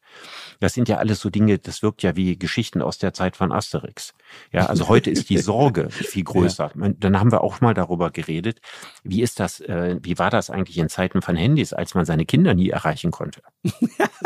Das 0.59 0.73
sind 0.73 0.89
ja 0.89 0.97
alles 0.97 1.19
so 1.19 1.29
Dinge, 1.29 1.57
das 1.57 1.81
wirkt 1.81 2.03
ja 2.03 2.15
wie 2.15 2.37
Geschichten 2.37 2.81
aus 2.81 2.97
der 2.97 3.13
Zeit 3.13 3.35
von 3.37 3.51
Asterix. 3.51 4.13
Ja, 4.51 4.65
also 4.65 4.87
heute 4.87 5.09
ist 5.09 5.29
die 5.29 5.37
Sorge 5.45 5.89
viel 5.89 6.23
größer. 6.23 6.71
Ja. 6.75 6.89
Dann 6.99 7.19
haben 7.19 7.31
wir 7.31 7.41
auch 7.41 7.61
mal 7.61 7.73
darüber 7.73 8.11
geredet, 8.11 8.59
wie 9.03 9.21
ist 9.21 9.39
das, 9.39 9.61
äh, 9.61 9.97
wie 10.01 10.19
war 10.19 10.29
das 10.29 10.49
eigentlich 10.49 10.77
in 10.77 10.89
Zeiten 10.89 11.21
von 11.21 11.35
Handys, 11.35 11.73
als 11.73 11.95
man 11.95 12.05
seine 12.05 12.25
Kinder 12.25 12.53
nie 12.53 12.69
erreichen 12.69 13.11
konnte? 13.11 13.41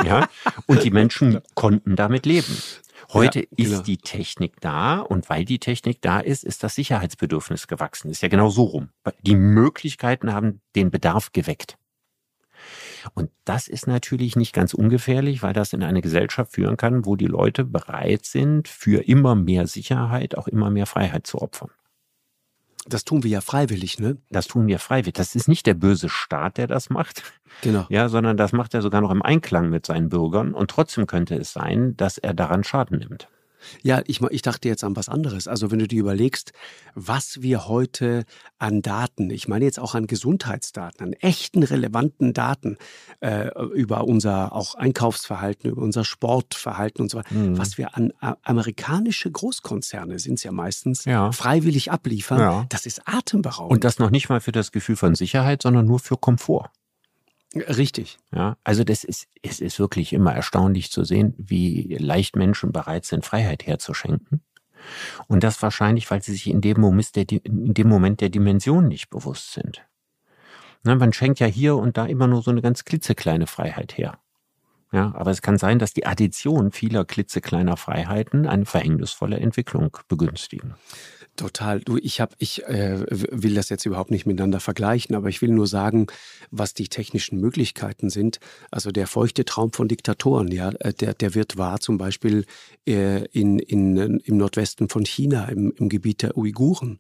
ja, 0.04 0.28
und 0.66 0.84
die 0.84 0.92
Menschen 0.92 1.40
konnten 1.54 1.96
damit 1.96 2.26
leben. 2.26 2.58
Heute 3.12 3.40
ja, 3.40 3.46
genau. 3.56 3.78
ist 3.78 3.84
die 3.88 3.98
Technik 3.98 4.62
da 4.62 5.00
und 5.00 5.30
weil 5.30 5.46
die 5.46 5.60
Technik 5.60 6.02
da 6.02 6.20
ist, 6.20 6.44
ist 6.44 6.64
das 6.64 6.76
Sicherheitsbedürfnis 6.76 7.68
gewachsen. 7.68 8.12
Ist 8.12 8.22
ja 8.22 8.28
genau 8.28 8.50
so 8.50 8.64
rum. 8.64 8.90
Die 9.22 9.36
Möglichkeiten 9.36 10.32
haben 10.32 10.62
den 10.76 10.92
Bedarf 10.92 11.32
geweckt. 11.32 11.78
Und 13.14 13.32
das 13.46 13.68
ist 13.68 13.88
natürlich 13.88 14.36
nicht 14.36 14.54
ganz 14.54 14.74
ungefährlich, 14.74 15.42
weil 15.42 15.54
das 15.54 15.74
in 15.74 15.84
eine 15.84 16.02
Gesellschaft 16.02 16.54
führen 16.54 16.78
kann, 16.78 17.06
wo 17.06 17.16
die 17.16 17.26
Leute 17.26 17.64
bereit 17.64 18.26
sind, 18.26 18.68
für 18.68 19.08
immer 19.08 19.36
mehr 19.36 19.68
Sicherheit 19.68 20.38
auch 20.38 20.48
immer 20.48 20.70
mehr 20.70 20.86
Freiheit 20.86 21.26
zu 21.26 21.42
opfern. 21.42 21.72
Das 22.90 23.06
tun 23.06 23.24
wir 23.24 23.30
ja 23.30 23.42
freiwillig, 23.42 24.00
ne? 24.00 24.18
Das 24.30 24.48
tun 24.48 24.68
wir 24.68 24.80
freiwillig. 24.80 25.14
Das 25.14 25.36
ist 25.36 25.48
nicht 25.48 25.66
der 25.66 25.76
böse 25.76 26.10
Staat, 26.10 26.58
der 26.58 26.68
das 26.68 26.90
macht. 26.90 27.24
Genau. 27.62 27.86
Ja, 27.90 28.10
sondern 28.10 28.38
das 28.38 28.52
macht 28.52 28.74
er 28.74 28.82
sogar 28.82 29.02
noch 29.02 29.12
im 29.12 29.22
Einklang 29.22 29.70
mit 29.70 29.86
seinen 29.86 30.10
Bürgern. 30.10 30.54
Und 30.54 30.72
trotzdem 30.72 31.08
könnte 31.08 31.36
es 31.36 31.54
sein, 31.54 31.96
dass 31.98 32.18
er 32.18 32.34
daran 32.34 32.64
Schaden 32.64 33.00
nimmt. 33.00 33.28
Ja, 33.82 34.02
ich, 34.06 34.22
ich 34.22 34.42
dachte 34.42 34.68
jetzt 34.68 34.84
an 34.84 34.96
was 34.96 35.10
anderes. 35.10 35.48
Also 35.48 35.72
wenn 35.72 35.80
du 35.80 35.88
dir 35.88 36.00
überlegst, 36.00 36.54
was 36.96 37.42
wir 37.42 37.68
heute 37.68 38.26
an 38.58 38.82
Daten, 38.82 39.30
ich 39.30 39.48
meine 39.48 39.66
jetzt 39.66 39.80
auch 39.80 39.96
an 39.96 40.08
Gesundheitsdaten, 40.08 41.06
an 41.06 41.14
echten 41.14 41.64
relevanten 41.64 42.34
Daten 42.34 42.78
äh, 43.20 43.50
über 43.74 44.06
unser 44.06 44.54
auch 44.54 44.76
Einkaufsverhalten, 44.76 45.72
über 45.72 45.82
unser 45.82 46.04
Sportverhalten 46.04 47.02
und 47.04 47.10
so 47.10 47.20
weiter, 47.20 47.34
mhm. 47.34 47.58
was 47.58 47.78
wir 47.78 47.96
an 47.96 48.14
a, 48.20 48.36
amerikanische 48.44 49.32
Großkonzerne 49.32 50.20
sind 50.20 50.36
es 50.36 50.44
ja 50.44 50.52
meistens 50.52 51.06
ja. 51.06 51.32
freiwillig 51.32 51.92
abliefern, 51.92 52.40
ja. 52.40 52.66
das 52.70 52.86
ist 52.86 53.02
atemberaubend. 53.06 53.72
Und 53.72 53.84
das 53.84 54.00
noch 54.00 54.10
nicht 54.10 54.30
mal 54.30 54.42
für 54.42 54.52
das 54.52 54.72
Gefühl 54.72 54.96
von 54.96 55.16
Sicherheit, 55.16 55.62
sondern 55.62 55.86
nur 55.86 56.00
für 56.00 56.18
Komfort. 56.18 56.70
Richtig. 57.56 58.20
Ja, 58.32 58.58
also 58.64 58.84
das 58.84 59.04
ist, 59.04 59.28
es 59.42 59.60
ist 59.60 59.80
wirklich 59.80 60.14
immer 60.14 60.34
erstaunlich 60.34 60.92
zu 60.92 61.04
sehen, 61.04 61.34
wie 61.38 61.96
leicht 62.00 62.36
Menschen 62.36 62.72
bereit 62.72 63.06
sind, 63.06 63.26
Freiheit 63.26 63.66
herzuschenken. 63.66 64.42
Und 65.28 65.44
das 65.44 65.62
wahrscheinlich, 65.62 66.10
weil 66.10 66.22
sie 66.22 66.32
sich 66.32 66.48
in 66.48 66.62
dem 66.62 66.80
Moment 66.80 67.16
der, 67.16 67.26
in 67.32 67.74
dem 67.74 67.88
Moment 67.88 68.22
der 68.22 68.30
Dimension 68.30 68.88
nicht 68.88 69.10
bewusst 69.10 69.54
sind. 69.54 69.84
Na, 70.84 70.96
man 70.96 71.12
schenkt 71.12 71.40
ja 71.40 71.48
hier 71.48 71.76
und 71.76 71.98
da 71.98 72.06
immer 72.06 72.28
nur 72.28 72.42
so 72.42 72.52
eine 72.52 72.62
ganz 72.62 72.86
klitzekleine 72.86 73.48
Freiheit 73.48 73.98
her. 73.98 74.20
Ja, 74.92 75.14
aber 75.16 75.30
es 75.32 75.42
kann 75.42 75.58
sein, 75.58 75.78
dass 75.78 75.94
die 75.94 76.06
Addition 76.06 76.72
vieler 76.72 77.06
klitzekleiner 77.06 77.78
Freiheiten 77.78 78.48
eine 78.48 78.66
verhängnisvolle 78.66 79.38
Entwicklung 79.38 79.96
begünstigen. 80.08 80.76
Total. 81.40 81.80
Du, 81.80 81.96
ich 81.96 82.20
habe, 82.20 82.36
ich 82.38 82.66
äh, 82.66 83.00
will 83.10 83.54
das 83.54 83.70
jetzt 83.70 83.86
überhaupt 83.86 84.12
nicht 84.12 84.26
miteinander 84.26 84.60
vergleichen, 84.60 85.16
aber 85.16 85.30
ich 85.30 85.42
will 85.42 85.52
nur 85.52 85.68
sagen, 85.68 86.08
was 86.52 86.74
die 86.74 86.90
technischen 86.90 87.40
Möglichkeiten 87.40 88.10
sind. 88.10 88.42
Also 88.72 88.92
der 88.92 89.08
feuchte 89.08 89.46
Traum 89.46 89.72
von 89.72 89.88
Diktatoren, 89.88 90.52
ja, 90.52 90.72
äh, 90.82 90.94
der, 90.94 91.14
der 91.14 91.36
wird 91.36 91.56
wahr, 91.56 91.80
zum 91.80 91.98
Beispiel 91.98 92.44
äh, 92.86 93.24
in, 93.28 93.58
in, 93.58 94.20
im 94.20 94.36
Nordwesten 94.36 94.90
von 94.90 95.06
China, 95.06 95.46
im, 95.46 95.72
im 95.78 95.88
Gebiet 95.88 96.24
der 96.24 96.38
Uiguren. 96.38 97.00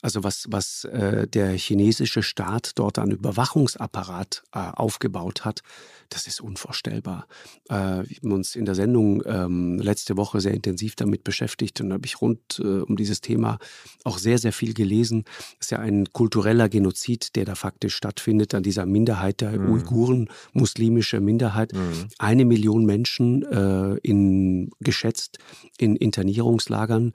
Also 0.00 0.22
was, 0.22 0.46
was 0.48 0.84
äh, 0.84 1.26
der 1.26 1.50
chinesische 1.52 2.22
Staat 2.22 2.72
dort 2.76 2.98
an 2.98 3.10
Überwachungsapparat 3.10 4.44
äh, 4.54 4.58
aufgebaut 4.58 5.44
hat, 5.44 5.62
das 6.08 6.26
ist 6.26 6.40
unvorstellbar. 6.40 7.26
Äh, 7.68 7.74
wir 7.74 8.16
haben 8.22 8.32
uns 8.32 8.54
in 8.54 8.64
der 8.64 8.76
Sendung 8.76 9.22
ähm, 9.26 9.78
letzte 9.78 10.16
Woche 10.16 10.40
sehr 10.40 10.54
intensiv 10.54 10.94
damit 10.94 11.24
beschäftigt 11.24 11.80
und 11.80 11.92
habe 11.92 12.06
ich 12.06 12.20
rund 12.20 12.60
äh, 12.60 12.80
um 12.80 12.96
dieses 12.96 13.20
Thema 13.20 13.58
auch 14.04 14.18
sehr, 14.18 14.38
sehr 14.38 14.52
viel 14.52 14.72
gelesen. 14.72 15.24
Das 15.58 15.66
ist 15.66 15.70
ja 15.72 15.80
ein 15.80 16.12
kultureller 16.12 16.68
Genozid, 16.68 17.34
der 17.34 17.44
da 17.44 17.56
faktisch 17.56 17.96
stattfindet 17.96 18.54
an 18.54 18.62
dieser 18.62 18.86
Minderheit 18.86 19.40
der 19.40 19.58
mhm. 19.58 19.72
Uiguren, 19.72 20.28
muslimische 20.52 21.20
Minderheit. 21.20 21.72
Mhm. 21.72 22.08
Eine 22.18 22.44
Million 22.44 22.86
Menschen 22.86 23.42
äh, 23.42 23.98
in, 24.02 24.70
geschätzt 24.80 25.38
in 25.76 25.96
Internierungslagern. 25.96 27.12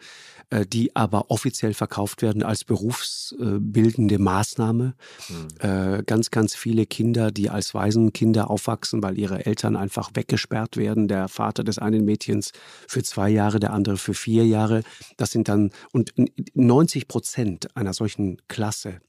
Äh, 0.53 0.65
die 0.67 0.95
aber 0.95 1.31
offiziell 1.31 1.73
verkauft 1.73 2.21
werden 2.21 2.43
als 2.43 2.63
berufsbildende 2.73 4.17
Maßnahme. 4.17 4.95
Mhm. 5.29 6.05
Ganz, 6.05 6.31
ganz 6.31 6.55
viele 6.55 6.87
Kinder, 6.87 7.31
die 7.31 7.49
als 7.51 7.75
Waisenkinder 7.75 8.49
aufwachsen, 8.49 9.03
weil 9.03 9.19
ihre 9.19 9.45
Eltern 9.45 9.75
einfach 9.75 10.09
weggesperrt 10.15 10.75
werden. 10.75 11.07
Der 11.07 11.27
Vater 11.27 11.63
des 11.63 11.77
einen 11.77 12.03
Mädchens 12.03 12.51
für 12.87 13.03
zwei 13.03 13.29
Jahre, 13.29 13.59
der 13.59 13.73
andere 13.73 13.97
für 13.97 14.15
vier 14.15 14.45
Jahre. 14.47 14.81
Das 15.17 15.31
sind 15.31 15.47
dann, 15.49 15.69
und 15.91 16.13
90 16.55 17.07
Prozent 17.07 17.75
einer 17.77 17.93
solchen 17.93 18.41
Klasse 18.47 19.01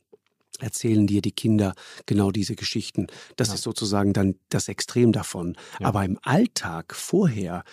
erzählen 0.61 1.07
dir 1.07 1.21
die 1.21 1.33
Kinder 1.33 1.75
genau 2.07 2.31
diese 2.31 2.55
Geschichten. 2.55 3.09
Das 3.35 3.49
ja. 3.49 3.55
ist 3.55 3.63
sozusagen 3.63 4.13
dann 4.13 4.37
das 4.51 4.69
Extrem 4.69 5.11
davon. 5.11 5.57
Ja. 5.81 5.89
Aber 5.89 6.05
im 6.05 6.19
Alltag 6.23 6.95
vorher 6.95 7.65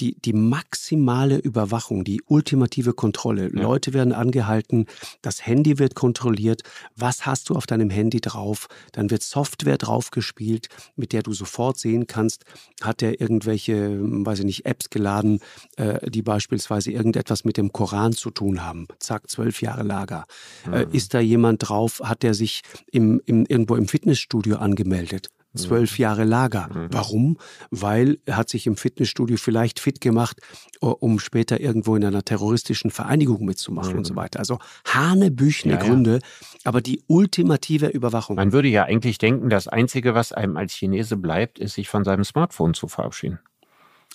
die, 0.00 0.20
die 0.20 0.32
maximale 0.32 1.38
Überwachung, 1.38 2.04
die 2.04 2.22
ultimative 2.26 2.92
Kontrolle. 2.92 3.50
Ja. 3.54 3.62
Leute 3.62 3.92
werden 3.92 4.12
angehalten, 4.12 4.86
das 5.22 5.46
Handy 5.46 5.78
wird 5.78 5.94
kontrolliert. 5.94 6.62
Was 6.96 7.26
hast 7.26 7.50
du 7.50 7.54
auf 7.54 7.66
deinem 7.66 7.90
Handy 7.90 8.20
drauf? 8.20 8.68
Dann 8.92 9.10
wird 9.10 9.22
Software 9.22 9.78
draufgespielt, 9.78 10.68
mit 10.96 11.12
der 11.12 11.22
du 11.22 11.32
sofort 11.32 11.78
sehen 11.78 12.06
kannst, 12.06 12.44
hat 12.80 13.02
er 13.02 13.20
irgendwelche, 13.20 13.98
weiß 14.00 14.40
ich 14.40 14.44
nicht, 14.44 14.66
Apps 14.66 14.90
geladen, 14.90 15.40
äh, 15.76 16.10
die 16.10 16.22
beispielsweise 16.22 16.90
irgendetwas 16.90 17.44
mit 17.44 17.56
dem 17.56 17.72
Koran 17.72 18.12
zu 18.12 18.30
tun 18.30 18.64
haben. 18.64 18.86
Zack, 18.98 19.30
zwölf 19.30 19.62
Jahre 19.62 19.82
Lager. 19.82 20.24
Mhm. 20.66 20.72
Äh, 20.72 20.86
ist 20.92 21.14
da 21.14 21.20
jemand 21.20 21.68
drauf? 21.68 22.00
Hat 22.04 22.22
der 22.22 22.34
sich 22.34 22.62
im, 22.90 23.20
im, 23.26 23.46
irgendwo 23.46 23.76
im 23.76 23.88
Fitnessstudio 23.88 24.56
angemeldet? 24.56 25.28
Zwölf 25.54 25.98
mhm. 25.98 26.02
Jahre 26.02 26.24
Lager. 26.24 26.68
Mhm. 26.72 26.88
Warum? 26.90 27.38
Weil 27.70 28.18
er 28.26 28.36
hat 28.36 28.48
sich 28.48 28.66
im 28.66 28.76
Fitnessstudio 28.76 29.36
vielleicht 29.36 29.80
fit 29.80 30.00
gemacht, 30.00 30.40
um 30.80 31.18
später 31.18 31.60
irgendwo 31.60 31.96
in 31.96 32.04
einer 32.04 32.24
terroristischen 32.24 32.90
Vereinigung 32.90 33.44
mitzumachen 33.44 33.92
mhm. 33.92 33.98
und 33.98 34.04
so 34.04 34.14
mhm. 34.14 34.18
weiter. 34.18 34.38
Also 34.38 34.58
hanebüchene 34.86 35.74
ja, 35.74 35.80
Gründe, 35.80 36.14
ja. 36.14 36.60
aber 36.64 36.80
die 36.80 37.02
ultimative 37.06 37.88
Überwachung. 37.88 38.36
Man 38.36 38.52
würde 38.52 38.68
ja 38.68 38.84
eigentlich 38.84 39.18
denken, 39.18 39.50
das 39.50 39.68
Einzige, 39.68 40.14
was 40.14 40.32
einem 40.32 40.56
als 40.56 40.72
Chinese 40.72 41.16
bleibt, 41.16 41.58
ist, 41.58 41.74
sich 41.74 41.88
von 41.88 42.04
seinem 42.04 42.24
Smartphone 42.24 42.74
zu 42.74 42.88
verabschieden. 42.88 43.38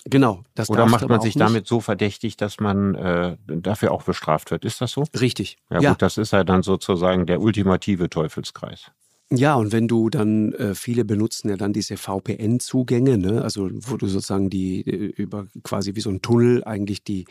Genau. 0.04 0.44
Das 0.54 0.70
Oder 0.70 0.86
macht 0.86 1.08
man 1.08 1.20
sich 1.20 1.34
nicht. 1.34 1.44
damit 1.44 1.66
so 1.66 1.80
verdächtig, 1.80 2.36
dass 2.36 2.60
man 2.60 2.94
äh, 2.94 3.36
dafür 3.46 3.92
auch 3.92 4.04
bestraft 4.04 4.50
wird? 4.50 4.64
Ist 4.64 4.80
das 4.80 4.92
so? 4.92 5.04
Richtig. 5.18 5.58
Ja, 5.70 5.80
ja, 5.80 5.90
gut, 5.90 6.02
das 6.02 6.18
ist 6.18 6.32
ja 6.32 6.44
dann 6.44 6.62
sozusagen 6.62 7.26
der 7.26 7.40
ultimative 7.40 8.08
Teufelskreis. 8.08 8.90
Ja, 9.30 9.56
und 9.56 9.72
wenn 9.72 9.88
du 9.88 10.08
dann, 10.08 10.54
äh, 10.54 10.74
viele 10.74 11.04
benutzen 11.04 11.50
ja 11.50 11.58
dann 11.58 11.74
diese 11.74 11.98
VPN-Zugänge, 11.98 13.18
ne? 13.18 13.42
also 13.42 13.68
wo 13.72 13.98
du 13.98 14.06
sozusagen 14.06 14.48
die 14.48 14.80
äh, 14.80 15.12
über 15.22 15.46
quasi 15.62 15.94
wie 15.94 16.00
so 16.00 16.08
ein 16.08 16.22
Tunnel 16.22 16.64
eigentlich 16.64 17.04
die, 17.04 17.26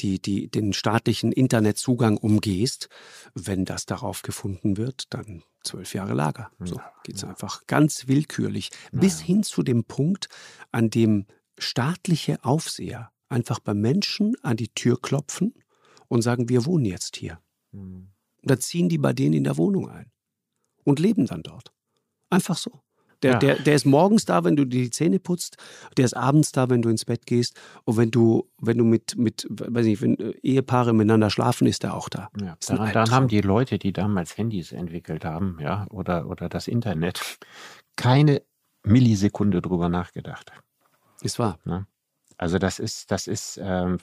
die, 0.00 0.20
die, 0.20 0.48
den 0.48 0.72
staatlichen 0.72 1.30
Internetzugang 1.30 2.16
umgehst. 2.16 2.88
Wenn 3.34 3.64
das 3.64 3.86
darauf 3.86 4.22
gefunden 4.22 4.76
wird, 4.76 5.04
dann 5.10 5.44
zwölf 5.62 5.94
Jahre 5.94 6.14
Lager. 6.14 6.50
So 6.58 6.74
ja, 6.74 6.92
geht's 7.04 7.22
ja. 7.22 7.28
einfach 7.28 7.68
ganz 7.68 8.08
willkürlich. 8.08 8.70
Ja. 8.92 8.98
Bis 8.98 9.20
hin 9.20 9.44
zu 9.44 9.62
dem 9.62 9.84
Punkt, 9.84 10.28
an 10.72 10.90
dem 10.90 11.26
staatliche 11.56 12.44
Aufseher 12.44 13.12
einfach 13.28 13.60
bei 13.60 13.74
Menschen 13.74 14.34
an 14.42 14.56
die 14.56 14.74
Tür 14.74 15.00
klopfen 15.00 15.54
und 16.08 16.22
sagen, 16.22 16.48
wir 16.48 16.66
wohnen 16.66 16.84
jetzt 16.84 17.14
hier. 17.14 17.38
Mhm. 17.70 18.08
Und 18.42 18.50
da 18.50 18.58
ziehen 18.58 18.88
die 18.88 18.98
bei 18.98 19.12
denen 19.12 19.34
in 19.34 19.44
der 19.44 19.56
Wohnung 19.56 19.88
ein 19.88 20.10
und 20.88 20.98
leben 20.98 21.26
dann 21.26 21.42
dort. 21.42 21.72
Einfach 22.30 22.56
so. 22.56 22.80
Der, 23.22 23.32
ja. 23.32 23.38
der, 23.38 23.56
der 23.56 23.74
ist 23.74 23.84
morgens 23.84 24.24
da, 24.26 24.44
wenn 24.44 24.54
du 24.54 24.64
die 24.64 24.90
Zähne 24.90 25.18
putzt, 25.18 25.56
der 25.96 26.04
ist 26.04 26.16
abends 26.16 26.52
da, 26.52 26.70
wenn 26.70 26.82
du 26.82 26.88
ins 26.88 27.04
Bett 27.04 27.26
gehst. 27.26 27.58
Und 27.84 27.96
wenn 27.96 28.10
du, 28.12 28.48
wenn 28.60 28.78
du 28.78 28.84
mit, 28.84 29.16
mit 29.16 29.46
weiß 29.50 29.86
nicht, 29.86 30.02
wenn 30.02 30.16
äh, 30.18 30.34
Ehepaare 30.42 30.92
miteinander 30.92 31.30
schlafen, 31.30 31.66
ist 31.66 31.82
er 31.82 31.94
auch 31.94 32.08
da. 32.08 32.28
Ja. 32.40 32.56
Dann, 32.68 32.92
dann 32.92 33.10
haben 33.10 33.28
die 33.28 33.40
Leute, 33.40 33.78
die 33.78 33.92
damals 33.92 34.38
Handys 34.38 34.70
entwickelt 34.70 35.24
haben, 35.24 35.58
ja, 35.60 35.86
oder, 35.90 36.28
oder 36.28 36.48
das 36.48 36.68
Internet, 36.68 37.38
keine 37.96 38.42
Millisekunde 38.84 39.62
drüber 39.62 39.88
nachgedacht. 39.88 40.52
Ist 41.20 41.40
wahr. 41.40 41.58
Ja? 41.66 41.86
Also 42.36 42.58
das 42.58 42.78
ist, 42.78 43.10
das 43.10 43.26
ist 43.26 43.58
ähm, 43.60 43.98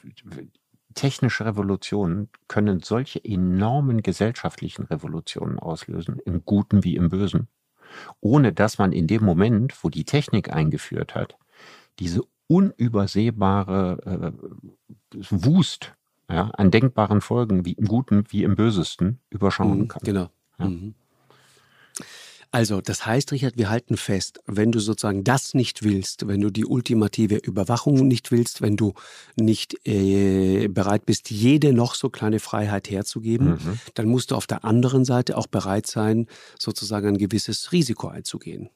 technische 0.95 1.45
Revolutionen 1.45 2.29
können 2.47 2.79
solche 2.79 3.23
enormen 3.23 4.01
gesellschaftlichen 4.01 4.85
Revolutionen 4.85 5.59
auslösen, 5.59 6.19
im 6.25 6.43
Guten 6.45 6.83
wie 6.83 6.95
im 6.95 7.09
Bösen, 7.09 7.47
ohne 8.21 8.53
dass 8.53 8.77
man 8.77 8.91
in 8.91 9.07
dem 9.07 9.23
Moment, 9.23 9.83
wo 9.83 9.89
die 9.89 10.05
Technik 10.05 10.51
eingeführt 10.51 11.13
hat, 11.13 11.37
diese 11.99 12.21
unübersehbare 12.47 14.33
äh, 14.33 15.17
Wust 15.29 15.93
ja, 16.29 16.49
an 16.51 16.71
denkbaren 16.71 17.21
Folgen, 17.21 17.65
wie 17.65 17.73
im 17.73 17.85
Guten 17.87 18.25
wie 18.29 18.43
im 18.43 18.55
Bösesten, 18.55 19.19
überschauen 19.29 19.81
mhm, 19.81 19.87
kann. 19.87 20.01
Genau. 20.03 20.29
Ja. 20.57 20.65
Mhm. 20.65 20.95
Also, 22.55 22.79
das 22.79 23.05
heißt, 23.05 23.33
Richard, 23.33 23.57
wir 23.57 23.69
halten 23.69 23.97
fest, 23.97 24.39
wenn 24.45 24.71
du 24.71 24.79
sozusagen 24.79 25.25
das 25.25 25.55
nicht 25.55 25.83
willst, 25.83 26.25
wenn 26.29 26.39
du 26.39 26.49
die 26.49 26.65
ultimative 26.65 27.35
Überwachung 27.35 28.07
nicht 28.07 28.31
willst, 28.31 28.61
wenn 28.61 28.77
du 28.77 28.93
nicht 29.35 29.75
äh, 29.85 30.69
bereit 30.69 31.05
bist, 31.05 31.29
jede 31.29 31.73
noch 31.73 31.95
so 31.95 32.09
kleine 32.09 32.39
Freiheit 32.39 32.89
herzugeben, 32.89 33.59
mhm. 33.61 33.79
dann 33.95 34.07
musst 34.07 34.31
du 34.31 34.35
auf 34.35 34.47
der 34.47 34.63
anderen 34.63 35.03
Seite 35.03 35.37
auch 35.37 35.47
bereit 35.47 35.85
sein, 35.85 36.27
sozusagen 36.57 37.09
ein 37.09 37.17
gewisses 37.17 37.73
Risiko 37.73 38.07
einzugehen. 38.07 38.69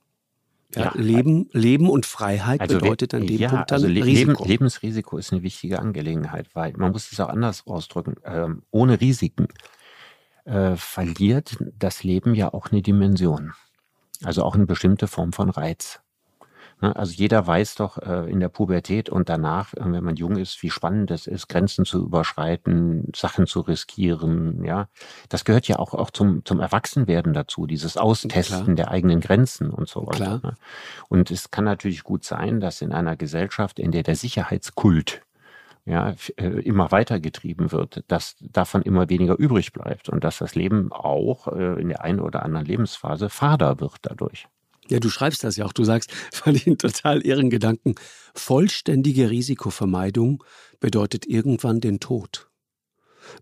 Ja, 0.76 0.82
ja, 0.82 0.94
Leben, 0.96 1.48
Leben 1.54 1.90
und 1.90 2.06
Freiheit 2.06 2.60
also 2.60 2.80
bedeutet 2.80 3.14
an 3.14 3.28
dem 3.28 3.40
ja, 3.40 3.48
Punkt 3.48 3.72
dann 3.72 3.76
also 3.76 3.88
Le 3.88 4.04
Risiko. 4.04 4.46
Lebensrisiko 4.46 5.18
ist 5.18 5.32
eine 5.32 5.42
wichtige 5.42 5.80
Angelegenheit, 5.80 6.50
weil 6.54 6.74
man 6.74 6.92
muss 6.92 7.14
es 7.14 7.20
auch 7.22 7.30
anders 7.30 7.66
ausdrücken. 7.66 8.16
Ähm, 8.26 8.64
ohne 8.72 9.00
Risiken 9.00 9.48
äh, 10.44 10.76
verliert 10.76 11.56
das 11.80 12.04
Leben 12.04 12.36
ja 12.36 12.54
auch 12.54 12.74
eine 12.74 12.82
Dimension. 12.82 13.54
Also 14.24 14.44
auch 14.44 14.56
eine 14.56 14.66
bestimmte 14.66 15.08
Form 15.08 15.34
von 15.34 15.50
Reiz. 15.50 16.02
Ne, 16.82 16.96
also 16.96 17.14
jeder 17.14 17.46
weiß 17.46 17.76
doch 17.76 17.98
äh, 17.98 18.32
in 18.32 18.40
der 18.40 18.48
Pubertät 18.48 19.10
und 19.10 19.28
danach, 19.28 19.74
äh, 19.74 19.80
wenn 19.84 20.04
man 20.04 20.16
jung 20.16 20.38
ist, 20.38 20.64
wie 20.64 20.70
spannend 20.70 21.12
es 21.12 21.28
ist, 21.28 21.50
Grenzen 21.50 21.84
zu 21.84 22.06
überschreiten, 22.06 23.12
Sachen 23.14 23.48
zu 23.48 23.60
riskieren. 23.62 24.64
Ja, 24.64 24.88
das 25.28 25.44
gehört 25.44 25.68
ja 25.68 25.78
auch, 25.78 25.94
auch 25.94 26.10
zum, 26.10 26.46
zum 26.46 26.62
Erwachsenwerden 26.62 27.34
dazu, 27.34 27.66
dieses 27.66 27.98
Austesten 27.98 28.64
Klar. 28.64 28.76
der 28.76 28.92
eigenen 28.92 29.20
Grenzen 29.20 29.72
und 29.72 29.90
so 29.90 30.08
weiter. 30.08 30.40
Klar. 30.40 30.40
Ne. 30.44 30.56
Und 31.10 31.32
es 31.32 31.52
kann 31.52 31.66
natürlich 31.66 32.04
gut 32.04 32.24
sein, 32.24 32.62
dass 32.62 32.82
in 32.82 32.94
einer 32.94 33.18
Gesellschaft, 33.18 33.78
in 33.78 33.92
der 33.92 34.04
der 34.04 34.16
Sicherheitskult 34.16 35.22
ja, 35.86 36.16
äh, 36.38 36.48
immer 36.62 36.92
weitergetrieben 36.92 37.72
wird, 37.72 38.04
dass 38.08 38.36
davon 38.40 38.82
immer 38.82 39.10
weniger 39.10 39.38
übrig 39.38 39.74
bleibt 39.74 40.10
und 40.10 40.24
dass 40.24 40.38
das 40.38 40.56
Leben 40.56 40.92
auch 40.92 41.48
äh, 41.48 41.82
in 41.82 41.90
der 41.90 42.04
einen 42.04 42.20
oder 42.20 42.44
anderen 42.44 42.66
Lebensphase 42.66 43.30
fader 43.30 43.80
wird 43.80 43.98
dadurch. 44.04 44.48
Ja, 44.90 45.00
du 45.00 45.10
schreibst 45.10 45.44
das 45.44 45.56
ja 45.56 45.66
auch. 45.66 45.74
Du 45.74 45.84
sagst, 45.84 46.12
fand 46.34 46.58
ich 46.58 46.68
einen 46.68 46.78
total 46.78 47.22
irren 47.22 47.50
Gedanken. 47.50 47.96
Vollständige 48.34 49.30
Risikovermeidung 49.30 50.44
bedeutet 50.80 51.28
irgendwann 51.28 51.80
den 51.80 52.00
Tod 52.00 52.49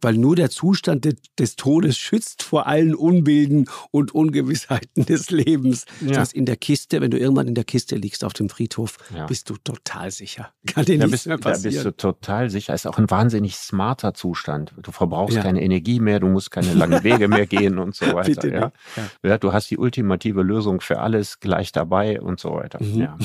weil 0.01 0.15
nur 0.15 0.35
der 0.35 0.49
Zustand 0.49 1.05
de 1.05 1.15
des 1.39 1.55
Todes 1.55 1.97
schützt 1.97 2.43
vor 2.43 2.67
allen 2.67 2.95
Unbilden 2.95 3.69
und 3.91 4.13
Ungewissheiten 4.13 5.05
des 5.05 5.29
Lebens. 5.29 5.85
Ja. 6.01 6.09
Das 6.09 6.17
heißt, 6.17 6.33
in 6.33 6.45
der 6.45 6.57
Kiste, 6.57 7.01
wenn 7.01 7.11
du 7.11 7.19
irgendwann 7.19 7.47
in 7.47 7.55
der 7.55 7.63
Kiste 7.63 7.95
liegst 7.95 8.23
auf 8.23 8.33
dem 8.33 8.49
Friedhof, 8.49 8.97
ja. 9.13 9.25
bist 9.25 9.49
du 9.49 9.55
total 9.57 10.11
sicher. 10.11 10.51
Kann 10.65 10.85
dir 10.85 10.97
nichts 10.97 11.11
bist, 11.11 11.27
mehr 11.27 11.37
passieren. 11.37 11.75
Da 11.75 11.83
bist 11.83 11.85
du 11.85 11.97
total 11.97 12.49
sicher. 12.49 12.73
Ist 12.73 12.87
auch 12.87 12.97
ein 12.97 13.09
wahnsinnig 13.09 13.55
smarter 13.55 14.13
Zustand. 14.13 14.73
Du 14.81 14.91
verbrauchst 14.91 15.35
ja. 15.35 15.43
keine 15.43 15.61
Energie 15.61 15.99
mehr, 15.99 16.19
du 16.19 16.27
musst 16.27 16.51
keine 16.51 16.73
langen 16.73 17.03
Wege 17.03 17.27
mehr 17.27 17.45
gehen 17.45 17.79
und 17.79 17.95
so 17.95 18.05
weiter. 18.13 18.47
ja? 18.51 18.71
Ja. 19.23 19.37
du 19.37 19.53
hast 19.53 19.69
die 19.69 19.77
ultimative 19.77 20.41
Lösung 20.41 20.81
für 20.81 20.99
alles 20.99 21.39
gleich 21.39 21.71
dabei 21.71 22.21
und 22.21 22.39
so 22.39 22.53
weiter. 22.53 22.81
Mhm. 22.81 23.09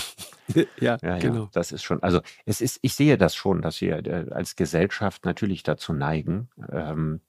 Ja. 0.54 0.62
ja, 0.80 0.98
ja, 1.02 1.18
genau. 1.18 1.48
Das 1.52 1.72
ist 1.72 1.82
schon, 1.82 2.02
also 2.02 2.20
es 2.44 2.60
ist, 2.60 2.78
ich 2.82 2.94
sehe 2.94 3.16
das 3.16 3.34
schon, 3.34 3.62
dass 3.62 3.80
wir 3.80 4.04
äh, 4.04 4.26
als 4.32 4.56
Gesellschaft 4.56 5.24
natürlich 5.24 5.62
dazu 5.62 5.92
neigen, 5.92 6.48
ähm, 6.70 7.20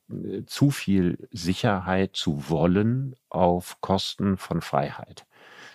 zu 0.46 0.72
viel 0.72 1.28
Sicherheit 1.32 2.16
zu 2.16 2.50
wollen 2.50 3.16
auf 3.30 3.82
Kosten 3.82 4.38
von 4.38 4.62
Freiheit. 4.62 5.26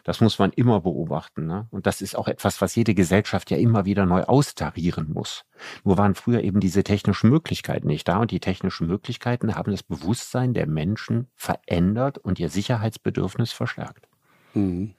Das 0.04 0.20
muss 0.20 0.38
man 0.38 0.52
immer 0.52 0.80
beobachten. 0.80 1.46
Ne? 1.46 1.66
Und 1.70 1.86
das 1.86 2.00
ist 2.00 2.16
auch 2.16 2.28
etwas, 2.28 2.60
was 2.62 2.74
jede 2.74 2.94
Gesellschaft 2.94 3.50
ja 3.50 3.58
immer 3.58 3.84
wieder 3.84 4.06
neu 4.06 4.22
austarieren 4.22 5.12
muss. 5.12 5.44
Nur 5.84 5.98
waren 5.98 6.14
früher 6.14 6.42
eben 6.42 6.60
diese 6.60 6.82
technischen 6.82 7.28
Möglichkeiten 7.28 7.88
nicht 7.88 8.08
da 8.08 8.18
und 8.18 8.30
die 8.30 8.40
technischen 8.40 8.86
Möglichkeiten 8.86 9.54
haben 9.54 9.70
das 9.70 9.82
Bewusstsein 9.82 10.54
der 10.54 10.66
Menschen 10.66 11.26
verändert 11.34 12.16
und 12.16 12.38
ihr 12.38 12.48
Sicherheitsbedürfnis 12.48 13.52
verstärkt. 13.52 14.08
Mhm. 14.54 14.94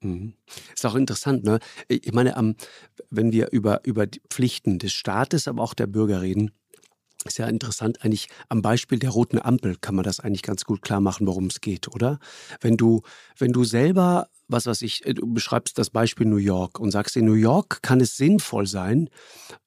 Mhm. 0.00 0.34
Ist 0.74 0.86
auch 0.86 0.94
interessant, 0.94 1.44
ne? 1.44 1.58
Ich 1.88 2.12
meine, 2.12 2.54
wenn 3.10 3.32
wir 3.32 3.50
über, 3.52 3.80
über 3.84 4.06
die 4.06 4.22
Pflichten 4.28 4.78
des 4.78 4.92
Staates, 4.92 5.48
aber 5.48 5.62
auch 5.62 5.74
der 5.74 5.86
Bürger 5.86 6.22
reden, 6.22 6.52
ist 7.22 7.38
ja 7.38 7.46
interessant, 7.46 8.04
eigentlich 8.04 8.28
am 8.48 8.62
Beispiel 8.62 8.98
der 8.98 9.10
roten 9.10 9.38
Ampel 9.38 9.76
kann 9.80 9.94
man 9.94 10.04
das 10.04 10.20
eigentlich 10.20 10.42
ganz 10.42 10.64
gut 10.64 10.82
klar 10.82 11.00
machen, 11.00 11.26
worum 11.26 11.46
es 11.46 11.60
geht, 11.60 11.88
oder? 11.88 12.18
Wenn 12.60 12.76
du, 12.76 13.02
wenn 13.38 13.52
du 13.52 13.64
selber 13.64 14.28
was 14.52 14.66
weiß 14.66 14.82
ich, 14.82 15.04
äh, 15.06 15.14
du 15.14 15.32
beschreibst 15.32 15.78
das 15.78 15.90
Beispiel 15.90 16.26
New 16.26 16.36
York 16.36 16.78
und 16.78 16.90
sagst, 16.90 17.16
in 17.16 17.24
New 17.24 17.34
York 17.34 17.82
kann 17.82 18.00
es 18.00 18.16
sinnvoll 18.16 18.66
sein, 18.66 19.08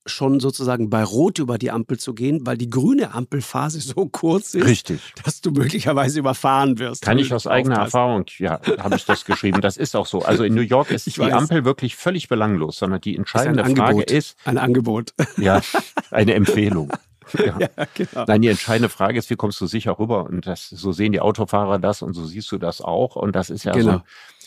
schon 0.05 0.39
sozusagen 0.39 0.89
bei 0.89 1.03
Rot 1.03 1.39
über 1.39 1.57
die 1.57 1.71
Ampel 1.71 1.97
zu 1.97 2.13
gehen, 2.13 2.45
weil 2.45 2.57
die 2.57 2.69
grüne 2.69 3.13
Ampelphase 3.13 3.79
so 3.81 4.07
kurz 4.07 4.53
ist, 4.53 4.65
Richtig. 4.65 5.01
dass 5.23 5.41
du 5.41 5.51
möglicherweise 5.51 6.19
überfahren 6.19 6.79
wirst. 6.79 7.01
Kann 7.01 7.17
ich 7.17 7.33
aus 7.33 7.47
eigener 7.47 7.77
Erfahrung, 7.77 8.25
ja, 8.37 8.61
habe 8.79 8.95
ich 8.95 9.05
das 9.05 9.25
geschrieben. 9.25 9.61
Das 9.61 9.77
ist 9.77 9.95
auch 9.95 10.05
so. 10.05 10.19
Also 10.19 10.43
in 10.43 10.53
New 10.53 10.61
York 10.61 10.91
ist 10.91 11.07
ich 11.07 11.15
die 11.15 11.21
weiß. 11.21 11.33
Ampel 11.33 11.65
wirklich 11.65 11.95
völlig 11.95 12.29
belanglos, 12.29 12.77
sondern 12.77 13.01
die 13.01 13.17
entscheidende 13.17 13.61
ist 13.63 13.75
Frage 13.75 13.81
Angebot. 13.83 14.11
ist. 14.11 14.37
Ein 14.45 14.57
Angebot. 14.57 15.13
Ja, 15.37 15.61
eine 16.11 16.33
Empfehlung. 16.35 16.91
Ja. 17.45 17.57
ja. 17.59 17.69
genau. 17.93 18.25
Nein, 18.27 18.41
die 18.41 18.47
entscheidende 18.47 18.89
Frage 18.89 19.19
ist, 19.19 19.29
wie 19.29 19.35
kommst 19.35 19.59
du 19.61 19.67
sicher 19.67 19.99
rüber? 19.99 20.25
Und 20.25 20.47
das, 20.47 20.69
so 20.69 20.91
sehen 20.91 21.11
die 21.11 21.19
Autofahrer 21.19 21.79
das 21.79 22.01
und 22.01 22.13
so 22.13 22.25
siehst 22.25 22.51
du 22.51 22.57
das 22.57 22.81
auch. 22.81 23.15
Und 23.15 23.35
das 23.35 23.49
ist 23.49 23.65
ja 23.65 23.73
genau. 23.73 23.93
so, 23.93 24.01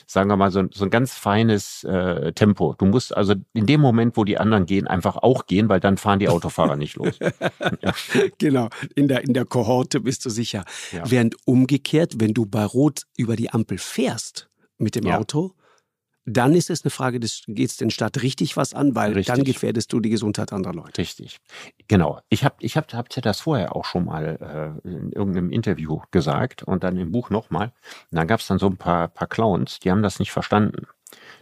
sagen 0.07 0.31
wir 0.31 0.37
mal, 0.37 0.51
so, 0.51 0.64
so 0.72 0.85
ein 0.85 0.91
ganz 0.91 1.14
feines 1.14 1.85
äh, 1.85 2.33
Tempo. 2.33 2.74
Du 2.76 2.87
musst 2.87 3.16
also 3.16 3.35
in 3.53 3.66
dem 3.66 3.81
Moment, 3.81 4.16
wo 4.16 4.24
die 4.24 4.39
anderen 4.39 4.66
gehen, 4.66 4.87
einfach 4.87 5.16
auch 5.16 5.47
gehen, 5.47 5.68
weil 5.68 5.81
dann 5.81 5.97
fahren 5.97 6.18
die 6.18 6.29
Autofahrer 6.29 6.76
nicht 6.76 6.97
los. 6.97 7.18
ja. 7.20 7.93
Genau, 8.39 8.68
in 8.95 9.09
der, 9.09 9.24
in 9.24 9.35
der 9.35 9.45
Kohorte 9.45 10.01
bist 10.01 10.24
du 10.24 10.31
sicher. 10.31 10.64
Während 11.05 11.37
umgekehrt, 11.47 12.14
wenn 12.18 12.35
du 12.35 12.47
bei 12.47 12.64
Rot 12.64 13.03
über 13.16 13.37
die 13.37 13.51
Ampel 13.51 13.79
fährst 13.79 14.49
mit 14.79 14.95
dem 14.95 15.07
Auto, 15.09 15.55
dann 16.29 16.55
ist 16.55 16.70
es 16.70 16.85
eine 16.85 16.91
Frage, 16.91 17.18
geht 17.20 17.70
es 17.70 17.76
den 17.76 17.91
Stadt 17.91 18.22
richtig 18.22 18.57
was 18.57 18.74
an, 18.74 18.95
weil 18.95 19.12
richtig. 19.12 19.35
dann 19.35 19.45
gefährdest 19.45 19.93
du 19.93 20.01
die 20.01 20.11
Gesundheit 20.11 20.53
anderer 20.53 20.74
Leute. 20.74 20.99
Richtig, 20.99 21.39
genau. 21.89 22.20
Ich 22.29 22.45
habe 22.45 22.57
ich 22.61 22.76
hab, 22.76 22.93
hab 22.93 23.09
dir 23.09 23.20
das 23.20 23.41
vorher 23.41 23.74
auch 23.74 23.85
schon 23.85 24.05
mal 24.05 24.79
äh, 24.85 24.89
in 24.89 25.12
irgendeinem 25.12 25.51
Interview 25.51 26.01
gesagt 26.11 26.62
und 26.62 26.85
dann 26.85 26.97
im 26.97 27.12
Buch 27.12 27.31
nochmal. 27.31 27.72
Und 28.11 28.16
dann 28.18 28.26
gab 28.26 28.41
es 28.41 28.47
dann 28.47 28.59
so 28.59 28.66
ein 28.66 28.76
paar, 28.76 29.09
paar 29.09 29.29
Clowns, 29.29 29.81
die 29.81 29.91
haben 29.91 30.03
das 30.03 30.18
nicht 30.18 30.33
verstanden. 30.33 30.87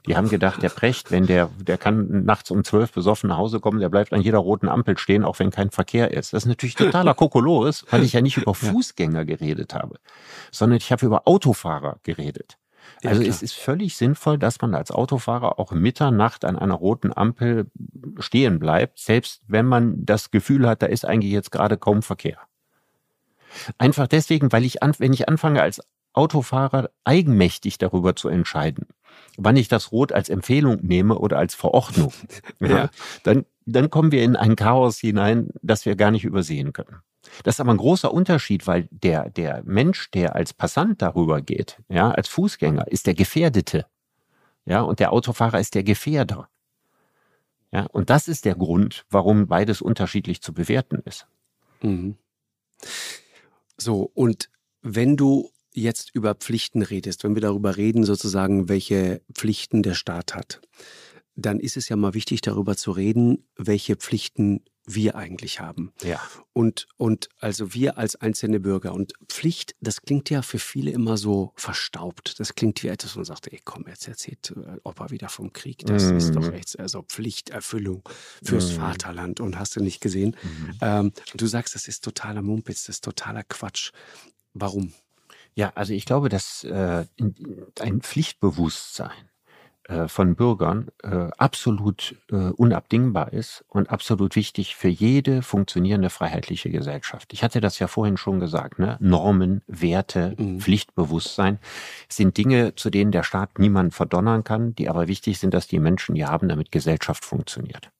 Die 0.06 0.16
haben 0.16 0.28
gedacht, 0.28 0.62
der 0.62 0.68
Precht, 0.68 1.10
wenn 1.10 1.26
der, 1.26 1.50
der 1.58 1.78
kann 1.78 2.24
nachts 2.24 2.52
um 2.52 2.62
zwölf 2.62 2.92
besoffen 2.92 3.28
nach 3.28 3.38
Hause 3.38 3.58
kommen, 3.58 3.80
der 3.80 3.88
bleibt 3.88 4.12
an 4.12 4.20
jeder 4.20 4.38
roten 4.38 4.68
Ampel 4.68 4.96
stehen, 4.98 5.24
auch 5.24 5.40
wenn 5.40 5.50
kein 5.50 5.70
Verkehr 5.70 6.12
ist. 6.12 6.32
Das 6.32 6.44
ist 6.44 6.48
natürlich 6.48 6.76
totaler 6.76 7.14
Kokolores, 7.16 7.84
weil 7.90 8.04
ich 8.04 8.12
ja 8.12 8.20
nicht 8.20 8.36
über 8.36 8.54
Fußgänger 8.54 9.24
geredet 9.24 9.74
habe, 9.74 9.98
sondern 10.52 10.76
ich 10.76 10.92
habe 10.92 11.04
über 11.04 11.26
Autofahrer 11.26 11.98
geredet. 12.04 12.56
Also 13.04 13.22
ja, 13.22 13.28
es 13.28 13.42
ist 13.42 13.54
völlig 13.54 13.96
sinnvoll, 13.96 14.38
dass 14.38 14.60
man 14.60 14.74
als 14.74 14.90
Autofahrer 14.90 15.58
auch 15.58 15.72
Mitternacht 15.72 16.44
an 16.44 16.56
einer 16.56 16.74
roten 16.74 17.12
Ampel 17.16 17.70
stehen 18.18 18.58
bleibt, 18.58 18.98
selbst 18.98 19.42
wenn 19.46 19.66
man 19.66 20.04
das 20.04 20.30
Gefühl 20.30 20.66
hat, 20.68 20.82
da 20.82 20.86
ist 20.86 21.04
eigentlich 21.04 21.32
jetzt 21.32 21.50
gerade 21.50 21.76
kaum 21.76 22.02
Verkehr. 22.02 22.38
Einfach 23.78 24.06
deswegen, 24.06 24.52
weil 24.52 24.64
ich, 24.64 24.82
an, 24.82 24.94
wenn 24.98 25.12
ich 25.12 25.28
anfange 25.28 25.62
als 25.62 25.80
Autofahrer 26.12 26.90
eigenmächtig 27.04 27.78
darüber 27.78 28.16
zu 28.16 28.28
entscheiden, 28.28 28.86
wann 29.36 29.56
ich 29.56 29.68
das 29.68 29.92
Rot 29.92 30.12
als 30.12 30.28
Empfehlung 30.28 30.78
nehme 30.82 31.18
oder 31.18 31.38
als 31.38 31.54
Verordnung, 31.54 32.12
ja, 32.60 32.88
dann, 33.22 33.44
dann 33.66 33.90
kommen 33.90 34.12
wir 34.12 34.22
in 34.22 34.36
ein 34.36 34.56
Chaos 34.56 34.98
hinein, 34.98 35.50
das 35.60 35.84
wir 35.84 35.96
gar 35.96 36.10
nicht 36.10 36.24
übersehen 36.24 36.72
können. 36.72 37.02
Das 37.42 37.56
ist 37.56 37.60
aber 37.60 37.72
ein 37.72 37.78
großer 37.78 38.12
Unterschied, 38.12 38.66
weil 38.66 38.88
der, 38.90 39.28
der 39.30 39.62
Mensch, 39.64 40.10
der 40.12 40.36
als 40.36 40.54
Passant 40.54 41.02
darüber 41.02 41.42
geht, 41.42 41.78
ja, 41.88 42.10
als 42.10 42.28
Fußgänger, 42.28 42.86
ist 42.88 43.06
der 43.06 43.14
Gefährdete. 43.14 43.86
Ja, 44.64 44.82
und 44.82 45.00
der 45.00 45.12
Autofahrer 45.12 45.60
ist 45.60 45.74
der 45.74 45.82
Gefährder. 45.82 46.48
Ja, 47.72 47.86
und 47.92 48.10
das 48.10 48.28
ist 48.28 48.44
der 48.44 48.54
Grund, 48.54 49.04
warum 49.10 49.48
beides 49.48 49.82
unterschiedlich 49.82 50.40
zu 50.40 50.54
bewerten 50.54 51.02
ist. 51.04 51.26
Mhm. 51.82 52.16
So, 53.76 54.10
und 54.14 54.48
wenn 54.82 55.16
du 55.16 55.50
jetzt 55.72 56.14
über 56.14 56.34
Pflichten 56.34 56.82
redest, 56.82 57.24
wenn 57.24 57.34
wir 57.34 57.42
darüber 57.42 57.76
reden, 57.76 58.04
sozusagen, 58.04 58.68
welche 58.68 59.20
Pflichten 59.32 59.82
der 59.82 59.94
Staat 59.94 60.34
hat, 60.34 60.60
dann 61.36 61.60
ist 61.60 61.76
es 61.76 61.88
ja 61.88 61.96
mal 61.96 62.14
wichtig, 62.14 62.40
darüber 62.40 62.76
zu 62.76 62.90
reden, 62.90 63.46
welche 63.56 63.96
Pflichten 63.96 64.64
wir 64.86 65.16
eigentlich 65.16 65.60
haben. 65.60 65.92
Ja. 66.02 66.20
Und, 66.52 66.86
und 66.96 67.28
also 67.40 67.74
wir 67.74 67.98
als 67.98 68.16
einzelne 68.16 68.60
Bürger. 68.60 68.94
Und 68.94 69.12
Pflicht, 69.28 69.74
das 69.80 70.00
klingt 70.02 70.30
ja 70.30 70.42
für 70.42 70.60
viele 70.60 70.92
immer 70.92 71.16
so 71.16 71.52
verstaubt. 71.56 72.38
Das 72.38 72.54
klingt 72.54 72.82
wie 72.82 72.88
etwas, 72.88 73.14
wo 73.14 73.18
man 73.18 73.24
sagt, 73.24 73.48
ey, 73.48 73.60
komm, 73.64 73.84
jetzt 73.88 74.06
erzählt 74.06 74.54
äh, 74.56 74.78
Opa 74.84 75.10
wieder 75.10 75.28
vom 75.28 75.52
Krieg. 75.52 75.84
Das 75.86 76.04
mm. 76.04 76.16
ist 76.16 76.36
doch 76.36 76.52
echt 76.52 76.78
also 76.78 77.02
Pflichterfüllung 77.02 78.08
fürs 78.44 78.72
mm. 78.72 78.76
Vaterland. 78.76 79.40
Und 79.40 79.58
hast 79.58 79.74
du 79.74 79.80
nicht 79.82 80.00
gesehen? 80.00 80.36
Mm. 80.42 80.70
Ähm, 80.80 81.12
du 81.36 81.46
sagst, 81.46 81.74
das 81.74 81.88
ist 81.88 82.04
totaler 82.04 82.42
Mumpitz, 82.42 82.84
das 82.84 82.96
ist 82.96 83.04
totaler 83.04 83.42
Quatsch. 83.42 83.90
Warum? 84.54 84.92
Ja, 85.54 85.72
also 85.74 85.94
ich 85.94 86.04
glaube, 86.04 86.28
dass 86.28 86.62
äh, 86.64 87.06
ein 87.80 88.00
Pflichtbewusstsein 88.02 89.30
äh, 89.88 90.08
von 90.08 90.34
Bürgern 90.34 90.88
äh, 91.04 91.28
absolut 91.38 92.16
äh, 92.30 92.34
unabdingbar 92.34 93.32
ist 93.32 93.64
und 93.68 93.88
absolut 93.88 94.34
wichtig 94.34 94.74
für 94.74 94.88
jede 94.88 95.42
funktionierende 95.42 96.10
freiheitliche 96.10 96.70
Gesellschaft. 96.70 97.32
Ich 97.32 97.44
hatte 97.44 97.60
das 97.60 97.78
ja 97.78 97.86
vorhin 97.86 98.16
schon 98.16 98.40
gesagt, 98.40 98.80
ne? 98.80 98.96
Normen, 98.98 99.62
Werte, 99.68 100.34
mhm. 100.36 100.60
Pflichtbewusstsein 100.60 101.60
sind 102.08 102.36
Dinge, 102.36 102.74
zu 102.74 102.90
denen 102.90 103.12
der 103.12 103.22
Staat 103.22 103.60
niemanden 103.60 103.92
verdonnern 103.92 104.42
kann, 104.42 104.74
die 104.74 104.88
aber 104.88 105.06
wichtig 105.06 105.38
sind, 105.38 105.54
dass 105.54 105.68
die 105.68 105.78
Menschen 105.78 106.16
die 106.16 106.24
haben, 106.24 106.48
damit 106.48 106.72
Gesellschaft 106.72 107.24
funktioniert. 107.24 107.90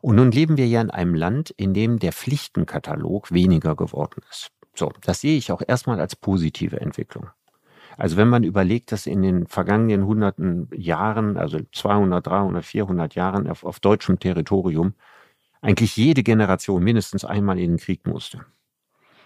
Und 0.00 0.16
nun 0.16 0.30
leben 0.30 0.56
wir 0.56 0.68
ja 0.68 0.80
in 0.80 0.90
einem 0.90 1.14
Land, 1.14 1.50
in 1.50 1.74
dem 1.74 1.98
der 1.98 2.12
Pflichtenkatalog 2.12 3.32
weniger 3.32 3.74
geworden 3.74 4.22
ist. 4.30 4.50
So, 4.74 4.92
das 5.02 5.20
sehe 5.20 5.36
ich 5.36 5.50
auch 5.50 5.62
erstmal 5.66 6.00
als 6.00 6.14
positive 6.14 6.80
Entwicklung. 6.80 7.28
Also 8.00 8.16
wenn 8.16 8.28
man 8.28 8.44
überlegt, 8.44 8.92
dass 8.92 9.06
in 9.06 9.20
den 9.20 9.46
vergangenen 9.46 10.06
hunderten 10.06 10.70
Jahren, 10.74 11.36
also 11.36 11.58
200, 11.70 12.26
300, 12.26 12.64
400 12.64 13.14
Jahren 13.14 13.46
auf, 13.46 13.62
auf 13.62 13.78
deutschem 13.78 14.18
Territorium, 14.18 14.94
eigentlich 15.60 15.98
jede 15.98 16.22
Generation 16.22 16.82
mindestens 16.82 17.26
einmal 17.26 17.58
in 17.58 17.72
den 17.72 17.78
Krieg 17.78 18.06
musste. 18.06 18.46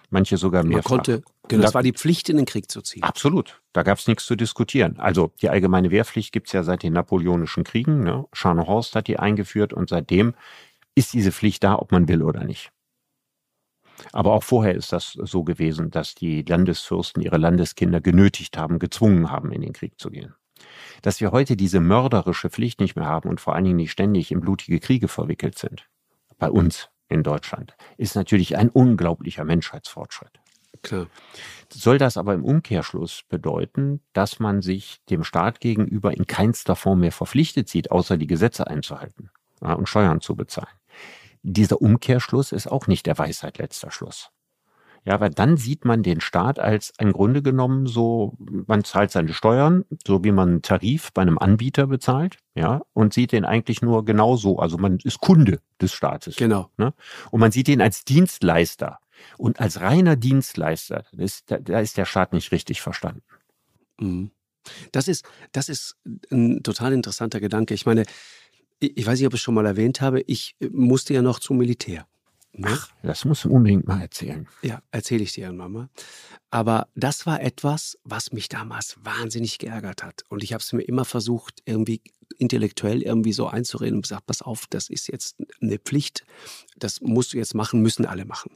Manche 0.09 0.35
sogar 0.35 0.65
mehr. 0.65 0.79
Man 0.79 0.83
konnte, 0.83 1.23
genau, 1.47 1.61
das 1.61 1.73
war 1.73 1.83
die 1.83 1.93
Pflicht, 1.93 2.27
in 2.27 2.35
den 2.35 2.45
Krieg 2.45 2.69
zu 2.69 2.81
ziehen. 2.81 3.01
Absolut. 3.01 3.61
Da 3.71 3.83
gab 3.83 3.97
es 3.97 4.07
nichts 4.07 4.25
zu 4.25 4.35
diskutieren. 4.35 4.99
Also 4.99 5.31
die 5.41 5.47
allgemeine 5.47 5.89
Wehrpflicht 5.89 6.33
gibt 6.33 6.47
es 6.47 6.53
ja 6.53 6.63
seit 6.63 6.83
den 6.83 6.91
Napoleonischen 6.91 7.63
Kriegen. 7.63 8.03
Ne? 8.03 8.25
Scharnhorst 8.33 8.93
hat 8.97 9.07
die 9.07 9.17
eingeführt 9.17 9.71
und 9.71 9.87
seitdem 9.87 10.33
ist 10.95 11.13
diese 11.13 11.31
Pflicht 11.31 11.63
da, 11.63 11.75
ob 11.75 11.93
man 11.93 12.09
will 12.09 12.21
oder 12.21 12.43
nicht. 12.43 12.73
Aber 14.11 14.33
auch 14.33 14.43
vorher 14.43 14.75
ist 14.75 14.91
das 14.91 15.13
so 15.13 15.43
gewesen, 15.43 15.91
dass 15.91 16.15
die 16.15 16.41
Landesfürsten 16.43 17.21
ihre 17.21 17.37
Landeskinder 17.37 18.01
genötigt 18.01 18.57
haben, 18.57 18.79
gezwungen 18.79 19.31
haben, 19.31 19.51
in 19.51 19.61
den 19.61 19.73
Krieg 19.73 19.99
zu 19.99 20.09
gehen. 20.09 20.33
Dass 21.01 21.21
wir 21.21 21.31
heute 21.31 21.55
diese 21.55 21.79
mörderische 21.79 22.49
Pflicht 22.49 22.79
nicht 22.79 22.95
mehr 22.95 23.05
haben 23.05 23.29
und 23.29 23.41
vor 23.41 23.55
allen 23.55 23.65
Dingen 23.65 23.77
nicht 23.77 23.91
ständig 23.91 24.31
in 24.31 24.41
blutige 24.41 24.79
Kriege 24.79 25.07
verwickelt 25.07 25.57
sind, 25.57 25.87
bei 26.37 26.49
uns 26.49 26.89
in 27.07 27.23
Deutschland, 27.23 27.75
ist 27.97 28.15
natürlich 28.15 28.57
ein 28.57 28.69
unglaublicher 28.69 29.43
Menschheitsfortschritt. 29.43 30.39
Klar. 30.81 31.07
Soll 31.71 31.97
das 31.97 32.17
aber 32.17 32.33
im 32.33 32.43
Umkehrschluss 32.43 33.23
bedeuten, 33.29 34.01
dass 34.13 34.39
man 34.39 34.61
sich 34.61 35.01
dem 35.09 35.23
Staat 35.23 35.59
gegenüber 35.59 36.15
in 36.15 36.27
keinster 36.27 36.75
Form 36.75 36.99
mehr 36.99 37.11
verpflichtet 37.11 37.69
sieht, 37.69 37.91
außer 37.91 38.17
die 38.17 38.27
Gesetze 38.27 38.67
einzuhalten 38.67 39.29
und 39.61 39.89
Steuern 39.89 40.21
zu 40.21 40.35
bezahlen? 40.35 40.67
Dieser 41.45 41.81
Umkehrschluss 41.81 42.51
ist 42.51 42.67
auch 42.67 42.87
nicht 42.87 43.05
der 43.05 43.17
Weisheit 43.17 43.59
letzter 43.59 43.91
Schluss. 43.91 44.31
Ja, 45.07 45.19
weil 45.19 45.29
dann 45.29 45.55
sieht 45.55 45.85
man 45.85 46.01
den 46.01 46.19
Staat 46.19 46.57
als 46.57 46.91
im 46.97 47.13
Grunde 47.13 47.43
genommen 47.43 47.85
so, 47.85 48.35
man 48.39 48.83
zahlt 48.83 49.11
seine 49.11 49.33
Steuern, 49.33 49.85
so 50.05 50.23
wie 50.23 50.31
man 50.31 50.49
einen 50.49 50.61
Tarif 50.63 51.13
bei 51.13 51.21
einem 51.21 51.37
Anbieter 51.37 51.85
bezahlt, 51.85 52.37
ja, 52.55 52.81
und 52.93 53.13
sieht 53.13 53.31
den 53.31 53.45
eigentlich 53.45 53.83
nur 53.83 54.03
genauso. 54.03 54.57
Also 54.57 54.79
man 54.79 54.97
ist 55.03 55.19
Kunde 55.19 55.61
des 55.79 55.93
Staates. 55.93 56.37
Genau. 56.37 56.71
Ne? 56.77 56.95
Und 57.29 57.39
man 57.39 57.51
sieht 57.51 57.69
ihn 57.69 57.81
als 57.81 58.03
Dienstleister. 58.03 58.99
Und 59.37 59.59
als 59.59 59.79
reiner 59.79 60.15
Dienstleister, 60.15 61.05
ist, 61.11 61.51
da, 61.51 61.59
da 61.59 61.79
ist 61.79 61.97
der 61.97 62.05
Staat 62.05 62.33
nicht 62.33 62.51
richtig 62.51 62.81
verstanden. 62.81 63.21
Mhm. 63.99 64.31
Das 64.91 65.07
ist, 65.07 65.23
das 65.51 65.69
ist 65.69 65.97
ein 66.31 66.63
total 66.63 66.93
interessanter 66.93 67.39
Gedanke. 67.39 67.75
Ich 67.75 67.85
meine, 67.85 68.05
ich 68.95 69.05
weiß 69.05 69.19
nicht, 69.19 69.27
ob 69.27 69.33
ich 69.33 69.39
es 69.39 69.43
schon 69.43 69.55
mal 69.55 69.65
erwähnt 69.65 70.01
habe, 70.01 70.21
ich 70.21 70.55
äh, 70.59 70.69
musste 70.71 71.13
ja 71.13 71.21
noch 71.21 71.39
zum 71.39 71.57
Militär. 71.57 72.07
Ne? 72.57 72.69
Ach, 72.71 72.89
das 73.03 73.25
musst 73.25 73.43
du 73.43 73.49
unbedingt 73.49 73.85
mal 73.85 74.01
erzählen. 74.01 74.47
Ja, 74.61 74.81
erzähle 74.91 75.23
ich 75.23 75.33
dir 75.33 75.51
mal. 75.51 75.89
Aber 76.51 76.87
das 76.95 77.25
war 77.25 77.41
etwas, 77.41 77.97
was 78.05 78.31
mich 78.31 78.47
damals 78.47 78.95
wahnsinnig 79.03 79.57
geärgert 79.57 80.03
hat. 80.03 80.23
Und 80.29 80.41
ich 80.41 80.53
habe 80.53 80.61
es 80.61 80.71
mir 80.71 80.83
immer 80.83 81.03
versucht, 81.03 81.61
irgendwie 81.65 82.01
intellektuell 82.37 83.01
irgendwie 83.01 83.33
so 83.33 83.47
einzureden 83.47 83.97
und 83.97 84.01
gesagt, 84.03 84.25
pass 84.25 84.41
auf, 84.41 84.65
das 84.69 84.89
ist 84.89 85.07
jetzt 85.07 85.37
eine 85.61 85.77
Pflicht, 85.77 86.25
das 86.77 87.01
musst 87.01 87.33
du 87.33 87.37
jetzt 87.37 87.55
machen, 87.55 87.81
müssen 87.81 88.05
alle 88.05 88.25
machen. 88.25 88.51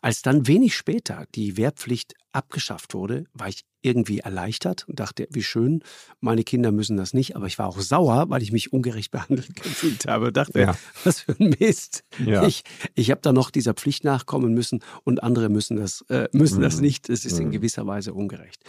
Als 0.00 0.22
dann 0.22 0.46
wenig 0.46 0.76
später 0.76 1.24
die 1.34 1.56
Wehrpflicht 1.56 2.14
abgeschafft 2.32 2.94
wurde, 2.94 3.24
war 3.32 3.48
ich 3.48 3.64
irgendwie 3.82 4.18
erleichtert 4.18 4.86
und 4.88 5.00
dachte, 5.00 5.26
wie 5.30 5.42
schön, 5.42 5.82
meine 6.20 6.44
Kinder 6.44 6.70
müssen 6.70 6.96
das 6.96 7.14
nicht, 7.14 7.34
aber 7.34 7.46
ich 7.46 7.58
war 7.58 7.66
auch 7.66 7.80
sauer, 7.80 8.28
weil 8.28 8.42
ich 8.42 8.52
mich 8.52 8.72
ungerecht 8.72 9.10
behandelt 9.10 9.54
gefühlt 9.56 10.06
habe 10.06 10.28
und 10.28 10.36
dachte, 10.36 10.60
ja. 10.60 10.76
was 11.04 11.20
für 11.20 11.34
ein 11.38 11.54
Mist. 11.58 12.04
Ja. 12.24 12.46
Ich, 12.46 12.62
ich 12.94 13.10
habe 13.10 13.20
da 13.22 13.32
noch 13.32 13.50
dieser 13.50 13.74
Pflicht 13.74 14.04
nachkommen 14.04 14.52
müssen 14.54 14.82
und 15.04 15.22
andere 15.22 15.48
müssen 15.48 15.76
das, 15.76 16.02
äh, 16.08 16.28
müssen 16.32 16.58
mhm. 16.58 16.62
das 16.62 16.80
nicht. 16.80 17.08
Es 17.08 17.24
ist 17.24 17.38
mhm. 17.38 17.46
in 17.46 17.50
gewisser 17.52 17.86
Weise 17.86 18.12
ungerecht. 18.12 18.62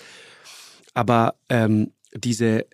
Aber 0.93 1.35
ähm, 1.49 1.93
diese 2.13 2.65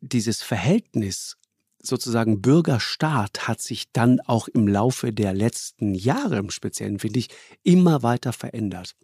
dieses 0.00 0.42
Verhältnis 0.42 1.36
sozusagen 1.82 2.40
Bürgerstaat 2.40 3.48
hat 3.48 3.60
sich 3.60 3.90
dann 3.92 4.20
auch 4.20 4.48
im 4.48 4.68
Laufe 4.68 5.12
der 5.12 5.34
letzten 5.34 5.94
Jahre 5.94 6.36
im 6.38 6.50
Speziellen, 6.50 6.98
finde 6.98 7.18
ich, 7.18 7.28
immer 7.64 8.02
weiter 8.02 8.32
verändert. 8.32 8.94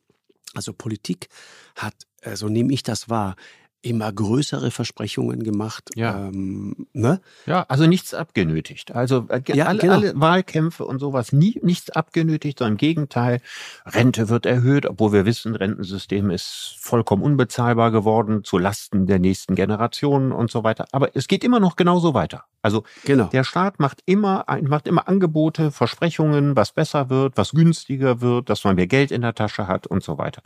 Also 0.54 0.72
Politik 0.72 1.28
hat, 1.74 1.94
so 2.22 2.30
also 2.30 2.48
nehme 2.48 2.72
ich 2.72 2.82
das 2.82 3.08
wahr, 3.08 3.36
immer 3.82 4.12
größere 4.12 4.70
Versprechungen 4.70 5.42
gemacht. 5.42 5.90
Ja, 5.94 6.26
ähm, 6.26 6.88
ne? 6.92 7.20
ja 7.46 7.64
also 7.68 7.86
nichts 7.86 8.12
abgenötigt. 8.12 8.92
Also 8.92 9.26
äh, 9.28 9.40
ja, 9.48 9.66
alle, 9.66 9.80
genau. 9.80 9.92
alle, 9.94 10.20
Wahlkämpfe 10.20 10.84
und 10.84 10.98
sowas, 10.98 11.32
nie, 11.32 11.58
nichts 11.62 11.90
abgenötigt, 11.90 12.58
sondern 12.58 12.72
im 12.72 12.78
Gegenteil, 12.78 13.40
Rente 13.86 14.28
wird 14.28 14.46
erhöht, 14.46 14.86
obwohl 14.86 15.12
wir 15.12 15.26
wissen, 15.26 15.54
Rentensystem 15.54 16.30
ist 16.30 16.76
vollkommen 16.78 17.22
unbezahlbar 17.22 17.92
geworden, 17.92 18.42
zu 18.42 18.58
Lasten 18.58 19.06
der 19.06 19.20
nächsten 19.20 19.54
Generationen 19.54 20.32
und 20.32 20.50
so 20.50 20.64
weiter. 20.64 20.86
Aber 20.92 21.14
es 21.14 21.28
geht 21.28 21.44
immer 21.44 21.60
noch 21.60 21.76
genauso 21.76 22.14
weiter. 22.14 22.44
Also 22.60 22.82
genau. 23.04 23.26
der 23.26 23.44
Staat 23.44 23.78
macht 23.78 24.02
immer, 24.04 24.44
macht 24.62 24.88
immer 24.88 25.06
Angebote, 25.06 25.70
Versprechungen, 25.70 26.56
was 26.56 26.72
besser 26.72 27.08
wird, 27.08 27.36
was 27.36 27.52
günstiger 27.52 28.20
wird, 28.20 28.50
dass 28.50 28.64
man 28.64 28.74
mehr 28.74 28.88
Geld 28.88 29.12
in 29.12 29.22
der 29.22 29.34
Tasche 29.34 29.68
hat 29.68 29.86
und 29.86 30.02
so 30.02 30.18
weiter. 30.18 30.42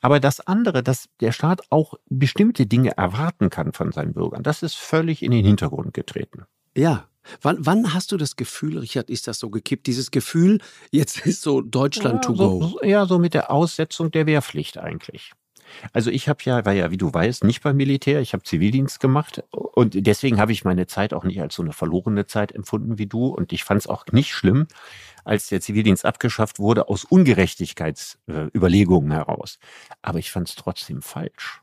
Aber 0.00 0.20
das 0.20 0.46
andere, 0.46 0.84
dass 0.84 1.08
der 1.20 1.32
Staat 1.32 1.62
auch 1.70 1.94
bestimmte 2.08 2.66
Dinge 2.66 2.75
erwarten 2.84 3.50
kann 3.50 3.72
von 3.72 3.92
seinen 3.92 4.12
Bürgern, 4.12 4.42
das 4.42 4.62
ist 4.62 4.76
völlig 4.76 5.22
in 5.22 5.30
den 5.30 5.44
Hintergrund 5.44 5.94
getreten. 5.94 6.44
Ja, 6.76 7.08
Wann, 7.42 7.58
wann, 7.60 7.92
hast 7.92 8.12
du 8.12 8.16
das 8.16 8.36
Gefühl, 8.36 8.78
Richard, 8.78 9.10
ist 9.10 9.26
das 9.26 9.40
so 9.40 9.50
gekippt? 9.50 9.88
Dieses 9.88 10.12
Gefühl, 10.12 10.60
jetzt 10.90 11.26
ist 11.26 11.42
so 11.42 11.60
Deutschland 11.60 12.24
ja, 12.24 12.30
to 12.32 12.34
go. 12.34 12.62
So, 12.62 12.80
ja, 12.84 13.04
so 13.06 13.18
mit 13.18 13.34
der 13.34 13.50
Aussetzung 13.50 14.10
der 14.10 14.24
Wehrpflicht 14.26 14.78
eigentlich. 14.78 15.32
Also 15.92 16.10
ich 16.10 16.28
habe 16.28 16.38
ja, 16.44 16.64
war 16.64 16.72
ja, 16.72 16.92
wie 16.92 16.96
du 16.96 17.12
weißt, 17.12 17.44
nicht 17.44 17.62
beim 17.62 17.76
Militär, 17.76 18.20
ich 18.20 18.32
habe 18.32 18.44
Zivildienst 18.44 19.00
gemacht 19.00 19.42
und 19.50 20.06
deswegen 20.06 20.38
habe 20.38 20.52
ich 20.52 20.64
meine 20.64 20.86
Zeit 20.86 21.12
auch 21.12 21.24
nicht 21.24 21.40
als 21.40 21.56
so 21.56 21.62
eine 21.62 21.72
verlorene 21.72 22.26
Zeit 22.26 22.52
empfunden 22.52 22.98
wie 22.98 23.06
du 23.06 23.26
und 23.26 23.52
ich 23.52 23.64
fand 23.64 23.80
es 23.80 23.88
auch 23.88 24.06
nicht 24.12 24.32
schlimm, 24.32 24.68
als 25.24 25.48
der 25.48 25.60
Zivildienst 25.60 26.04
abgeschafft 26.04 26.60
wurde, 26.60 26.88
aus 26.88 27.02
Ungerechtigkeitsüberlegungen 27.04 29.10
heraus. 29.10 29.58
Aber 30.02 30.20
ich 30.20 30.30
fand 30.30 30.48
es 30.48 30.54
trotzdem 30.54 31.02
falsch. 31.02 31.62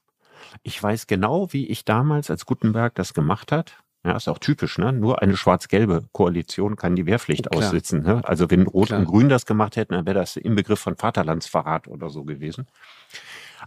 Ich 0.63 0.81
weiß 0.81 1.07
genau, 1.07 1.51
wie 1.51 1.67
ich 1.67 1.85
damals, 1.85 2.29
als 2.29 2.45
Gutenberg 2.45 2.95
das 2.95 3.13
gemacht 3.13 3.51
hat, 3.51 3.83
ja, 4.05 4.17
ist 4.17 4.27
auch 4.27 4.39
typisch, 4.39 4.77
ne? 4.77 4.91
Nur 4.91 5.21
eine 5.21 5.37
schwarz-gelbe 5.37 6.03
Koalition 6.11 6.75
kann 6.75 6.95
die 6.95 7.05
Wehrpflicht 7.05 7.49
Klar. 7.49 7.67
aussitzen. 7.67 8.03
Ne? 8.03 8.21
Also 8.25 8.51
wenn 8.51 8.63
Rot 8.63 8.87
Klar. 8.87 8.99
und 8.99 9.05
Grün 9.05 9.29
das 9.29 9.45
gemacht 9.45 9.77
hätten, 9.77 9.93
dann 9.93 10.05
wäre 10.05 10.19
das 10.19 10.35
im 10.35 10.55
Begriff 10.55 10.79
von 10.79 10.97
Vaterlandsverrat 10.97 11.87
oder 11.87 12.09
so 12.09 12.25
gewesen. 12.25 12.67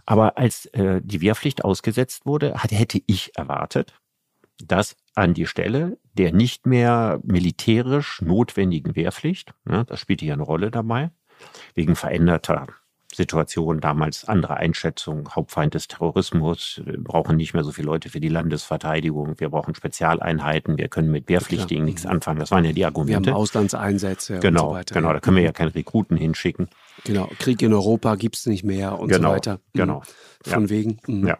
Aber 0.05 0.37
als 0.37 0.67
äh, 0.67 1.01
die 1.03 1.21
Wehrpflicht 1.21 1.65
ausgesetzt 1.65 2.27
wurde, 2.27 2.53
hatte, 2.53 2.75
hätte 2.75 3.01
ich 3.07 3.35
erwartet, 3.35 3.95
dass 4.63 4.95
an 5.15 5.33
die 5.33 5.47
Stelle 5.47 5.97
der 6.13 6.33
nicht 6.33 6.67
mehr 6.67 7.19
militärisch 7.23 8.21
notwendigen 8.21 8.95
Wehrpflicht, 8.95 9.53
ne, 9.65 9.85
das 9.85 9.99
spielte 9.99 10.25
hier 10.25 10.35
eine 10.35 10.43
Rolle 10.43 10.69
dabei, 10.69 11.09
wegen 11.73 11.95
veränderter 11.95 12.67
Situation, 13.17 13.81
damals 13.81 14.25
andere 14.25 14.57
Einschätzung, 14.57 15.27
Hauptfeind 15.35 15.73
des 15.73 15.87
Terrorismus, 15.87 16.81
wir 16.85 17.03
brauchen 17.03 17.35
nicht 17.35 17.53
mehr 17.53 17.63
so 17.63 17.71
viele 17.71 17.87
Leute 17.87 18.09
für 18.09 18.19
die 18.19 18.29
Landesverteidigung, 18.29 19.39
wir 19.39 19.49
brauchen 19.49 19.73
Spezialeinheiten, 19.73 20.77
wir 20.77 20.87
können 20.87 21.11
mit 21.11 21.27
Wehrpflichtigen 21.27 21.83
nichts 21.83 22.05
anfangen. 22.05 22.39
Das 22.39 22.51
waren 22.51 22.63
ja 22.63 22.73
die 22.73 22.85
Argumente. 22.85 23.25
Wir 23.25 23.33
haben 23.33 23.41
Auslandseinsätze 23.41 24.39
genau, 24.39 24.65
und 24.65 24.69
so 24.69 24.75
weiter. 24.75 24.93
Genau, 24.93 25.13
da 25.13 25.19
können 25.19 25.37
wir 25.37 25.43
ja 25.43 25.51
keine 25.51 25.73
Rekruten 25.73 26.15
hinschicken. 26.15 26.69
Genau, 27.03 27.29
Krieg 27.39 27.61
in 27.63 27.73
Europa 27.73 28.15
gibt 28.15 28.35
es 28.35 28.45
nicht 28.45 28.63
mehr 28.63 28.99
und 28.99 29.09
genau, 29.09 29.29
so 29.29 29.35
weiter. 29.35 29.59
Genau. 29.73 30.03
Von 30.43 30.63
ja. 30.63 30.69
wegen. 30.69 30.99
Mh. 31.07 31.27
Ja. 31.27 31.37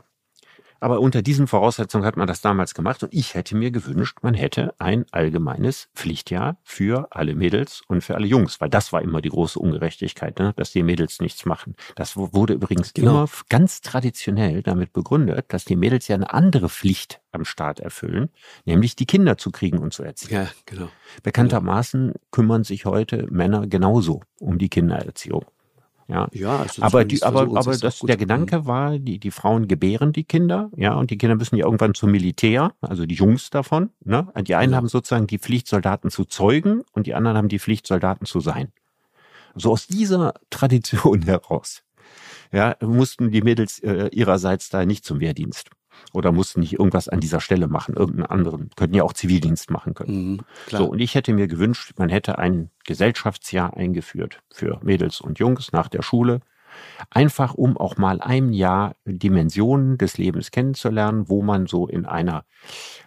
Aber 0.80 1.00
unter 1.00 1.22
diesen 1.22 1.48
Voraussetzungen 1.48 2.06
hat 2.06 2.18
man 2.18 2.28
das 2.28 2.42
damals 2.42 2.74
gemacht 2.74 3.04
und 3.04 3.14
ich 3.14 3.34
hätte 3.34 3.56
mir 3.56 3.72
gewünscht, 3.72 4.18
man 4.22 4.34
hätte 4.34 4.74
ein 4.80 5.06
allgemeines 5.12 5.90
Pflichtjahr 5.96 6.58
für 6.64 7.08
alle 7.12 7.36
Mädels 7.36 7.82
und 7.88 8.02
für 8.02 8.16
alle 8.16 8.28
Jungs, 8.28 8.62
weil 8.62 8.70
das 8.70 8.94
war 8.94 9.02
immer 9.02 9.22
die 9.22 9.30
große 9.30 9.60
Ungerechtigkeit, 9.60 10.40
ne? 10.40 10.54
dass 10.56 10.72
die 10.72 10.84
Mädels 10.84 11.20
nichts 11.20 11.46
machen. 11.46 11.76
Das 11.96 12.16
wurde 12.16 12.54
übrigens 12.54 12.94
genau. 12.94 13.12
immer 13.12 13.30
ganz 13.50 13.82
traditionell 13.82 14.62
damit 14.62 14.94
begründet, 14.94 15.46
dass 15.50 15.66
die 15.66 15.76
Mädels 15.76 16.08
ja 16.08 16.16
eine 16.16 16.34
andere 16.34 16.70
Pflicht 16.70 17.22
am 17.32 17.46
Staat 17.46 17.80
erfüllen, 17.80 18.30
nämlich 18.66 18.96
die 18.96 19.06
Kinder 19.06 19.38
zu 19.38 19.52
kriegen 19.52 19.80
und 19.80 19.94
zu 19.94 20.04
erziehen. 20.04 20.34
Ja, 20.34 20.50
genau. 20.66 20.90
Bekanntermaßen 21.24 22.14
kümmern 22.32 22.64
sich 22.64 22.86
heute 22.86 23.28
Männer 23.30 23.68
genauso 23.68 24.22
um 24.40 24.58
die 24.58 24.70
Kindererziehung. 24.70 25.46
Ja, 26.08 26.28
ja 26.32 26.60
also 26.60 26.82
aber, 26.82 27.06
die, 27.06 27.22
aber, 27.24 27.42
aber 27.42 27.78
das, 27.78 28.00
der 28.00 28.18
Gedanke 28.18 28.66
war, 28.66 28.98
die, 28.98 29.20
die 29.20 29.32
Frauen 29.32 29.68
gebären 29.68 30.14
die 30.14 30.24
Kinder, 30.24 30.70
ja, 30.76 30.96
und 30.96 31.12
die 31.12 31.18
Kinder 31.18 31.36
müssen 31.36 31.58
ja 31.58 31.66
irgendwann 31.66 31.94
zum 31.94 32.12
Militär, 32.12 32.74
also 32.82 33.06
die 33.06 33.16
Jungs 33.16 33.50
davon. 33.50 33.90
Ne? 34.04 34.28
Die 34.42 34.56
einen 34.56 34.72
ja. 34.72 34.78
haben 34.78 34.88
sozusagen 34.88 35.28
die 35.28 35.40
Pflicht, 35.40 35.68
Soldaten 35.68 36.10
zu 36.10 36.26
zeugen 36.26 36.84
und 36.94 37.08
die 37.08 37.14
anderen 37.14 37.38
haben 37.38 37.50
die 37.50 37.60
Pflicht, 37.60 37.88
Soldaten 37.88 38.26
zu 38.26 38.40
sein. 38.40 38.72
So 39.56 39.72
aus 39.72 39.88
dieser 39.88 40.34
Tradition 40.50 41.24
heraus 41.24 41.84
ja, 42.52 42.76
mussten 42.82 43.32
die 43.32 43.42
Mädels 43.42 43.80
äh, 43.80 44.08
ihrerseits 44.14 44.70
da 44.70 44.86
nicht 44.86 45.04
zum 45.04 45.20
Wehrdienst 45.20 45.70
oder 46.14 46.32
mussten 46.32 46.60
nicht 46.62 46.74
irgendwas 46.74 47.10
an 47.10 47.20
dieser 47.20 47.42
Stelle 47.42 47.68
machen, 47.68 47.96
irgendeinen 47.96 48.26
anderen, 48.28 48.70
könnten 48.76 48.96
ja 48.96 49.04
auch 49.04 49.14
Zivildienst 49.14 49.72
machen 49.72 49.94
können. 49.94 50.32
Mhm, 50.32 50.40
so, 50.68 50.86
und 50.86 51.00
ich 51.00 51.16
hätte 51.16 51.34
mir 51.34 51.48
gewünscht, 51.48 51.94
man 51.98 52.10
hätte 52.10 52.38
ein 52.38 52.70
Gesellschaftsjahr 52.86 53.76
eingeführt 53.76 54.42
für 54.52 54.80
Mädels 54.84 55.22
und 55.22 55.40
Jungs 55.40 55.72
nach 55.72 55.88
der 55.88 56.02
Schule, 56.02 56.42
Einfach 57.10 57.54
um 57.54 57.78
auch 57.78 57.98
mal 57.98 58.22
ein 58.22 58.54
Jahr 58.54 58.96
Dimensionen 59.06 59.98
des 59.98 60.18
Lebens 60.18 60.52
kennenzulernen, 60.52 61.30
wo 61.30 61.42
man 61.42 61.68
so 61.68 61.88
in 61.88 62.06
einer 62.06 62.46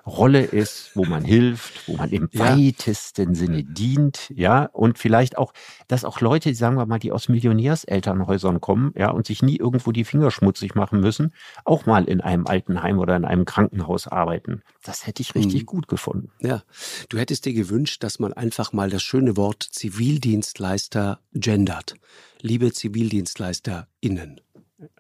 Rolle 0.07 0.43
ist, 0.43 0.93
wo 0.95 1.05
man 1.05 1.25
hilft, 1.25 1.87
wo 1.89 1.97
man 1.97 2.11
im 2.11 2.29
ja. 2.33 2.57
weitesten 2.57 3.35
Sinne 3.35 3.65
dient, 3.65 4.33
ja, 4.35 4.65
und 4.65 4.99
vielleicht 4.99 5.37
auch, 5.37 5.53
dass 5.89 6.05
auch 6.05 6.21
Leute, 6.21 6.55
sagen 6.55 6.77
wir 6.77 6.87
mal, 6.87 6.99
die 6.99 7.13
aus 7.13 7.29
Millionärselternhäusern 7.29 8.61
kommen, 8.61 8.93
ja, 8.97 9.11
und 9.11 9.27
sich 9.27 9.43
nie 9.43 9.57
irgendwo 9.57 9.93
die 9.93 10.05
Finger 10.05 10.31
schmutzig 10.31 10.75
machen 10.75 11.01
müssen, 11.01 11.33
auch 11.65 11.87
mal 11.87 12.05
in 12.05 12.21
einem 12.21 12.47
Altenheim 12.47 12.99
oder 12.99 13.17
in 13.17 13.25
einem 13.25 13.45
Krankenhaus 13.45 14.09
arbeiten. 14.09 14.63
Das 14.83 15.07
hätte 15.07 15.23
ich 15.23 15.35
richtig 15.35 15.63
mhm. 15.63 15.67
gut 15.67 15.89
gefunden. 15.89 16.31
Ja, 16.41 16.63
du 17.09 17.19
hättest 17.19 17.45
dir 17.45 17.53
gewünscht, 17.53 18.03
dass 18.03 18.19
man 18.19 18.33
einfach 18.33 18.73
mal 18.73 18.91
das 18.91 19.03
schöne 19.03 19.37
Wort 19.37 19.63
Zivildienstleister 19.63 21.21
gendert 21.35 21.95
liebe 22.43 22.73
ZivildienstleisterInnen? 22.73 24.41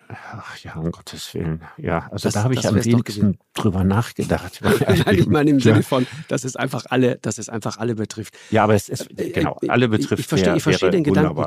Ach 0.08 0.56
ja, 0.58 0.74
um 0.74 0.90
Gottes 0.90 1.32
Willen. 1.34 1.62
Ja, 1.78 2.08
also 2.10 2.24
das, 2.24 2.34
da 2.34 2.42
habe 2.42 2.54
ich 2.54 2.66
am 2.66 2.84
wenigsten 2.84 3.38
drüber 3.54 3.84
nachgedacht. 3.84 4.60
Nein, 4.62 5.18
ich 5.18 5.26
meine 5.26 5.50
im 5.50 5.60
Sinne 5.60 5.76
ja. 5.76 5.82
von, 5.82 6.06
dass 6.28 6.44
es 6.44 6.56
einfach 6.56 6.86
alle, 6.90 7.16
dass 7.18 7.38
es 7.38 7.48
einfach 7.48 7.78
alle 7.78 7.94
betrifft. 7.94 8.36
Ja, 8.50 8.64
aber 8.64 8.74
es 8.74 8.88
ist, 8.88 9.08
äh, 9.18 9.30
genau, 9.30 9.58
alle 9.68 9.88
betrifft. 9.88 10.14
Ich, 10.14 10.20
ich 10.20 10.26
verstehe, 10.26 10.56
ich 10.56 10.62
verstehe 10.62 10.90
den 10.90 11.04
Gedanken. 11.04 11.46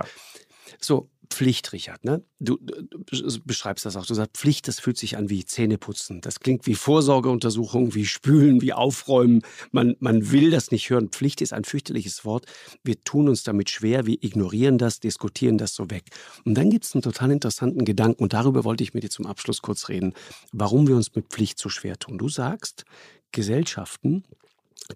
So, 0.80 1.10
Pflicht, 1.34 1.74
Richard. 1.74 2.06
Ne? 2.06 2.24
Du, 2.40 2.58
du, 2.58 3.40
beschreibst 3.44 3.86
das 3.86 3.96
auch. 3.96 4.06
Du 4.06 4.14
sagst, 4.14 4.38
Pflicht, 4.38 4.68
das 4.68 4.80
fühlt 4.80 4.98
sich 4.98 5.18
an 5.18 5.30
wie 5.30 5.44
Zähneputzen. 5.44 6.22
Das 6.22 6.40
klingt 6.40 6.68
wie 6.68 6.76
Vorsorgeuntersuchung, 6.76 7.96
wie 7.96 8.06
Spülen, 8.06 8.62
wie 8.62 8.72
Aufräumen. 8.72 9.42
Man, 9.72 9.96
man 10.00 10.32
will 10.32 10.52
das 10.52 10.72
nicht 10.72 10.90
hören. 10.90 11.10
Pflicht 11.10 11.42
ist 11.42 11.52
ein 11.52 11.64
fürchterliches 11.64 12.24
Wort. 12.24 12.46
Wir 12.84 13.04
tun 13.04 13.28
uns 13.28 13.44
damit 13.44 13.70
schwer. 13.70 14.06
Wir 14.06 14.24
ignorieren 14.24 14.78
das, 14.78 15.00
diskutieren 15.00 15.58
das 15.58 15.74
so 15.74 15.90
weg. 15.90 16.04
Und 16.46 16.56
dann 16.56 16.70
gibt 16.70 16.86
es 16.86 16.94
einen 16.94 17.02
total 17.02 17.32
interessanten 17.32 17.84
Gedanken. 17.84 18.24
Und 18.24 18.34
darüber 18.34 18.64
wollte 18.64 18.84
ich 18.84 18.94
mit 18.94 19.04
dir 19.04 19.10
zum 19.10 19.26
Abschluss 19.26 19.62
kurz 19.62 19.90
reden, 19.90 20.14
warum 20.52 20.88
wir 20.88 20.96
uns 20.96 21.16
mit 21.16 21.28
Pflicht 21.30 21.58
so 21.58 21.70
schwer 21.70 21.98
tun. 21.98 22.18
Du 22.18 22.30
sagst, 22.30 22.86
Gesellschaften, 23.32 24.24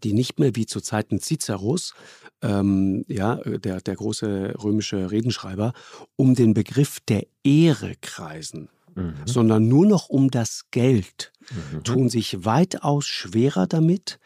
die 0.04 0.14
nicht 0.14 0.40
mehr 0.40 0.56
wie 0.56 0.66
zu 0.66 0.82
Zeiten 0.82 1.20
Ciceros, 1.20 1.94
ähm, 2.42 3.04
ja, 3.08 3.36
der, 3.36 3.82
der 3.82 3.96
große 3.96 4.54
römische 4.62 5.12
Redenschreiber, 5.12 5.74
um 6.16 6.36
den 6.36 6.54
Begriff 6.54 7.00
der 7.08 7.26
Ehre 7.44 7.94
kreisen, 8.02 8.70
mhm. 8.96 9.14
sondern 9.26 9.68
nur 9.68 9.86
noch 9.86 10.10
um 10.10 10.30
das 10.30 10.66
Geld, 10.72 11.32
mhm. 11.50 11.84
tun 11.84 12.10
sich 12.10 12.46
weitaus 12.46 13.06
schwerer 13.06 13.68
damit, 13.68 14.20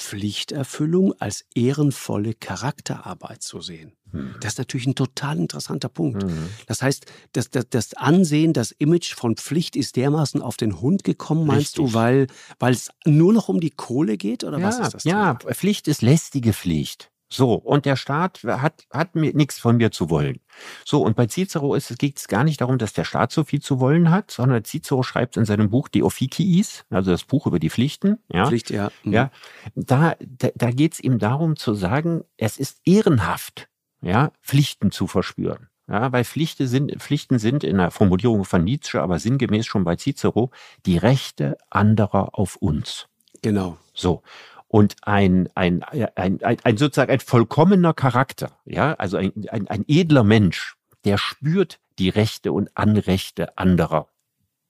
Pflichterfüllung 0.00 1.14
als 1.20 1.44
ehrenvolle 1.54 2.34
Charakterarbeit 2.34 3.42
zu 3.42 3.60
sehen. 3.60 3.92
Mhm. 4.12 4.34
Das 4.40 4.54
ist 4.54 4.58
natürlich 4.58 4.86
ein 4.86 4.94
total 4.94 5.38
interessanter 5.38 5.88
Punkt. 5.88 6.24
Mhm. 6.24 6.48
Das 6.66 6.82
heißt, 6.82 7.06
das, 7.32 7.50
das, 7.50 7.68
das, 7.68 7.94
Ansehen, 7.94 8.52
das 8.52 8.72
Image 8.72 9.14
von 9.14 9.36
Pflicht 9.36 9.76
ist 9.76 9.96
dermaßen 9.96 10.42
auf 10.42 10.56
den 10.56 10.80
Hund 10.80 11.04
gekommen, 11.04 11.46
meinst 11.46 11.78
Richtig. 11.78 11.92
du, 11.92 11.94
weil 11.94 12.26
es 12.72 12.90
nur 13.04 13.32
noch 13.32 13.48
um 13.48 13.60
die 13.60 13.70
Kohle 13.70 14.16
geht 14.16 14.42
oder 14.42 14.58
ja, 14.58 14.66
was 14.66 14.78
ist 14.80 14.94
das? 14.94 15.04
Ja, 15.04 15.34
Thema? 15.34 15.54
Pflicht 15.54 15.86
ist 15.86 16.02
lästige 16.02 16.52
Pflicht. 16.52 17.09
So, 17.32 17.54
und 17.54 17.86
der 17.86 17.96
Staat 17.96 18.42
hat, 18.44 18.86
hat 18.90 19.14
mir 19.14 19.32
nichts 19.34 19.58
von 19.58 19.76
mir 19.76 19.92
zu 19.92 20.10
wollen. 20.10 20.40
So, 20.84 21.02
und 21.02 21.14
bei 21.14 21.26
Cicero 21.26 21.74
ist, 21.74 21.96
geht 21.98 22.18
es 22.18 22.26
gar 22.26 22.42
nicht 22.42 22.60
darum, 22.60 22.76
dass 22.76 22.92
der 22.92 23.04
Staat 23.04 23.30
so 23.30 23.44
viel 23.44 23.62
zu 23.62 23.78
wollen 23.78 24.10
hat, 24.10 24.32
sondern 24.32 24.64
Cicero 24.64 25.04
schreibt 25.04 25.36
in 25.36 25.44
seinem 25.44 25.70
Buch 25.70 25.88
Die 25.88 26.02
Officiis, 26.02 26.84
also 26.90 27.12
das 27.12 27.24
Buch 27.24 27.46
über 27.46 27.60
die 27.60 27.70
Pflichten. 27.70 28.18
Ja, 28.32 28.46
Pflicht, 28.46 28.70
ja. 28.70 28.90
Mhm. 29.04 29.12
ja 29.12 29.30
da 29.74 30.10
da, 30.20 30.48
da 30.54 30.70
geht 30.70 30.94
es 30.94 31.00
ihm 31.00 31.18
darum 31.18 31.56
zu 31.56 31.74
sagen, 31.74 32.24
es 32.36 32.56
ist 32.56 32.80
ehrenhaft, 32.84 33.68
ja, 34.02 34.32
Pflichten 34.42 34.90
zu 34.90 35.06
verspüren. 35.06 35.68
Ja, 35.88 36.12
weil 36.12 36.24
Pflichten 36.24 36.68
sind, 36.68 37.02
Pflichten 37.02 37.40
sind 37.40 37.64
in 37.64 37.78
der 37.78 37.90
Formulierung 37.90 38.44
von 38.44 38.62
Nietzsche, 38.62 39.02
aber 39.02 39.18
sinngemäß 39.18 39.66
schon 39.66 39.82
bei 39.82 39.96
Cicero, 39.96 40.50
die 40.86 40.96
Rechte 40.96 41.58
anderer 41.68 42.38
auf 42.38 42.56
uns. 42.56 43.08
Genau. 43.42 43.76
So. 43.92 44.22
Und 44.70 44.94
ein, 45.02 45.48
ein, 45.56 45.82
ein, 45.82 46.08
ein, 46.14 46.58
ein 46.62 46.76
sozusagen 46.76 47.10
ein 47.10 47.18
vollkommener 47.18 47.92
Charakter, 47.92 48.52
ja, 48.64 48.94
also 48.94 49.16
ein, 49.16 49.32
ein, 49.50 49.66
ein 49.66 49.84
edler 49.88 50.22
Mensch, 50.22 50.76
der 51.04 51.18
spürt 51.18 51.80
die 51.98 52.08
Rechte 52.08 52.52
und 52.52 52.70
Anrechte 52.76 53.58
anderer. 53.58 54.06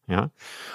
Ja, 0.06 0.30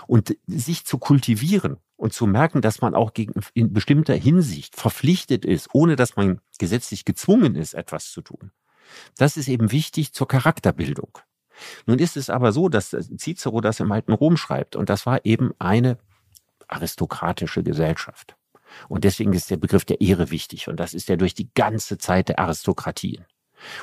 und 0.05 0.37
sich 0.45 0.85
zu 0.85 0.99
kultivieren 0.99 1.77
und 1.97 2.13
zu 2.13 2.27
merken, 2.27 2.61
dass 2.61 2.81
man 2.81 2.93
auch 2.93 3.13
gegen, 3.13 3.33
in 3.55 3.73
bestimmter 3.73 4.13
Hinsicht 4.13 4.75
verpflichtet 4.75 5.43
ist, 5.43 5.69
ohne 5.73 5.95
dass 5.95 6.15
man 6.15 6.39
gesetzlich 6.59 7.03
gezwungen 7.03 7.55
ist, 7.55 7.73
etwas 7.73 8.11
zu 8.11 8.21
tun. 8.21 8.51
Das 9.17 9.37
ist 9.37 9.47
eben 9.47 9.71
wichtig 9.71 10.13
zur 10.13 10.27
Charakterbildung. 10.27 11.17
Nun 11.87 11.97
ist 11.97 12.15
es 12.15 12.29
aber 12.29 12.51
so, 12.51 12.69
dass 12.69 12.91
Cicero 12.91 13.59
das 13.59 13.79
im 13.79 13.91
alten 13.91 14.13
Rom 14.13 14.37
schreibt 14.37 14.75
und 14.75 14.87
das 14.87 15.07
war 15.07 15.25
eben 15.25 15.51
eine 15.57 15.97
aristokratische 16.67 17.63
Gesellschaft. 17.63 18.37
Und 18.87 19.03
deswegen 19.03 19.33
ist 19.33 19.51
der 19.51 19.57
Begriff 19.57 19.85
der 19.85 20.01
Ehre 20.01 20.31
wichtig. 20.31 20.67
Und 20.67 20.79
das 20.79 20.93
ist 20.93 21.09
ja 21.09 21.15
durch 21.15 21.33
die 21.33 21.49
ganze 21.53 21.97
Zeit 21.97 22.29
der 22.29 22.39
Aristokratien. 22.39 23.25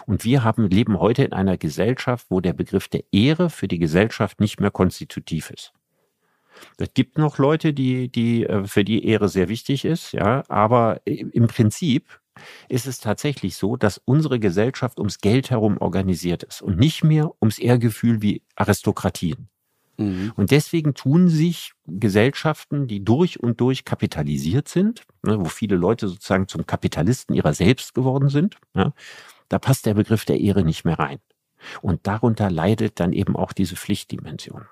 Und 0.07 0.25
wir 0.25 0.45
haben, 0.45 0.69
leben 0.69 1.01
heute 1.01 1.25
in 1.25 1.33
einer 1.33 1.57
Gesellschaft, 1.57 2.27
wo 2.29 2.41
der 2.41 2.53
Begriff 2.53 2.89
der 2.89 3.05
Ehre 3.13 3.51
für 3.51 3.69
die 3.69 3.79
Gesellschaft 3.79 4.41
nicht 4.41 4.61
mehr 4.61 4.71
konstitutiv 4.71 5.51
ist. 5.51 5.73
Es 6.79 6.93
gibt 6.95 7.19
noch 7.19 7.39
Leute, 7.39 7.73
die, 7.73 8.11
die, 8.11 8.45
äh, 8.45 8.67
für 8.67 8.85
die 8.85 9.07
Ehre 9.07 9.29
sehr 9.29 9.49
wichtig 9.49 9.85
ist, 9.85 10.13
ja, 10.13 10.45
aber 10.49 11.01
im 11.07 11.47
Prinzip 11.47 12.21
ist 12.69 12.87
es 12.87 12.99
tatsächlich 12.99 13.57
so, 13.57 13.77
dass 13.77 14.01
unsere 14.05 14.39
Gesellschaft 14.39 14.99
ums 14.99 15.19
Geld 15.19 15.51
herum 15.51 15.79
organisiert 15.79 16.43
ist 16.43 16.63
und 16.63 16.79
nicht 16.79 17.05
mehr 17.05 17.31
ums 17.41 17.59
Ehrgefühl 17.59 18.23
wie 18.23 18.43
Aristokratien. 18.57 19.49
Mhm. 20.03 20.33
Und 20.37 20.51
deswegen 20.51 20.95
tun 20.95 21.29
sich 21.29 21.73
Gesellschaften, 21.87 22.87
die 22.87 23.05
durch 23.05 23.41
und 23.41 23.61
durch 23.61 23.85
kapitalisiert 23.85 24.69
sind, 24.69 25.05
ne, 25.23 25.41
wo 25.41 25.47
viele 25.47 25.77
Leute 25.77 26.09
sozusagen 26.09 26.49
zum 26.49 26.67
Kapitalisten 26.67 27.35
ihrer 27.35 27.55
selbst 27.55 27.95
geworden 27.95 28.29
sind, 28.29 28.57
ja, 28.75 28.93
da 29.49 29.59
passt 29.59 29.87
der 29.87 29.95
Begriff 29.95 30.25
der 30.25 30.41
Ehre 30.41 30.65
nicht 30.65 30.85
mehr 30.85 30.99
rein. 30.99 31.19
Und 31.81 32.07
darunter 32.07 32.51
leidet 32.51 32.99
dann 32.99 33.13
eben 33.13 33.37
auch 33.37 33.53
diese 33.53 33.77
Pflichtdimension. 33.77 34.67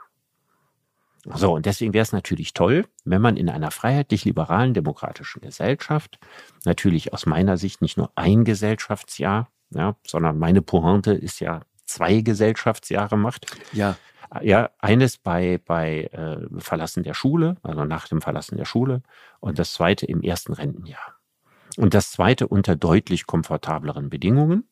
So, 1.35 1.55
und 1.55 1.66
deswegen 1.66 1.93
wäre 1.93 2.03
es 2.03 2.12
natürlich 2.12 2.55
toll, 2.55 2.87
wenn 3.05 3.20
man 3.20 3.37
in 3.37 3.51
einer 3.51 3.70
freiheitlich-liberalen 3.70 4.72
demokratischen 4.72 5.43
Gesellschaft 5.43 6.18
natürlich 6.64 7.12
aus 7.12 7.26
meiner 7.26 7.59
Sicht 7.59 7.83
nicht 7.83 7.99
nur 7.99 8.11
ein 8.14 8.45
Gesellschaftsjahr, 8.45 9.51
ja, 9.70 9.97
sondern 10.07 10.39
meine 10.39 10.62
Pointe 10.62 11.12
ist 11.12 11.41
ja 11.41 11.61
zwei 11.85 12.22
Gesellschaftsjahre 12.22 13.18
macht. 13.18 13.47
Ja 13.72 13.97
Ja, 14.43 14.70
eines 14.78 15.18
bei, 15.18 15.59
bei 15.64 16.05
äh, 16.12 16.61
Verlassen 16.61 17.03
der 17.03 17.14
Schule, 17.14 17.57
also 17.62 17.85
nach 17.85 18.07
dem 18.07 18.20
Verlassen 18.20 18.57
der 18.57 18.64
Schule 18.64 19.03
und 19.41 19.59
das 19.59 19.72
zweite 19.72 20.07
im 20.07 20.22
ersten 20.22 20.53
Rentenjahr. 20.53 21.16
Und 21.76 21.95
das 21.95 22.12
zweite 22.12 22.47
unter 22.47 22.76
deutlich 22.76 23.26
komfortableren 23.26 24.09
Bedingungen. 24.09 24.68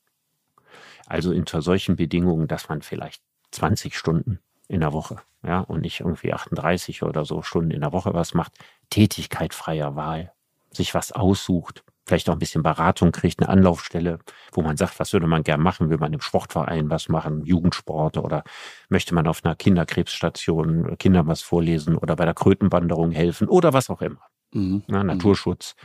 Also 1.07 1.31
unter 1.31 1.63
solchen 1.63 1.97
Bedingungen, 1.97 2.47
dass 2.47 2.69
man 2.69 2.83
vielleicht 2.83 3.23
20 3.51 3.97
Stunden 3.97 4.41
in 4.69 4.81
der 4.81 4.93
Woche, 4.93 5.17
ja, 5.43 5.61
und 5.61 5.81
nicht 5.81 6.01
irgendwie 6.01 6.33
38 6.33 7.03
oder 7.03 7.25
so 7.25 7.43
Stunden 7.43 7.71
in 7.71 7.81
der 7.81 7.93
Woche 7.93 8.15
was 8.15 8.35
macht. 8.35 8.53
Tätigkeit 8.91 9.55
freier 9.55 9.97
Wahl, 9.97 10.33
sich 10.71 10.95
was 10.95 11.13
aussucht, 11.13 11.83
vielleicht 12.09 12.29
auch 12.29 12.35
ein 12.35 12.39
bisschen 12.39 12.63
Beratung 12.63 13.13
kriegt, 13.13 13.41
eine 13.41 13.49
Anlaufstelle, 13.49 14.19
wo 14.53 14.63
man 14.63 14.77
sagt, 14.77 14.99
was 14.99 15.13
würde 15.13 15.27
man 15.27 15.43
gern 15.43 15.61
machen? 15.61 15.91
Will 15.91 15.99
man 15.99 16.13
im 16.13 16.21
Sportverein 16.21 16.91
was 16.91 17.09
machen, 17.09 17.45
Jugendsport 17.45 18.17
oder 18.17 18.43
möchte 18.89 19.15
man 19.15 19.27
auf 19.27 19.45
einer 19.45 19.55
Kinderkrebsstation 19.55 20.97
Kindern 20.99 21.27
was 21.27 21.43
vorlesen 21.43 21.97
oder 21.97 22.17
bei 22.17 22.25
der 22.25 22.35
Krötenwanderung 22.35 23.11
helfen 23.11 23.49
oder 23.49 23.73
was 23.73 23.91
auch 23.91 24.03
immer. 24.03 24.23
Mhm. 24.53 24.83
Na, 24.87 25.05
Naturschutz. 25.05 25.77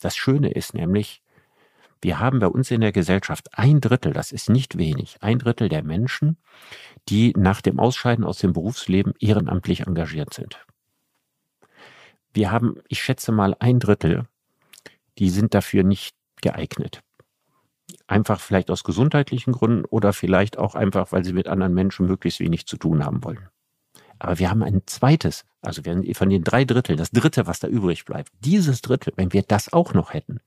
Das 0.00 0.16
Schöne 0.16 0.50
ist 0.50 0.74
nämlich, 0.74 1.22
wir 2.00 2.18
haben 2.18 2.38
bei 2.38 2.46
uns 2.46 2.70
in 2.70 2.80
der 2.80 2.92
Gesellschaft 2.92 3.48
ein 3.52 3.80
Drittel, 3.80 4.12
das 4.12 4.32
ist 4.32 4.48
nicht 4.48 4.78
wenig, 4.78 5.16
ein 5.20 5.38
Drittel 5.38 5.68
der 5.68 5.82
Menschen, 5.82 6.38
die 7.08 7.32
nach 7.36 7.60
dem 7.60 7.78
Ausscheiden 7.78 8.24
aus 8.24 8.38
dem 8.38 8.52
Berufsleben 8.52 9.14
ehrenamtlich 9.18 9.86
engagiert 9.86 10.32
sind. 10.32 10.64
Wir 12.32 12.50
haben, 12.50 12.76
ich 12.88 13.02
schätze 13.02 13.32
mal, 13.32 13.56
ein 13.58 13.80
Drittel, 13.80 14.26
die 15.18 15.30
sind 15.30 15.54
dafür 15.54 15.82
nicht 15.82 16.14
geeignet. 16.40 17.02
Einfach 18.06 18.40
vielleicht 18.40 18.70
aus 18.70 18.84
gesundheitlichen 18.84 19.52
Gründen 19.52 19.84
oder 19.84 20.12
vielleicht 20.12 20.58
auch 20.58 20.74
einfach, 20.74 21.12
weil 21.12 21.24
sie 21.24 21.32
mit 21.32 21.48
anderen 21.48 21.74
Menschen 21.74 22.06
möglichst 22.06 22.40
wenig 22.40 22.66
zu 22.66 22.76
tun 22.76 23.04
haben 23.04 23.24
wollen. 23.24 23.48
Aber 24.18 24.38
wir 24.38 24.50
haben 24.50 24.62
ein 24.62 24.82
zweites, 24.86 25.44
also 25.62 25.82
von 25.82 26.30
den 26.30 26.44
drei 26.44 26.64
Dritteln, 26.64 26.98
das 26.98 27.10
dritte, 27.10 27.46
was 27.46 27.60
da 27.60 27.68
übrig 27.68 28.04
bleibt. 28.04 28.32
Dieses 28.40 28.82
Drittel, 28.82 29.12
wenn 29.16 29.32
wir 29.32 29.42
das 29.42 29.72
auch 29.72 29.94
noch 29.94 30.12
hätten. 30.12 30.40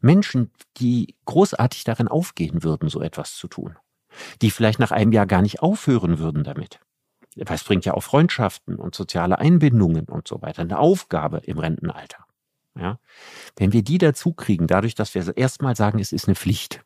Menschen, 0.00 0.52
die 0.76 1.16
großartig 1.24 1.84
darin 1.84 2.08
aufgehen 2.08 2.62
würden, 2.62 2.88
so 2.88 3.00
etwas 3.00 3.34
zu 3.34 3.48
tun. 3.48 3.76
Die 4.42 4.50
vielleicht 4.50 4.78
nach 4.78 4.92
einem 4.92 5.12
Jahr 5.12 5.26
gar 5.26 5.42
nicht 5.42 5.60
aufhören 5.60 6.18
würden 6.18 6.44
damit. 6.44 6.78
Das 7.34 7.64
bringt 7.64 7.84
ja 7.84 7.94
auch 7.94 8.02
Freundschaften 8.02 8.76
und 8.76 8.94
soziale 8.94 9.38
Einbindungen 9.38 10.06
und 10.06 10.28
so 10.28 10.40
weiter. 10.40 10.62
Eine 10.62 10.78
Aufgabe 10.78 11.38
im 11.38 11.58
Rentenalter. 11.58 12.25
Ja? 12.78 12.98
Wenn 13.56 13.72
wir 13.72 13.82
die 13.82 13.98
dazu 13.98 14.32
kriegen, 14.32 14.66
dadurch, 14.66 14.94
dass 14.94 15.14
wir 15.14 15.36
erstmal 15.36 15.76
sagen, 15.76 15.98
es 15.98 16.12
ist 16.12 16.28
eine 16.28 16.34
Pflicht, 16.34 16.84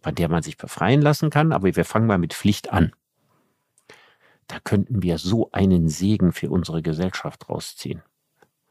von 0.00 0.14
der 0.14 0.28
man 0.28 0.42
sich 0.42 0.56
befreien 0.56 1.02
lassen 1.02 1.30
kann, 1.30 1.52
aber 1.52 1.74
wir 1.74 1.84
fangen 1.84 2.06
mal 2.06 2.18
mit 2.18 2.34
Pflicht 2.34 2.72
an. 2.72 2.92
Da 4.46 4.60
könnten 4.60 5.02
wir 5.02 5.18
so 5.18 5.50
einen 5.52 5.88
Segen 5.88 6.32
für 6.32 6.50
unsere 6.50 6.82
Gesellschaft 6.82 7.48
rausziehen. 7.48 8.02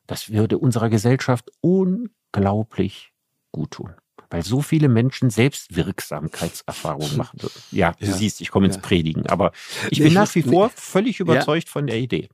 Das 0.07 0.29
würde 0.29 0.57
unserer 0.57 0.89
Gesellschaft 0.89 1.51
unglaublich 1.61 3.11
gut 3.51 3.71
tun. 3.71 3.93
Weil 4.29 4.43
so 4.43 4.61
viele 4.61 4.87
Menschen 4.87 5.29
Selbstwirksamkeitserfahrungen 5.29 7.17
machen. 7.17 7.39
Ja, 7.71 7.93
du 7.99 8.05
ja, 8.05 8.13
siehst, 8.13 8.41
ich 8.41 8.51
komme 8.51 8.67
ins 8.67 8.77
Predigen, 8.77 9.27
aber 9.27 9.51
ich 9.91 9.99
bin 9.99 10.13
nach 10.13 10.33
wie 10.35 10.43
vor 10.43 10.69
völlig 10.69 11.19
überzeugt 11.19 11.67
ja. 11.67 11.71
von 11.71 11.87
der 11.87 11.97
Idee. 11.97 12.29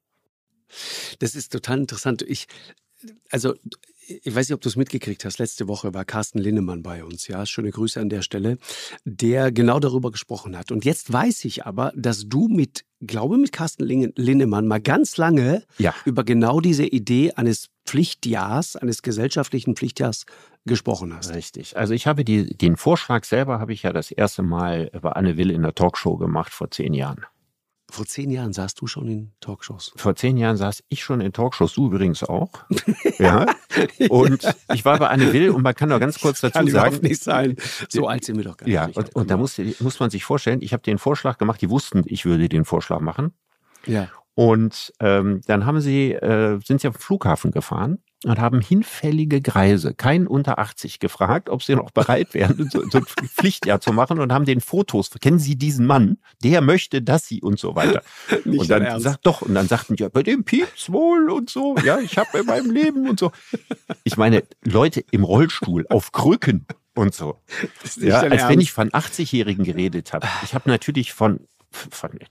Das 1.19 1.36
ist 1.36 1.51
total 1.51 1.79
interessant. 1.79 2.21
Ich, 2.21 2.47
also 3.29 3.55
ich 4.24 4.36
weiß 4.36 4.49
nicht, 4.49 4.55
ob 4.55 4.62
du 4.62 4.70
es 4.70 4.76
mitgekriegt 4.76 5.26
hast, 5.26 5.39
letzte 5.39 5.68
Woche 5.68 5.93
war 5.93 6.05
Carsten 6.05 6.39
Linnemann 6.39 6.84
bei 6.84 7.03
uns, 7.03 7.28
ja, 7.28 7.45
schöne 7.45 7.72
Grüße 7.72 7.99
an 7.99 8.09
der 8.09 8.22
Stelle, 8.22 8.57
der 9.05 9.51
genau 9.51 9.80
darüber 9.80 10.12
gesprochen 10.12 10.57
hat. 10.57 10.72
Und 10.72 10.86
jetzt 10.86 11.12
weiß 11.12 11.45
ich 11.45 11.66
aber, 11.66 11.91
dass 11.95 12.28
du 12.28 12.47
mit, 12.47 12.86
glaube 13.01 13.38
mit 13.38 13.51
Carsten 13.51 13.84
Linnemann 14.16 14.68
mal 14.68 14.82
ganz 14.82 15.18
lange 15.18 15.64
ja. 15.78 15.93
über 16.05 16.24
genau 16.24 16.59
diese 16.62 16.86
Idee 16.86 17.34
eines 17.34 17.70
Pflichtjahrs, 17.86 18.76
eines 18.76 19.01
gesellschaftlichen 19.01 19.76
Pflichtjahrs 19.76 20.26
gesprochen 20.66 21.14
hast. 21.16 21.34
Richtig. 21.34 21.76
Also 21.76 21.93
ich 21.93 22.07
habe 22.07 22.24
die, 22.24 22.55
den 22.55 22.78
Vorschlag 22.78 23.24
selber 23.24 23.59
habe 23.59 23.74
ich 23.74 23.84
ja 23.84 23.93
das 23.93 24.12
erste 24.12 24.43
Mal 24.43 24.91
bei 25.01 25.12
Anne 25.12 25.38
Will 25.38 25.51
in 25.51 25.64
der 25.64 25.74
Talkshow 25.74 26.18
gemacht 26.18 26.51
vor 26.53 26.70
zehn 26.70 26.93
Jahren. 26.93 27.26
Vor 27.91 28.05
zehn 28.05 28.31
Jahren 28.31 28.53
saßt 28.53 28.79
du 28.79 28.87
schon 28.87 29.07
in 29.07 29.31
Talkshows. 29.41 29.91
Vor 29.95 30.15
zehn 30.15 30.37
Jahren 30.37 30.57
saß 30.57 30.83
ich 30.89 31.03
schon 31.03 31.21
in 31.21 31.33
Talkshows, 31.33 31.73
du 31.73 31.87
übrigens 31.87 32.23
auch. 32.23 32.49
ja. 33.19 33.45
Und 34.09 34.55
ich 34.73 34.85
war 34.85 34.97
bei 34.97 35.09
Anne 35.09 35.33
Will 35.33 35.49
und 35.49 35.61
man 35.61 35.75
kann 35.75 35.89
doch 35.89 35.99
ganz 35.99 36.19
kurz 36.19 36.41
dazu 36.41 36.59
kann 36.59 36.67
sagen. 36.67 36.95
Kann 36.95 37.03
nicht 37.03 37.21
sein. 37.21 37.57
So 37.89 38.07
alt 38.07 38.23
sind 38.25 38.37
wir 38.37 38.45
doch 38.45 38.57
gar 38.57 38.65
nicht. 38.65 38.73
Ja, 38.73 38.89
und, 38.93 39.15
und 39.15 39.29
da 39.29 39.37
muss, 39.37 39.59
muss 39.79 39.99
man 39.99 40.09
sich 40.09 40.23
vorstellen, 40.23 40.61
ich 40.61 40.73
habe 40.73 40.83
den 40.83 40.97
Vorschlag 40.97 41.37
gemacht, 41.37 41.61
die 41.61 41.69
wussten, 41.69 42.03
ich 42.05 42.25
würde 42.25 42.49
den 42.49 42.65
Vorschlag 42.65 43.01
machen. 43.01 43.33
Ja. 43.85 44.07
Und 44.33 44.93
ähm, 44.99 45.41
dann 45.45 45.65
haben 45.65 45.81
sie, 45.81 46.13
äh, 46.13 46.59
sind 46.63 46.81
sie 46.81 46.87
auf 46.87 46.95
den 46.95 47.01
Flughafen 47.01 47.51
gefahren 47.51 47.99
und 48.24 48.39
haben 48.39 48.61
hinfällige 48.61 49.41
Greise, 49.41 49.93
kein 49.93 50.28
unter 50.28 50.59
80, 50.59 50.99
gefragt, 50.99 51.49
ob 51.49 51.63
sie 51.63 51.76
noch 51.76 51.91
bereit 51.91 52.34
wären, 52.34 52.69
so, 52.69 52.84
so 52.89 52.99
ein 52.99 53.05
Pflichtjahr 53.05 53.82
zu 53.82 53.93
machen 53.93 54.19
und 54.19 54.32
haben 54.32 54.45
den 54.45 54.61
Fotos, 54.61 55.09
kennen 55.19 55.39
Sie 55.39 55.55
diesen 55.55 55.86
Mann? 55.86 56.17
Der 56.43 56.61
möchte 56.61 57.01
das 57.01 57.26
Sie 57.26 57.41
und 57.41 57.59
so 57.59 57.76
weiter. 57.76 58.03
und 58.45 58.69
dann 58.69 58.99
sagt 58.99 59.26
doch, 59.26 59.41
und 59.41 59.55
dann 59.55 59.67
sagten 59.67 59.95
die, 59.95 60.03
ja, 60.03 60.09
bei 60.09 60.24
dem 60.24 60.43
Pieps 60.43 60.91
wohl 60.91 61.30
und 61.32 61.49
so, 61.49 61.76
ja, 61.84 61.99
ich 61.99 62.17
habe 62.17 62.39
in 62.39 62.45
meinem 62.45 62.72
Leben 62.72 63.09
und 63.09 63.19
so. 63.19 63.32
Ich 64.03 64.17
meine, 64.17 64.43
Leute 64.63 65.03
im 65.11 65.24
Rollstuhl, 65.24 65.86
auf 65.89 66.11
Krücken 66.11 66.65
und 66.93 67.13
so. 67.13 67.38
Ja, 67.97 68.19
als 68.19 68.32
Ernst. 68.34 68.49
wenn 68.49 68.59
ich 68.59 68.72
von 68.72 68.89
80-Jährigen 68.89 69.63
geredet 69.63 70.13
habe. 70.13 70.28
Ich 70.43 70.53
habe 70.53 70.69
natürlich 70.69 71.13
von 71.13 71.47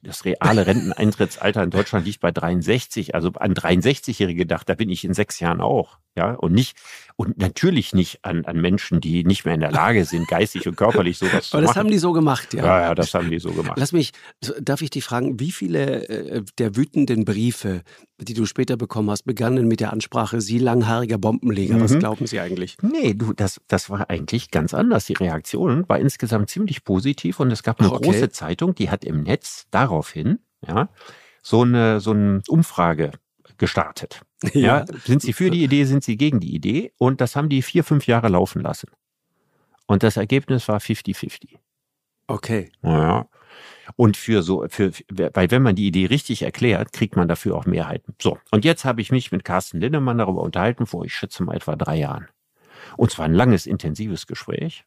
das 0.03 0.25
reale 0.25 0.67
Renteneintrittsalter 0.67 1.63
in 1.63 1.71
Deutschland 1.71 2.07
liegt 2.07 2.21
bei 2.21 2.31
63. 2.31 3.15
Also 3.15 3.31
an 3.33 3.55
63-Jährige 3.55 4.41
gedacht, 4.41 4.69
da 4.69 4.75
bin 4.75 4.91
ich 4.91 5.05
in 5.05 5.15
sechs 5.15 5.41
Jahren 5.41 5.61
auch. 5.61 5.99
Ja, 6.17 6.35
und 6.35 6.53
nicht, 6.53 6.77
und 7.21 7.37
natürlich 7.37 7.93
nicht 7.93 8.25
an, 8.25 8.47
an 8.47 8.63
Menschen, 8.63 9.03
die 9.03 9.25
nicht 9.25 9.45
mehr 9.45 9.53
in 9.53 9.61
der 9.61 9.71
Lage 9.71 10.07
sind, 10.07 10.27
geistig 10.27 10.67
und 10.67 10.77
körperlich 10.77 11.19
sowas 11.19 11.33
Aber 11.35 11.43
zu 11.43 11.57
machen. 11.57 11.65
Aber 11.65 11.67
das 11.67 11.77
haben 11.77 11.91
die 11.91 11.99
so 11.99 12.13
gemacht, 12.15 12.55
ja. 12.55 12.65
Ja, 12.65 12.81
ja, 12.81 12.95
das 12.95 13.13
haben 13.13 13.31
die 13.31 13.39
so 13.39 13.53
gemacht. 13.53 13.77
Lass 13.77 13.93
mich, 13.93 14.13
darf 14.59 14.81
ich 14.81 14.89
dich 14.89 15.05
fragen, 15.05 15.39
wie 15.39 15.51
viele 15.51 16.09
äh, 16.09 16.43
der 16.57 16.77
wütenden 16.77 17.27
Briefe, 17.27 17.83
die 18.19 18.33
du 18.33 18.47
später 18.47 18.79
bekommen 18.79 19.11
hast, 19.11 19.25
begannen 19.25 19.69
mit 19.69 19.81
der 19.81 19.93
Ansprache, 19.93 20.41
Sie 20.41 20.59
langhaariger 20.59 21.19
Bombenleger, 21.19 21.75
mhm. 21.75 21.83
was 21.83 21.99
glauben 21.99 22.27
Sie 22.27 22.41
eigentlich? 22.41 22.79
Nee, 22.81 23.13
du, 23.13 23.35
das, 23.35 23.61
das 23.69 23.91
war 23.91 24.09
eigentlich 24.09 24.51
ganz 24.51 24.73
anders. 24.73 25.05
Die 25.05 25.13
Reaktion 25.13 25.87
war 25.91 25.99
insgesamt 25.99 26.49
ziemlich 26.49 26.85
positiv 26.85 27.39
und 27.39 27.51
es 27.51 27.63
gab 27.63 27.81
eine 27.81 27.93
okay. 27.93 28.07
große 28.07 28.31
Zeitung, 28.31 28.75
die 28.75 28.89
hat 28.89 29.05
im 29.05 29.25
Netz 29.25 29.67
daraufhin, 29.71 30.39
ja, 30.67 30.89
so 31.43 31.61
eine, 31.61 32.01
so 32.01 32.13
eine 32.13 32.41
Umfrage 32.49 33.11
gestartet. 33.59 34.23
Ja. 34.55 34.61
ja. 34.61 34.85
Sind 35.05 35.23
sie 35.23 35.33
für 35.33 35.51
die 35.51 35.63
Idee, 35.65 35.85
sind 35.85 36.03
sie 36.03 36.17
gegen 36.17 36.41
die 36.41 36.55
Idee? 36.55 36.93
Und 36.99 37.21
das 37.21 37.37
haben 37.37 37.49
die 37.49 37.63
vier, 37.63 37.85
fünf 37.85 38.07
Jahre 38.07 38.29
laufen 38.29 38.63
lassen. 38.63 38.91
Und 39.87 40.03
das 40.03 40.17
Ergebnis 40.17 40.69
war 40.69 40.79
50-50. 40.79 41.59
Okay. 42.27 42.71
Ja. 42.83 43.29
Und 43.97 44.17
für 44.17 44.43
so, 44.43 44.65
für, 44.69 44.93
weil 45.11 45.51
wenn 45.51 45.63
man 45.63 45.75
die 45.75 45.89
Idee 45.89 46.07
richtig 46.07 46.43
erklärt, 46.43 46.93
kriegt 46.93 47.17
man 47.17 47.29
dafür 47.29 47.57
auch 47.57 47.67
Mehrheiten. 47.67 48.15
So. 48.23 48.39
Und 48.51 48.65
jetzt 48.65 48.85
habe 48.85 49.01
ich 49.01 49.11
mich 49.11 49.33
mit 49.33 49.45
Carsten 49.45 49.81
Lindemann 49.81 50.19
darüber 50.19 50.43
unterhalten, 50.43 50.87
vor, 50.87 51.05
ich 51.05 51.15
schätze 51.15 51.43
mal 51.43 51.57
etwa 51.57 51.75
drei 51.77 51.97
Jahren. 51.97 52.29
Und 52.97 53.11
zwar 53.11 53.25
ein 53.25 53.35
langes, 53.35 53.67
intensives 53.67 54.27
Gespräch. 54.27 54.85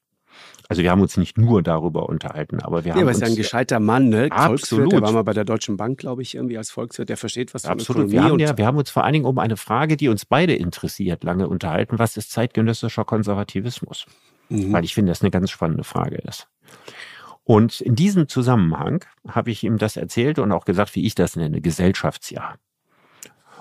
Also 0.70 0.82
wir 0.82 0.92
haben 0.92 1.02
uns 1.02 1.18
nicht 1.18 1.38
nur 1.38 1.62
darüber 1.62 2.10
unterhalten, 2.10 2.60
aber 2.62 2.86
wir 2.86 2.94
haben 2.94 3.00
ja, 3.00 3.04
aber 3.04 3.12
ist 3.12 3.22
ja 3.22 3.28
ein 3.28 3.36
gescheiter 3.36 3.80
Mann, 3.80 4.10
ne? 4.10 4.28
Absolut. 4.32 4.92
Der 4.92 5.02
war 5.02 5.12
mal 5.12 5.24
bei 5.24 5.34
der 5.34 5.46
Deutschen 5.46 5.78
Bank, 5.78 6.00
glaube 6.00 6.22
ich, 6.22 6.36
irgendwie 6.36 6.58
als 6.58 6.72
Volkswirt, 6.72 7.10
der 7.10 7.18
versteht 7.18 7.54
was 7.54 7.64
von 7.64 7.72
Absolut. 7.72 8.12
Wir 8.12 8.24
haben, 8.24 8.40
ja, 8.40 8.58
wir 8.58 8.66
haben 8.66 8.78
uns 8.78 8.90
vor 8.90 9.04
allen 9.04 9.14
Dingen 9.14 9.26
um 9.26 9.40
eine 9.40 9.58
Frage, 9.58 9.98
die 9.98 10.10
uns 10.10 10.26
beide 10.26 10.54
interessiert, 10.54 11.24
lange 11.24 11.48
unterhalten. 11.48 12.00
Was 12.00 12.18
ist 12.18 12.32
zeitgenössischer 12.32 13.06
Konservativismus? 13.06 14.06
Mhm. 14.50 14.74
Weil 14.74 14.84
ich 14.84 14.94
finde, 14.94 15.12
das 15.12 15.22
eine 15.22 15.32
ganz 15.32 15.52
spannende 15.52 15.84
Frage 15.84 16.18
ist. 16.18 16.48
Und 17.44 17.82
in 17.82 17.96
diesem 17.96 18.28
Zusammenhang 18.28 19.04
habe 19.28 19.52
ich 19.52 19.64
ihm 19.64 19.78
das 19.78 19.98
erzählt 19.98 20.40
und 20.40 20.52
auch 20.52 20.66
gesagt, 20.66 20.96
wie 20.96 21.06
ich 21.06 21.16
das 21.16 21.36
nenne, 21.36 21.60
Gesellschaftsjahr. 21.62 22.58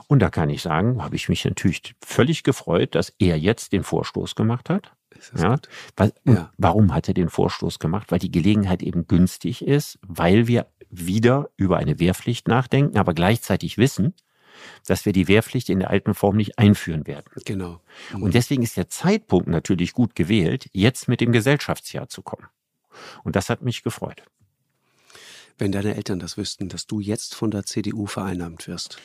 Und 0.06 0.20
da 0.20 0.30
kann 0.30 0.50
ich 0.50 0.62
sagen, 0.62 1.02
habe 1.02 1.16
ich 1.16 1.28
mich 1.28 1.44
natürlich 1.44 1.94
völlig 2.04 2.42
gefreut, 2.42 2.94
dass 2.94 3.12
er 3.18 3.38
jetzt 3.38 3.72
den 3.72 3.82
Vorstoß 3.82 4.34
gemacht 4.34 4.68
hat. 4.70 4.92
Ja? 5.36 5.56
Weil, 5.96 6.12
ja. 6.24 6.52
Warum 6.58 6.94
hat 6.94 7.08
er 7.08 7.14
den 7.14 7.28
Vorstoß 7.28 7.78
gemacht? 7.78 8.10
Weil 8.10 8.18
die 8.18 8.30
Gelegenheit 8.30 8.82
eben 8.82 9.06
günstig 9.06 9.66
ist, 9.66 9.98
weil 10.02 10.46
wir 10.46 10.66
wieder 10.90 11.50
über 11.56 11.78
eine 11.78 11.98
Wehrpflicht 11.98 12.48
nachdenken, 12.48 12.98
aber 12.98 13.14
gleichzeitig 13.14 13.78
wissen, 13.78 14.14
dass 14.86 15.06
wir 15.06 15.12
die 15.12 15.28
Wehrpflicht 15.28 15.70
in 15.70 15.80
der 15.80 15.90
alten 15.90 16.14
Form 16.14 16.36
nicht 16.36 16.58
einführen 16.58 17.06
werden. 17.06 17.24
Genau. 17.44 17.80
Mhm. 18.12 18.22
Und 18.22 18.34
deswegen 18.34 18.62
ist 18.62 18.76
der 18.76 18.88
Zeitpunkt 18.88 19.48
natürlich 19.48 19.92
gut 19.92 20.14
gewählt, 20.14 20.68
jetzt 20.72 21.08
mit 21.08 21.20
dem 21.20 21.32
Gesellschaftsjahr 21.32 22.08
zu 22.08 22.22
kommen. 22.22 22.46
Und 23.24 23.36
das 23.36 23.48
hat 23.48 23.62
mich 23.62 23.82
gefreut. 23.82 24.22
Wenn 25.58 25.72
deine 25.72 25.94
Eltern 25.94 26.18
das 26.18 26.36
wüssten, 26.36 26.68
dass 26.68 26.86
du 26.86 27.00
jetzt 27.00 27.34
von 27.34 27.50
der 27.50 27.64
CDU 27.64 28.06
vereinnahmt 28.06 28.68
wirst. 28.68 28.98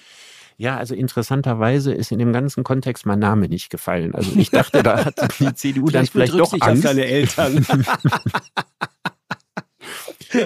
Ja, 0.57 0.75
also 0.77 0.95
interessanterweise 0.95 1.93
ist 1.93 2.11
in 2.11 2.17
dem 2.17 2.33
ganzen 2.33 2.63
Kontext 2.63 3.05
mein 3.05 3.19
Name 3.19 3.47
nicht 3.47 3.69
gefallen. 3.69 4.15
Also 4.15 4.31
ich 4.35 4.49
dachte, 4.49 4.81
da 4.81 5.05
hat 5.05 5.39
die 5.39 5.53
CDU 5.55 5.89
dann 5.89 6.07
vielleicht 6.07 6.33
doch 6.33 6.51
Angst. 6.53 6.85
Auf 6.85 6.91
deine 6.91 7.05
Eltern. 7.05 7.65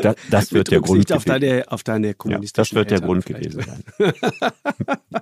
das, 0.02 0.16
das 0.30 0.54
wird 0.54 0.70
der 0.70 0.82
Grund 0.82 1.12
auf 1.14 1.24
deine, 1.24 1.64
auf 1.68 1.84
deine 1.84 2.16
ja, 2.26 2.40
Das 2.54 2.74
wird 2.74 2.92
der 2.92 3.00
Grund 3.00 3.26
gewesen 3.26 3.62
sein. 3.62 3.84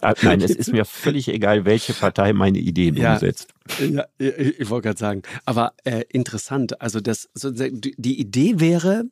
Ah, 0.02 0.14
nein, 0.22 0.40
es 0.42 0.52
ist 0.52 0.72
mir 0.72 0.86
völlig 0.86 1.28
egal, 1.28 1.66
welche 1.66 1.94
Partei 1.94 2.32
meine 2.32 2.58
Ideen 2.58 2.96
ja, 2.96 3.14
umsetzt. 3.14 3.54
Ja, 3.80 4.06
ich 4.18 4.70
wollte 4.70 4.88
gerade 4.88 5.00
sagen. 5.00 5.24
Aber 5.46 5.74
äh, 5.84 6.04
interessant. 6.10 6.80
Also 6.82 7.02
das, 7.02 7.30
die 7.36 8.20
Idee 8.20 8.60
wäre, 8.60 9.04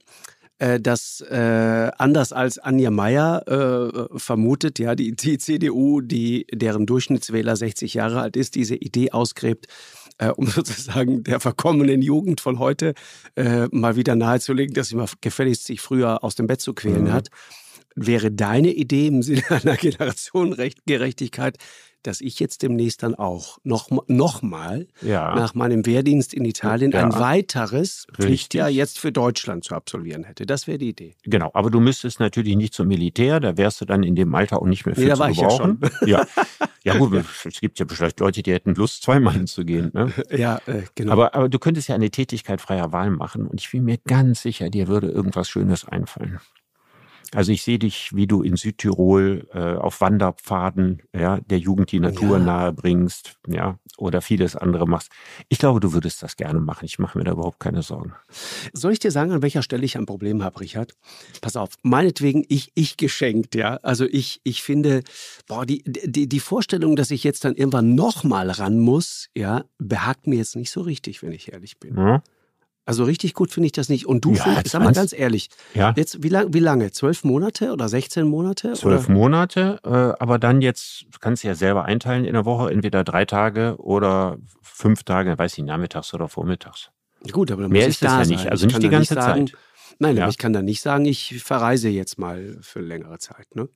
äh, 0.60 0.80
dass 0.80 1.22
äh, 1.22 1.92
anders 1.98 2.34
als 2.34 2.58
Anja 2.58 2.90
Meier 2.92 3.48
äh, 3.48 4.18
vermutet, 4.18 4.80
ja, 4.80 4.96
die, 4.96 5.16
die 5.16 5.38
CDU, 5.38 6.02
die 6.02 6.48
deren 6.52 6.86
Durchschnittswähler 6.86 7.56
60 7.56 7.94
Jahre 7.94 8.22
alt 8.22 8.36
ist, 8.36 8.56
diese 8.56 8.76
Idee 8.76 9.12
ausgräbt, 9.12 9.68
äh, 10.18 10.30
um 10.30 10.48
sozusagen 10.48 11.24
der 11.24 11.40
verkommenen 11.40 12.02
Jugend 12.02 12.42
von 12.42 12.60
heute 12.60 12.94
äh, 13.36 13.68
mal 13.72 13.96
wieder 13.96 14.16
nahezulegen, 14.16 14.74
dass 14.74 14.90
sie 14.90 14.96
mal 14.96 15.08
gefälligst 15.22 15.66
sich 15.66 15.82
früher 15.82 16.24
aus 16.24 16.36
dem 16.36 16.48
Bett 16.48 16.62
zu 16.62 16.74
quälen 16.74 17.06
mhm. 17.06 17.14
hat. 17.14 17.30
Wäre 18.00 18.32
deine 18.32 18.72
Idee 18.72 19.08
im 19.08 19.24
Sinne 19.24 19.44
einer 19.50 19.76
Generationengerechtigkeit, 19.76 21.58
dass 22.04 22.22
ich 22.22 22.40
jetzt 22.40 22.62
demnächst 22.62 23.04
dann 23.04 23.16
auch 23.16 23.58
noch, 23.64 23.90
noch 24.08 24.42
mal 24.42 24.88
ja. 25.02 25.36
nach 25.36 25.56
meinem 25.56 25.86
Wehrdienst 25.86 26.34
in 26.34 26.46
Italien 26.46 26.92
ja. 26.92 27.04
ein 27.04 27.14
weiteres 27.14 28.08
Pflichtjahr 28.14 28.70
jetzt 28.70 29.00
für 29.00 29.12
Deutschland 29.12 29.64
zu 29.64 29.76
absolvieren 29.76 30.24
hätte. 30.24 30.46
Das 30.46 30.68
wäre 30.68 30.78
die 30.78 30.90
Idee. 30.90 31.16
Genau, 31.24 31.52
aber 31.54 31.70
du 31.70 31.80
müsstest 31.80 32.20
natürlich 32.20 32.56
nicht 32.56 32.74
zum 32.74 32.88
Militär, 32.88 33.40
da 33.40 33.58
wärst 33.58 33.82
du 33.82 33.86
dann 33.86 34.04
in 34.04 34.16
dem 34.16 34.34
Alter 34.36 34.62
auch 34.62 34.68
nicht 34.68 34.86
mehr 34.86 34.96
für 34.96 35.02
nee, 35.02 35.14
zu 35.14 35.22
gebrauchen. 35.22 35.80
Ja, 36.06 36.08
ja. 36.84 36.94
ja, 36.94 36.98
gut, 36.98 37.26
es 37.44 37.60
gibt 37.60 37.80
ja 37.80 37.86
vielleicht 37.90 38.20
Leute, 38.20 38.42
die 38.42 38.54
hätten 38.54 38.76
Lust, 38.76 39.04
zweimal 39.04 39.34
hinzugehen. 39.34 39.92
Ne? 39.94 40.14
Ja, 40.30 40.62
äh, 40.68 40.84
genau. 40.96 41.14
Aber, 41.14 41.36
aber 41.36 41.50
du 41.50 41.60
könntest 41.60 41.90
ja 41.90 41.96
eine 41.96 42.12
Tätigkeit 42.12 42.62
freier 42.62 42.94
Wahl 42.94 43.10
machen 43.10 43.48
und 43.48 43.60
ich 43.60 43.72
bin 43.72 43.84
mir 43.84 43.98
ganz 44.06 44.44
sicher, 44.44 44.70
dir 44.70 44.88
würde 44.88 45.10
irgendwas 45.10 45.50
Schönes 45.50 45.84
einfallen. 45.84 46.40
Also 47.34 47.52
ich 47.52 47.64
sehe 47.64 47.80
dich, 47.80 48.12
wie 48.14 48.28
du 48.28 48.42
in 48.42 48.56
Südtirol 48.56 49.48
äh, 49.54 49.76
auf 49.76 50.02
Wanderpfaden 50.02 51.02
ja, 51.14 51.40
der 51.42 51.60
Jugend 51.60 51.92
die 51.92 52.00
Natur 52.00 52.38
ja. 52.38 52.44
nahe 52.44 52.74
bringst, 52.74 53.38
ja, 53.48 53.78
oder 53.98 54.22
vieles 54.22 54.56
andere 54.56 54.88
machst. 54.88 55.12
Ich 55.50 55.58
glaube, 55.58 55.80
du 55.80 55.94
würdest 55.94 56.24
das 56.24 56.36
gerne 56.36 56.60
machen. 56.60 56.86
Ich 56.86 57.00
mache 57.00 57.18
mir 57.18 57.24
da 57.24 57.32
überhaupt 57.32 57.60
keine 57.60 57.82
Sorgen. 57.82 58.14
Soll 58.74 58.94
ich 58.94 59.00
dir 59.00 59.12
sagen, 59.12 59.32
an 59.32 59.42
welcher 59.42 59.64
Stelle 59.64 59.86
ich 59.86 59.98
ein 59.98 60.06
Problem 60.06 60.44
habe, 60.44 60.60
Richard? 60.60 60.94
Pass 61.42 61.56
auf, 61.56 61.76
meinetwegen 61.84 62.46
ich, 62.48 62.72
ich 62.76 62.98
geschenkt, 62.98 63.56
ja. 63.56 63.78
Also 63.84 64.06
ich, 64.06 64.42
ich 64.44 64.64
finde, 64.64 65.04
boah, 65.48 65.66
die, 65.66 65.84
die, 65.86 66.28
die 66.28 66.40
Vorstellung, 66.40 66.96
dass 66.96 67.12
ich 67.12 67.24
jetzt 67.24 67.46
dann 67.46 67.56
irgendwann 67.56 67.96
nochmal 67.96 68.50
ran 68.52 68.80
muss, 68.80 69.30
ja, 69.36 69.66
behagt 69.78 70.28
mir 70.28 70.38
jetzt 70.38 70.56
nicht 70.56 70.72
so 70.72 70.82
richtig, 70.82 71.24
wenn 71.24 71.32
ich 71.32 71.52
ehrlich 71.52 71.80
bin. 71.80 71.96
Ja. 71.98 72.22
Also 72.88 73.04
richtig 73.04 73.34
gut 73.34 73.52
finde 73.52 73.66
ich 73.66 73.74
das 73.74 73.90
nicht. 73.90 74.06
Und 74.06 74.24
du, 74.24 74.32
ja, 74.32 74.44
findest, 74.44 74.70
sag 74.70 74.82
mal 74.82 74.94
ganz 74.94 75.12
ehrlich, 75.12 75.50
ja. 75.74 75.94
jetzt 75.98 76.24
wie, 76.24 76.30
lang, 76.30 76.54
wie 76.54 76.60
lange? 76.60 76.90
Zwölf 76.92 77.26
Monate 77.26 77.74
oder 77.74 77.90
16 77.90 78.26
Monate? 78.26 78.74
Zwölf 78.74 79.10
Monate, 79.10 79.82
äh, 79.84 79.90
aber 80.24 80.40
dann 80.40 80.62
jetzt, 80.62 81.06
kannst 81.20 81.44
du 81.44 81.50
ja 81.50 81.56
selber 81.56 81.84
einteilen 81.84 82.24
in 82.24 82.32
der 82.32 82.46
Woche, 82.46 82.72
entweder 82.72 83.04
drei 83.04 83.26
Tage 83.26 83.76
oder 83.78 84.38
fünf 84.62 85.04
Tage, 85.04 85.38
weiß 85.38 85.58
ich, 85.58 85.66
nachmittags 85.66 86.14
oder 86.14 86.30
vormittags. 86.30 86.90
Gut, 87.34 87.52
aber 87.52 87.64
dann 87.64 87.72
Mehr 87.72 87.88
muss 87.88 87.90
ist 87.90 88.02
ich 88.02 88.08
da 88.08 88.22
es 88.22 88.30
ja 88.30 88.36
nicht, 88.38 88.50
also 88.50 88.66
nicht 88.66 88.82
die 88.82 88.88
ganze 88.88 89.16
nicht 89.16 89.24
sagen, 89.24 89.48
Zeit. 89.48 89.58
Nein, 90.00 90.16
ja. 90.16 90.24
aber 90.24 90.30
ich 90.30 90.38
kann 90.38 90.54
da 90.54 90.62
nicht 90.62 90.80
sagen, 90.80 91.04
ich 91.04 91.44
verreise 91.44 91.90
jetzt 91.90 92.18
mal 92.18 92.58
für 92.62 92.80
längere 92.80 93.18
Zeit, 93.20 93.54
ne? 93.54 93.68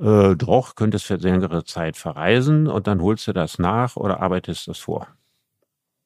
Äh, 0.00 0.34
doch, 0.34 0.74
könntest 0.74 1.04
für 1.04 1.14
längere 1.14 1.64
Zeit 1.64 1.96
verreisen 1.96 2.66
und 2.66 2.88
dann 2.88 3.00
holst 3.00 3.28
du 3.28 3.32
das 3.32 3.60
nach 3.60 3.94
oder 3.94 4.20
arbeitest 4.20 4.66
das 4.66 4.78
vor. 4.78 5.06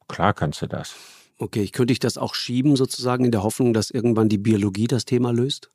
Klar 0.07 0.35
kannst 0.35 0.61
du 0.61 0.67
das. 0.67 0.95
Okay, 1.43 1.67
könnte 1.67 1.93
ich 1.93 1.99
das 1.99 2.19
auch 2.19 2.37
schieben, 2.37 2.77
sozusagen, 2.77 3.25
in 3.25 3.33
der 3.33 3.43
Hoffnung, 3.43 3.75
dass 3.75 3.91
irgendwann 3.91 4.29
die 4.29 4.39
Biologie 4.39 4.87
das 4.87 5.05
Thema 5.05 5.33
löst? 5.33 5.73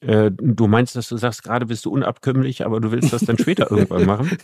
Äh, 0.00 0.30
du 0.30 0.68
meinst, 0.68 0.94
dass 0.94 1.08
du 1.08 1.16
sagst, 1.16 1.42
gerade 1.42 1.66
bist 1.66 1.84
du 1.84 1.90
unabkömmlich, 1.90 2.64
aber 2.64 2.80
du 2.80 2.92
willst 2.92 3.12
das 3.12 3.22
dann 3.22 3.38
später 3.38 3.68
irgendwann 3.72 4.06
machen? 4.06 4.38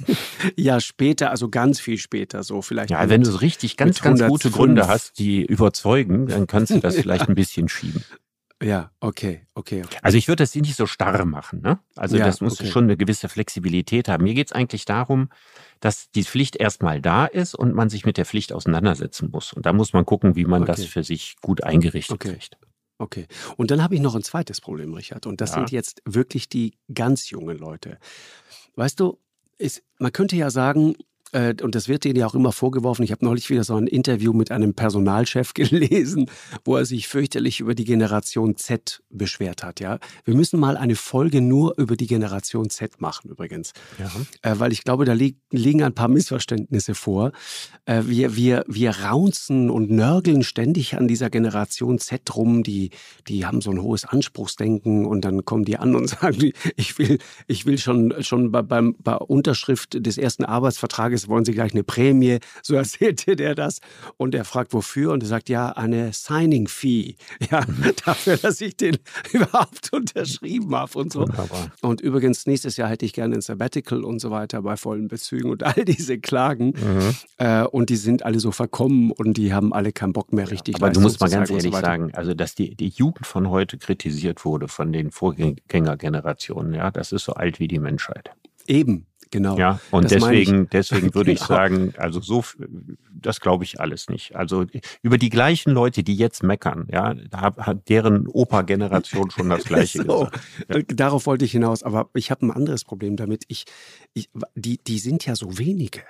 Ja, 0.57 0.81
später, 0.81 1.31
also 1.31 1.51
ganz 1.51 1.79
viel 1.79 1.99
später, 1.99 2.43
so 2.43 2.63
vielleicht. 2.63 2.91
Ja, 2.91 3.09
wenn 3.09 3.23
du 3.23 3.31
so 3.31 3.39
richtig 3.39 3.77
ganz, 3.77 4.01
ganz 4.01 4.27
gute 4.27 4.51
Gründe 4.51 4.89
hast, 4.89 5.21
die 5.21 5.45
überzeugen, 5.45 6.27
dann 6.27 6.49
kannst 6.49 6.73
du 6.73 6.81
das 6.81 6.97
vielleicht 6.97 7.29
ein 7.29 7.37
bisschen 7.37 7.69
schieben. 7.69 8.03
Ja, 8.65 8.91
okay, 9.01 9.47
okay. 9.55 9.83
okay. 9.85 9.99
Also 10.01 10.17
ich 10.17 10.27
würde 10.27 10.43
das 10.43 10.55
nicht 10.55 10.75
so 10.75 10.87
starr 10.87 11.27
machen. 11.27 11.61
Ne? 11.61 11.79
Also 11.97 12.17
ja, 12.17 12.25
das 12.25 12.41
muss 12.41 12.59
okay. 12.59 12.71
schon 12.71 12.85
eine 12.85 12.97
gewisse 12.97 13.29
Flexibilität 13.29 14.09
haben. 14.09 14.25
Mir 14.25 14.33
geht 14.33 14.49
es 14.49 14.53
eigentlich 14.53 14.87
darum, 14.87 15.29
dass 15.81 16.11
die 16.13 16.25
Pflicht 16.25 16.57
erstmal 16.57 17.03
da 17.03 17.27
ist 17.27 17.55
und 17.55 17.75
man 17.75 17.91
sich 17.91 18.07
mit 18.07 18.17
der 18.17 18.25
Pflicht 18.25 18.55
auseinandersetzen 18.55 19.31
muss. 19.31 19.53
Und 19.53 19.67
da 19.67 19.75
muss 19.75 19.93
man 19.93 20.07
gucken, 20.07 20.35
wie 20.35 20.47
man 20.47 20.63
okay. 20.63 20.73
das 20.73 20.85
für 20.87 21.05
sich 21.05 21.37
gut 21.43 21.63
eingerichtet 21.63 22.15
okay. 22.15 22.33
kriegt. 22.33 22.57
Okay. 22.97 23.27
Und 23.57 23.71
dann 23.71 23.83
habe 23.83 23.97
ich 23.97 24.01
noch 24.01 24.15
ein 24.15 24.23
zweites 24.23 24.63
Problem, 24.63 24.95
Richard. 24.95 25.27
Und 25.27 25.43
das 25.43 25.51
ja. 25.51 25.57
sind 25.57 25.71
jetzt 25.71 26.01
wirklich 26.07 26.49
die 26.49 26.79
ganz 26.93 27.29
jungen 27.29 27.59
Leute. 27.59 27.99
Weißt 28.77 28.99
du, 28.99 29.19
ist, 29.59 29.83
man 29.99 30.13
könnte 30.13 30.37
ja 30.37 30.49
sagen, 30.51 30.95
äh, 31.35 31.55
und 31.63 31.75
das 31.75 31.89
wird 31.89 32.05
denen 32.05 32.17
ja 32.17 32.27
auch 32.27 32.35
immer 32.35 32.53
vorgeworfen. 32.53 33.03
Ich 33.03 33.11
habe 33.11 33.25
neulich 33.25 33.51
wieder 33.51 33.65
so 33.65 33.75
ein 33.75 33.89
Interview 33.89 34.33
mit 34.33 34.51
einem 34.51 34.75
Personalchef 34.75 35.53
gelesen, 35.55 36.31
wo 36.65 36.77
er 36.77 36.85
sich 36.85 37.09
fürchterlich 37.09 37.61
über 37.61 37.75
die 37.75 37.85
Generation 37.85 38.57
Z 38.57 39.03
beschwert 39.11 39.65
hat. 39.65 39.81
Ja, 39.81 39.99
wir 40.25 40.35
müssen 40.35 40.61
mal 40.61 40.77
eine 40.77 40.95
Folge 40.95 41.41
nur 41.41 41.77
über 41.77 41.97
die 41.97 42.07
Generation 42.07 42.71
Z 42.71 43.01
machen 43.01 43.31
übrigens, 43.31 43.73
ja. 43.99 44.11
Äh, 44.43 44.59
weil 44.61 44.73
ich 44.73 44.85
glaube, 44.85 45.05
da 45.05 45.13
li 45.13 45.37
liegen 45.51 45.83
ein 45.83 45.95
paar 45.95 46.09
Missverständnisse 46.09 46.95
vor. 46.95 47.33
Äh, 47.87 48.03
wir, 48.07 48.37
wir, 48.37 48.65
wir 48.69 48.91
raunzen 48.91 49.71
und 49.71 49.91
nörgeln 49.91 50.43
ständig 50.45 50.97
an 50.97 51.09
dieser 51.09 51.31
Generation 51.31 51.99
Z 51.99 52.35
rum. 52.37 52.63
Die, 52.63 52.91
die 53.27 53.45
haben 53.45 53.61
so 53.61 53.71
ein 53.71 53.83
hohes 53.83 54.05
Anspruchsdenken 54.05 55.05
und 55.05 55.25
dann 55.25 55.45
kommen 55.45 55.65
die 55.65 55.79
an 55.79 55.97
und 55.97 56.09
sagen, 56.21 56.53
ich 56.77 56.99
will, 56.99 57.19
ich 57.49 57.67
will 57.67 57.79
schon, 57.79 58.15
schon 58.21 58.53
bei, 58.53 58.63
beim, 58.63 58.95
bei 58.99 59.17
Unterschrift 59.17 60.07
des 60.07 60.17
ersten 60.17 60.45
Arbeitsvertrages 60.45 61.24
wollen 61.29 61.45
Sie 61.45 61.53
gleich 61.53 61.73
eine 61.73 61.85
Prämie? 61.85 62.39
So 62.63 62.75
erzählte 62.75 63.37
der 63.37 63.55
das. 63.55 63.81
Und 64.17 64.35
er 64.35 64.45
fragt, 64.45 64.73
wofür? 64.73 65.13
Und 65.13 65.23
er 65.23 65.29
sagt, 65.29 65.49
ja, 65.49 65.71
eine 65.71 66.13
Signing-Fee. 66.13 67.17
Ja, 67.51 67.65
dafür, 68.05 68.37
dass 68.39 68.61
ich 68.61 68.77
den 68.77 68.97
überhaupt 69.33 69.93
unterschrieben 69.93 70.75
habe 70.75 70.99
und 70.99 71.13
so. 71.13 71.21
Wunderbar. 71.21 71.71
Und 71.83 72.01
übrigens, 72.01 72.47
nächstes 72.47 72.77
Jahr 72.77 72.89
hätte 72.89 73.05
ich 73.05 73.13
gerne 73.13 73.35
ein 73.35 73.43
Sabbatical 73.43 74.03
und 74.03 74.19
so 74.21 74.31
weiter 74.31 74.63
bei 74.63 74.77
vollen 74.77 75.09
Bezügen 75.09 75.51
und 75.51 75.63
all 75.63 75.85
diese 75.85 76.19
Klagen. 76.19 76.69
Mhm. 76.69 77.15
Äh, 77.39 77.65
und 77.65 77.91
die 77.91 77.97
sind 77.97 78.25
alle 78.25 78.41
so 78.41 78.51
verkommen 78.51 79.11
und 79.11 79.37
die 79.37 79.53
haben 79.53 79.73
alle 79.73 79.93
keinen 79.93 80.13
Bock 80.13 80.33
mehr 80.33 80.51
richtig. 80.51 80.77
Aber 80.77 80.91
du 80.91 81.01
musst 81.01 81.21
mal 81.21 81.29
ganz 81.29 81.51
ehrlich 81.51 81.73
so 81.73 81.81
sagen, 81.81 82.15
also 82.15 82.35
dass 82.35 82.55
die, 82.55 82.75
die 82.75 82.89
Jugend 82.89 83.27
von 83.27 83.51
heute 83.51 83.79
kritisiert 83.79 84.45
wurde 84.45 84.69
von 84.69 84.93
den 84.93 85.11
Vorgängergenerationen, 85.11 86.75
ja, 86.75 86.91
das 86.91 87.13
ist 87.13 87.25
so 87.25 87.33
alt 87.35 87.61
wie 87.61 87.69
die 87.69 87.79
Menschheit. 87.79 88.31
Eben, 88.67 89.07
Genau. 89.35 89.59
Ja, 89.59 89.81
und 89.91 90.13
deswegen, 90.13 90.69
deswegen 90.71 91.13
würde 91.13 91.35
genau. 91.35 91.43
ich 91.43 91.49
sagen, 91.49 91.93
also 91.97 92.21
so, 92.21 92.45
das 93.13 93.41
glaube 93.41 93.65
ich 93.65 93.81
alles 93.81 94.09
nicht. 94.09 94.37
Also 94.37 94.65
über 95.03 95.19
die 95.19 95.29
gleichen 95.29 95.73
Leute, 95.73 96.05
die 96.05 96.15
jetzt 96.15 96.45
meckern, 96.45 96.87
ja, 96.89 97.17
hat 97.33 97.89
deren 97.89 98.29
Opa-Generation 98.29 99.33
schon 99.33 99.51
das 99.51 99.65
Gleiche 99.65 100.05
so, 100.05 100.27
gesagt. 100.27 100.41
Ja. 100.73 100.83
Darauf 100.83 101.27
wollte 101.27 101.45
ich 101.45 101.51
hinaus, 101.51 101.83
aber 101.83 102.11
ich 102.15 102.31
habe 102.31 102.47
ein 102.47 102.53
anderes 102.53 102.85
Problem 102.85 103.17
damit. 103.17 103.43
Ich, 103.49 103.65
ich, 104.13 104.31
die, 104.55 104.79
die 104.79 105.01
sind 105.01 105.27
ja 105.27 105.35
so 105.35 105.59
wenige. 105.59 106.03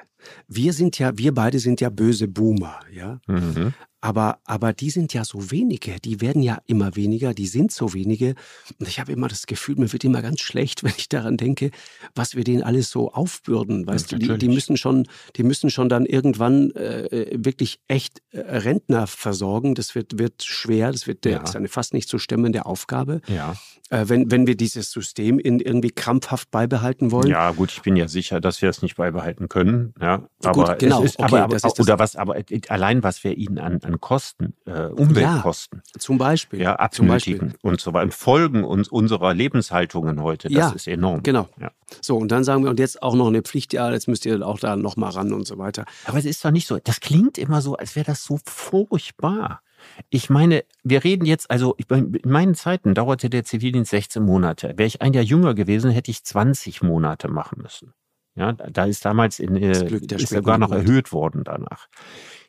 Wir 0.48 0.72
sind 0.72 0.98
ja, 0.98 1.16
wir 1.16 1.34
beide 1.34 1.58
sind 1.58 1.80
ja 1.80 1.90
böse 1.90 2.28
Boomer, 2.28 2.80
ja. 2.92 3.20
Mhm. 3.26 3.74
Aber, 4.04 4.36
aber 4.44 4.74
die 4.74 4.90
sind 4.90 5.14
ja 5.14 5.24
so 5.24 5.50
wenige, 5.50 5.98
die 5.98 6.20
werden 6.20 6.42
ja 6.42 6.58
immer 6.66 6.94
weniger, 6.94 7.32
die 7.32 7.46
sind 7.46 7.72
so 7.72 7.94
wenige. 7.94 8.34
Und 8.78 8.86
ich 8.86 9.00
habe 9.00 9.10
immer 9.12 9.28
das 9.28 9.46
Gefühl, 9.46 9.76
mir 9.76 9.90
wird 9.94 10.04
immer 10.04 10.20
ganz 10.20 10.40
schlecht, 10.40 10.82
wenn 10.84 10.92
ich 10.98 11.08
daran 11.08 11.38
denke, 11.38 11.70
was 12.14 12.36
wir 12.36 12.44
denen 12.44 12.62
alles 12.62 12.90
so 12.90 13.10
aufbürden. 13.12 13.86
Weißt 13.86 14.12
ja, 14.12 14.18
du, 14.18 14.36
die, 14.36 14.38
die, 14.46 14.48
müssen 14.52 14.76
schon, 14.76 15.08
die 15.36 15.42
müssen 15.42 15.70
schon 15.70 15.88
dann 15.88 16.04
irgendwann 16.04 16.70
äh, 16.72 17.30
wirklich 17.32 17.80
echt 17.88 18.20
äh, 18.32 18.40
Rentner 18.40 19.06
versorgen. 19.06 19.74
Das 19.74 19.94
wird, 19.94 20.18
wird 20.18 20.42
schwer, 20.42 20.92
das 20.92 21.06
wird 21.06 21.24
ja. 21.24 21.42
ist 21.42 21.56
eine 21.56 21.68
fast 21.68 21.94
nicht 21.94 22.10
zu 22.10 22.18
stemmende 22.18 22.66
Aufgabe. 22.66 23.22
Ja. 23.26 23.56
Äh, 23.88 24.04
wenn, 24.08 24.30
wenn 24.30 24.46
wir 24.46 24.56
dieses 24.56 24.90
System 24.90 25.38
in 25.38 25.60
irgendwie 25.60 25.90
krampfhaft 25.90 26.50
beibehalten 26.50 27.10
wollen. 27.10 27.28
Ja, 27.28 27.52
gut, 27.52 27.70
ich 27.70 27.80
bin 27.80 27.96
ja 27.96 28.08
sicher, 28.08 28.40
dass 28.40 28.60
wir 28.60 28.68
es 28.68 28.82
nicht 28.82 28.96
beibehalten 28.96 29.48
können. 29.48 29.94
Ja, 29.98 30.13
aber 30.44 30.64
gut, 30.66 30.78
genau, 30.78 31.02
ist, 31.02 31.18
okay, 31.18 31.36
aber, 31.36 31.56
aber 31.56 31.72
oder 31.78 31.98
was, 31.98 32.16
aber 32.16 32.36
allein 32.68 33.02
was 33.02 33.24
wir 33.24 33.36
ihnen 33.36 33.58
an, 33.58 33.80
an 33.82 33.94
an 33.94 34.00
Kosten, 34.00 34.54
äh, 34.66 34.86
Umweltkosten. 34.86 35.82
Ja, 35.94 36.00
zum 36.00 36.18
Beispiel. 36.18 36.60
Ja, 36.60 36.76
abnötigen 36.76 37.54
und 37.62 37.80
so 37.80 37.92
weiter. 37.92 38.10
Folgen 38.10 38.64
uns, 38.64 38.88
unserer 38.88 39.34
Lebenshaltungen 39.34 40.22
heute, 40.22 40.48
das 40.48 40.56
ja, 40.56 40.70
ist 40.70 40.88
enorm. 40.88 41.22
Genau. 41.22 41.48
Ja. 41.60 41.70
So, 42.00 42.16
und 42.16 42.30
dann 42.30 42.44
sagen 42.44 42.64
wir, 42.64 42.70
und 42.70 42.78
jetzt 42.78 43.02
auch 43.02 43.14
noch 43.14 43.28
eine 43.28 43.42
Pflicht, 43.42 43.72
ja, 43.72 43.90
jetzt 43.92 44.08
müsst 44.08 44.26
ihr 44.26 44.46
auch 44.46 44.58
da 44.58 44.76
nochmal 44.76 45.10
ran 45.10 45.32
und 45.32 45.46
so 45.46 45.58
weiter. 45.58 45.84
Aber 46.06 46.18
es 46.18 46.24
ist 46.24 46.44
doch 46.44 46.50
nicht 46.50 46.66
so, 46.66 46.78
das 46.82 47.00
klingt 47.00 47.38
immer 47.38 47.60
so, 47.60 47.76
als 47.76 47.96
wäre 47.96 48.06
das 48.06 48.24
so 48.24 48.38
furchtbar. 48.44 49.60
Ich 50.08 50.30
meine, 50.30 50.64
wir 50.82 51.04
reden 51.04 51.26
jetzt, 51.26 51.50
also 51.50 51.76
in 51.88 52.20
meinen 52.24 52.54
Zeiten 52.54 52.94
dauerte 52.94 53.28
der 53.28 53.44
Zivildienst 53.44 53.90
16 53.90 54.22
Monate. 54.24 54.74
Wäre 54.76 54.86
ich 54.86 55.02
ein 55.02 55.12
Jahr 55.12 55.24
jünger 55.24 55.54
gewesen, 55.54 55.90
hätte 55.90 56.10
ich 56.10 56.24
20 56.24 56.82
Monate 56.82 57.28
machen 57.28 57.60
müssen. 57.62 57.92
Ja, 58.36 58.52
da 58.52 58.84
ist 58.84 59.04
damals 59.04 59.38
in, 59.38 59.56
äh, 59.56 59.86
ist 59.86 60.28
sogar 60.28 60.58
noch 60.58 60.72
erhöht 60.72 61.12
worden 61.12 61.44
danach. 61.44 61.88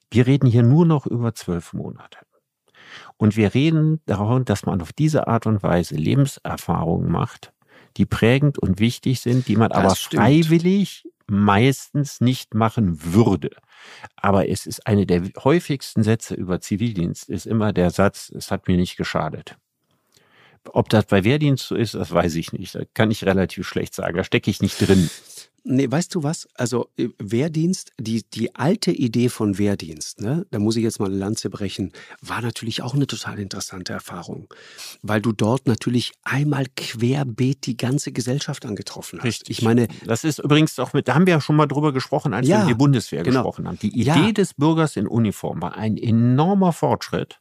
Wir 0.09 0.25
reden 0.25 0.47
hier 0.47 0.63
nur 0.63 0.85
noch 0.85 1.05
über 1.05 1.35
zwölf 1.35 1.73
Monate. 1.73 2.19
Und 3.17 3.37
wir 3.37 3.53
reden 3.53 4.01
darum, 4.05 4.45
dass 4.45 4.65
man 4.65 4.81
auf 4.81 4.93
diese 4.93 5.27
Art 5.27 5.45
und 5.45 5.63
Weise 5.63 5.95
Lebenserfahrungen 5.95 7.11
macht, 7.11 7.53
die 7.97 8.05
prägend 8.05 8.57
und 8.59 8.79
wichtig 8.79 9.21
sind, 9.21 9.47
die 9.47 9.55
man 9.55 9.69
das 9.69 9.77
aber 9.77 9.95
stimmt. 9.95 10.23
freiwillig 10.23 11.03
meistens 11.27 12.21
nicht 12.21 12.53
machen 12.53 13.13
würde. 13.13 13.51
Aber 14.15 14.49
es 14.49 14.65
ist 14.65 14.85
eine 14.85 15.05
der 15.05 15.23
häufigsten 15.43 16.03
Sätze 16.03 16.35
über 16.35 16.59
Zivildienst, 16.59 17.29
ist 17.29 17.45
immer 17.45 17.73
der 17.73 17.89
Satz, 17.89 18.31
es 18.35 18.51
hat 18.51 18.67
mir 18.67 18.77
nicht 18.77 18.97
geschadet. 18.97 19.57
Ob 20.73 20.89
das 20.89 21.05
bei 21.05 21.23
Wehrdienst 21.23 21.67
so 21.67 21.75
ist, 21.75 21.93
das 21.93 22.11
weiß 22.11 22.35
ich 22.35 22.53
nicht. 22.53 22.75
Da 22.75 22.81
kann 22.93 23.11
ich 23.11 23.25
relativ 23.25 23.67
schlecht 23.67 23.93
sagen. 23.93 24.17
Da 24.17 24.23
stecke 24.23 24.49
ich 24.49 24.61
nicht 24.61 24.79
drin. 24.79 25.09
Nee, 25.67 25.89
weißt 25.89 26.13
du 26.13 26.21
was? 26.21 26.47
Also 26.53 26.91
äh, 26.95 27.09
Wehrdienst, 27.17 27.91
die, 27.99 28.23
die 28.23 28.53
alte 28.53 28.91
Idee 28.91 29.29
von 29.29 29.57
Wehrdienst, 29.57 30.21
ne, 30.21 30.45
da 30.51 30.59
muss 30.59 30.75
ich 30.75 30.83
jetzt 30.83 30.99
mal 30.99 31.07
eine 31.07 31.17
Lanze 31.17 31.49
brechen, 31.49 31.91
war 32.21 32.41
natürlich 32.41 32.83
auch 32.83 32.93
eine 32.93 33.07
total 33.07 33.39
interessante 33.39 33.91
Erfahrung. 33.91 34.47
Weil 35.01 35.21
du 35.21 35.31
dort 35.31 35.65
natürlich 35.65 36.11
einmal 36.23 36.67
querbeet 36.75 37.65
die 37.65 37.77
ganze 37.77 38.11
Gesellschaft 38.11 38.63
angetroffen 38.63 39.19
hast. 39.19 39.25
Richtig. 39.25 39.57
Ich 39.57 39.63
meine. 39.63 39.87
Das 40.05 40.23
ist 40.23 40.37
übrigens 40.37 40.77
auch 40.77 40.93
mit, 40.93 41.07
da 41.07 41.15
haben 41.15 41.25
wir 41.25 41.33
ja 41.33 41.41
schon 41.41 41.55
mal 41.55 41.65
drüber 41.65 41.93
gesprochen, 41.93 42.35
als 42.35 42.47
ja, 42.47 42.57
wir 42.57 42.61
über 42.61 42.67
die 42.67 42.77
Bundeswehr 42.77 43.23
genau. 43.23 43.41
gesprochen 43.41 43.67
haben. 43.67 43.79
Die 43.79 43.99
Idee 43.99 44.27
ja. 44.27 44.31
des 44.31 44.53
Bürgers 44.53 44.95
in 44.95 45.07
Uniform 45.07 45.63
war 45.63 45.75
ein 45.75 45.97
enormer 45.97 46.73
Fortschritt. 46.73 47.39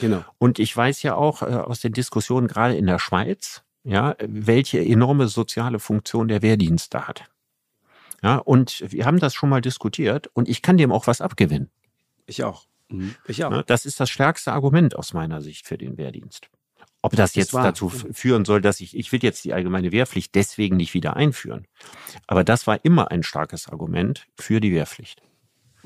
Genau. 0.00 0.24
Und 0.38 0.58
ich 0.58 0.76
weiß 0.76 1.02
ja 1.02 1.14
auch 1.14 1.42
äh, 1.42 1.46
aus 1.46 1.80
den 1.80 1.92
Diskussionen 1.92 2.48
gerade 2.48 2.76
in 2.76 2.86
der 2.86 2.98
Schweiz, 2.98 3.62
ja, 3.84 4.16
welche 4.20 4.80
enorme 4.84 5.28
soziale 5.28 5.78
Funktion 5.78 6.28
der 6.28 6.42
Wehrdienst 6.42 6.94
da 6.94 7.06
hat. 7.06 7.24
Ja, 8.22 8.36
und 8.36 8.82
wir 8.88 9.04
haben 9.04 9.20
das 9.20 9.34
schon 9.34 9.50
mal 9.50 9.60
diskutiert 9.60 10.28
und 10.32 10.48
ich 10.48 10.62
kann 10.62 10.78
dem 10.78 10.92
auch 10.92 11.06
was 11.06 11.20
abgewinnen. 11.20 11.70
Ich 12.26 12.42
auch. 12.42 12.66
Mhm. 12.88 13.14
Ich 13.26 13.44
auch. 13.44 13.52
Ja, 13.52 13.62
das 13.62 13.84
ist 13.84 14.00
das 14.00 14.08
stärkste 14.08 14.52
Argument 14.52 14.96
aus 14.96 15.12
meiner 15.12 15.42
Sicht 15.42 15.66
für 15.66 15.76
den 15.76 15.98
Wehrdienst. 15.98 16.48
Ob 17.02 17.14
das 17.14 17.34
jetzt 17.34 17.52
das 17.52 17.62
dazu 17.62 17.90
führen 17.90 18.46
soll, 18.46 18.62
dass 18.62 18.80
ich, 18.80 18.96
ich 18.96 19.12
will 19.12 19.22
jetzt 19.22 19.44
die 19.44 19.52
allgemeine 19.52 19.92
Wehrpflicht 19.92 20.34
deswegen 20.34 20.78
nicht 20.78 20.94
wieder 20.94 21.16
einführen. 21.16 21.66
Aber 22.26 22.44
das 22.44 22.66
war 22.66 22.82
immer 22.82 23.10
ein 23.10 23.22
starkes 23.22 23.68
Argument 23.68 24.26
für 24.36 24.58
die 24.58 24.72
Wehrpflicht. 24.72 25.20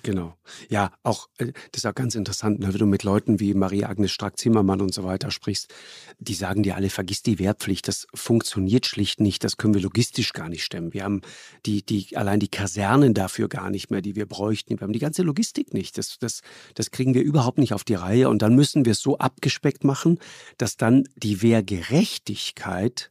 Genau. 0.02 0.36
Ja, 0.68 0.92
auch, 1.02 1.28
äh, 1.38 1.52
das 1.72 1.82
ist 1.82 1.86
auch 1.86 1.94
ganz 1.94 2.14
interessant, 2.14 2.60
ne, 2.60 2.68
wenn 2.72 2.78
du 2.78 2.86
mit 2.86 3.02
Leuten 3.02 3.40
wie 3.40 3.54
Marie-Agnes 3.54 4.12
Strack-Zimmermann 4.12 4.80
und 4.80 4.94
so 4.94 5.04
weiter 5.04 5.30
sprichst, 5.30 5.72
die 6.18 6.34
sagen 6.34 6.62
dir 6.62 6.76
alle, 6.76 6.90
vergiss 6.90 7.22
die 7.22 7.38
Wehrpflicht, 7.38 7.88
das 7.88 8.06
funktioniert 8.14 8.86
schlicht 8.86 9.20
nicht, 9.20 9.42
das 9.44 9.56
können 9.56 9.74
wir 9.74 9.80
logistisch 9.80 10.32
gar 10.32 10.48
nicht 10.48 10.64
stemmen. 10.64 10.94
Wir 10.94 11.04
haben 11.04 11.22
die, 11.66 11.84
die, 11.84 12.16
allein 12.16 12.40
die 12.40 12.48
Kasernen 12.48 13.14
dafür 13.14 13.48
gar 13.48 13.70
nicht 13.70 13.90
mehr, 13.90 14.00
die 14.00 14.14
wir 14.14 14.26
bräuchten. 14.26 14.78
Wir 14.78 14.82
haben 14.82 14.92
die 14.92 14.98
ganze 14.98 15.22
Logistik 15.22 15.74
nicht. 15.74 15.98
Das, 15.98 16.18
das, 16.18 16.42
das 16.74 16.90
kriegen 16.90 17.14
wir 17.14 17.22
überhaupt 17.22 17.58
nicht 17.58 17.72
auf 17.72 17.84
die 17.84 17.94
Reihe. 17.94 18.28
Und 18.28 18.42
dann 18.42 18.54
müssen 18.54 18.84
wir 18.84 18.92
es 18.92 19.00
so 19.00 19.18
abgespeckt 19.18 19.84
machen, 19.84 20.18
dass 20.58 20.76
dann 20.76 21.04
die 21.16 21.42
Wehrgerechtigkeit 21.42 23.10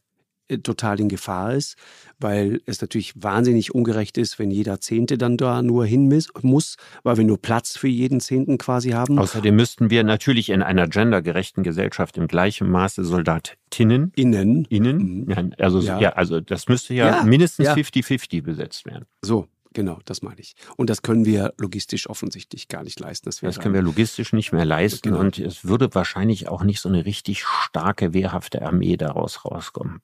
total 0.62 1.00
in 1.00 1.08
Gefahr 1.08 1.54
ist, 1.54 1.76
weil 2.18 2.60
es 2.66 2.80
natürlich 2.80 3.12
wahnsinnig 3.16 3.74
ungerecht 3.74 4.18
ist, 4.18 4.38
wenn 4.38 4.50
jeder 4.50 4.80
Zehnte 4.80 5.18
dann 5.18 5.36
da 5.36 5.62
nur 5.62 5.86
hin 5.86 6.08
muss, 6.42 6.76
weil 7.02 7.16
wir 7.16 7.24
nur 7.24 7.40
Platz 7.40 7.76
für 7.76 7.88
jeden 7.88 8.20
Zehnten 8.20 8.58
quasi 8.58 8.90
haben. 8.90 9.18
Außerdem 9.18 9.54
müssten 9.54 9.90
wir 9.90 10.04
natürlich 10.04 10.50
in 10.50 10.62
einer 10.62 10.88
gendergerechten 10.88 11.62
Gesellschaft 11.62 12.16
im 12.16 12.28
gleichen 12.28 12.70
Maße 12.70 13.04
Soldatinnen 13.04 14.12
innen, 14.16 14.64
innen, 14.66 15.24
mhm. 15.26 15.30
ja, 15.30 15.44
also 15.58 15.80
ja. 15.80 16.00
ja. 16.00 16.10
also 16.10 16.40
das 16.40 16.68
müsste 16.68 16.94
ja, 16.94 17.18
ja 17.18 17.22
mindestens 17.24 17.68
50-50 17.68 18.42
besetzt 18.42 18.86
werden. 18.86 19.04
So, 19.22 19.46
Genau, 19.74 19.98
das 20.06 20.22
meine 20.22 20.40
ich. 20.40 20.54
Und 20.76 20.90
das 20.90 21.02
können 21.02 21.24
wir 21.24 21.54
logistisch 21.58 22.08
offensichtlich 22.08 22.68
gar 22.68 22.82
nicht 22.82 22.98
leisten. 22.98 23.26
Das, 23.26 23.40
das 23.40 23.60
können 23.60 23.74
wir 23.74 23.82
logistisch 23.82 24.32
nicht 24.32 24.52
mehr 24.52 24.64
leisten 24.64 25.10
genau. 25.10 25.20
und 25.20 25.38
es 25.38 25.64
würde 25.64 25.94
wahrscheinlich 25.94 26.48
auch 26.48 26.62
nicht 26.62 26.80
so 26.80 26.88
eine 26.88 27.04
richtig 27.04 27.44
starke, 27.44 28.14
wehrhafte 28.14 28.62
Armee 28.62 28.96
daraus 28.96 29.44
rauskommen. 29.44 30.00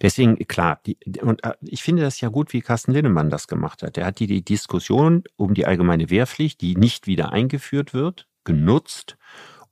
Deswegen, 0.00 0.36
klar, 0.48 0.80
die, 0.86 0.98
und 1.20 1.44
äh, 1.44 1.54
ich 1.62 1.82
finde 1.82 2.02
das 2.02 2.20
ja 2.20 2.28
gut, 2.28 2.52
wie 2.52 2.60
Carsten 2.60 2.92
Linnemann 2.92 3.30
das 3.30 3.48
gemacht 3.48 3.82
hat. 3.82 3.96
Er 3.96 4.06
hat 4.06 4.18
die, 4.18 4.26
die 4.26 4.44
Diskussion 4.44 5.24
um 5.36 5.54
die 5.54 5.66
allgemeine 5.66 6.10
Wehrpflicht, 6.10 6.60
die 6.60 6.76
nicht 6.76 7.06
wieder 7.06 7.32
eingeführt 7.32 7.94
wird, 7.94 8.26
genutzt, 8.44 9.16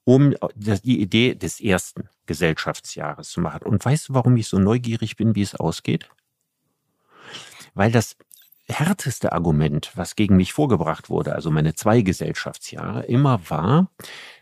um 0.04 0.34
die 0.56 1.00
Idee 1.00 1.34
des 1.34 1.60
ersten 1.60 2.08
Gesellschaftsjahres 2.26 3.30
zu 3.30 3.40
machen. 3.40 3.62
Und 3.64 3.84
weißt 3.84 4.08
du, 4.08 4.14
warum 4.14 4.36
ich 4.36 4.48
so 4.48 4.58
neugierig 4.58 5.16
bin, 5.16 5.34
wie 5.34 5.42
es 5.42 5.54
ausgeht? 5.54 6.08
Weil 7.74 7.92
das 7.92 8.16
härteste 8.66 9.32
Argument, 9.32 9.92
was 9.94 10.16
gegen 10.16 10.36
mich 10.36 10.52
vorgebracht 10.52 11.10
wurde, 11.10 11.34
also 11.34 11.50
meine 11.50 11.74
zwei 11.74 12.02
Gesellschaftsjahre, 12.02 13.04
immer 13.04 13.48
war, 13.50 13.90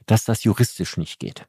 dass 0.07 0.25
das 0.25 0.45
juristisch 0.45 0.97
nicht 0.97 1.19
geht. 1.19 1.47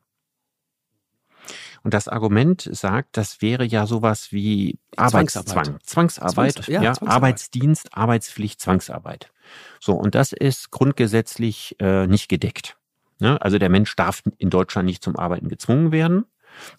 Und 1.84 1.94
das 1.94 2.08
Argument 2.08 2.70
sagt, 2.72 3.18
das 3.18 3.42
wäre 3.42 3.66
ja 3.66 3.88
sowas 3.88 4.32
wie 4.32 4.78
Arbeitszwang, 4.98 5.80
Zwangsarbeit, 5.84 6.54
Zwangs, 6.54 6.68
ja, 6.68 6.82
ja 6.82 6.94
Zwangsarbeit. 6.94 7.16
Arbeitsdienst, 7.16 7.98
Arbeitspflicht, 7.98 8.62
Zwangsarbeit. 8.62 9.32
So, 9.80 9.94
und 9.94 10.14
das 10.14 10.32
ist 10.32 10.72
grundgesetzlich 10.72 11.76
äh, 11.80 12.06
nicht 12.08 12.30
gedeckt. 12.30 12.78
Ne? 13.20 13.42
Also 13.42 13.58
der 13.58 13.70
Mensch 13.70 13.96
darf 13.96 14.22
in 14.38 14.50
Deutschland 14.50 14.86
nicht 14.86 15.04
zum 15.04 15.16
Arbeiten 15.16 15.48
gezwungen 15.48 15.92
werden. 15.92 16.26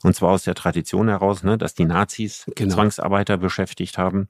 Und 0.03 0.15
zwar 0.15 0.31
aus 0.31 0.45
der 0.45 0.55
Tradition 0.55 1.09
heraus, 1.09 1.43
ne, 1.43 1.59
dass 1.59 1.75
die 1.75 1.85
Nazis 1.85 2.47
genau. 2.55 2.75
Zwangsarbeiter 2.75 3.37
beschäftigt 3.37 3.99
haben, 3.99 4.29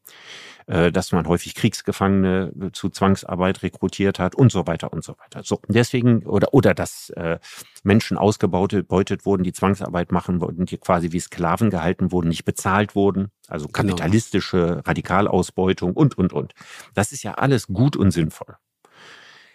äh, 0.66 0.92
dass 0.92 1.12
man 1.12 1.26
häufig 1.26 1.54
Kriegsgefangene 1.54 2.70
zu 2.72 2.88
Zwangsarbeit 2.88 3.62
rekrutiert 3.62 4.18
hat 4.18 4.34
und 4.34 4.52
so 4.52 4.66
weiter 4.66 4.92
und 4.92 5.04
so 5.04 5.16
weiter. 5.18 5.42
So, 5.44 5.60
deswegen, 5.68 6.24
oder, 6.26 6.54
oder 6.54 6.74
dass 6.74 7.10
äh, 7.10 7.38
Menschen 7.82 8.16
ausgebeutet 8.16 8.90
wurden, 9.24 9.42
die 9.42 9.52
Zwangsarbeit 9.52 10.12
machen 10.12 10.40
wollten, 10.40 10.66
die 10.66 10.78
quasi 10.78 11.12
wie 11.12 11.20
Sklaven 11.20 11.70
gehalten 11.70 12.12
wurden, 12.12 12.28
nicht 12.28 12.44
bezahlt 12.44 12.94
wurden. 12.94 13.30
Also 13.48 13.66
genau. 13.66 13.88
kapitalistische 13.88 14.66
genau. 14.66 14.80
Radikalausbeutung 14.86 15.92
und, 15.94 16.16
und, 16.16 16.32
und. 16.32 16.54
Das 16.94 17.12
ist 17.12 17.22
ja 17.22 17.34
alles 17.34 17.66
gut 17.66 17.96
und 17.96 18.10
sinnvoll. 18.10 18.56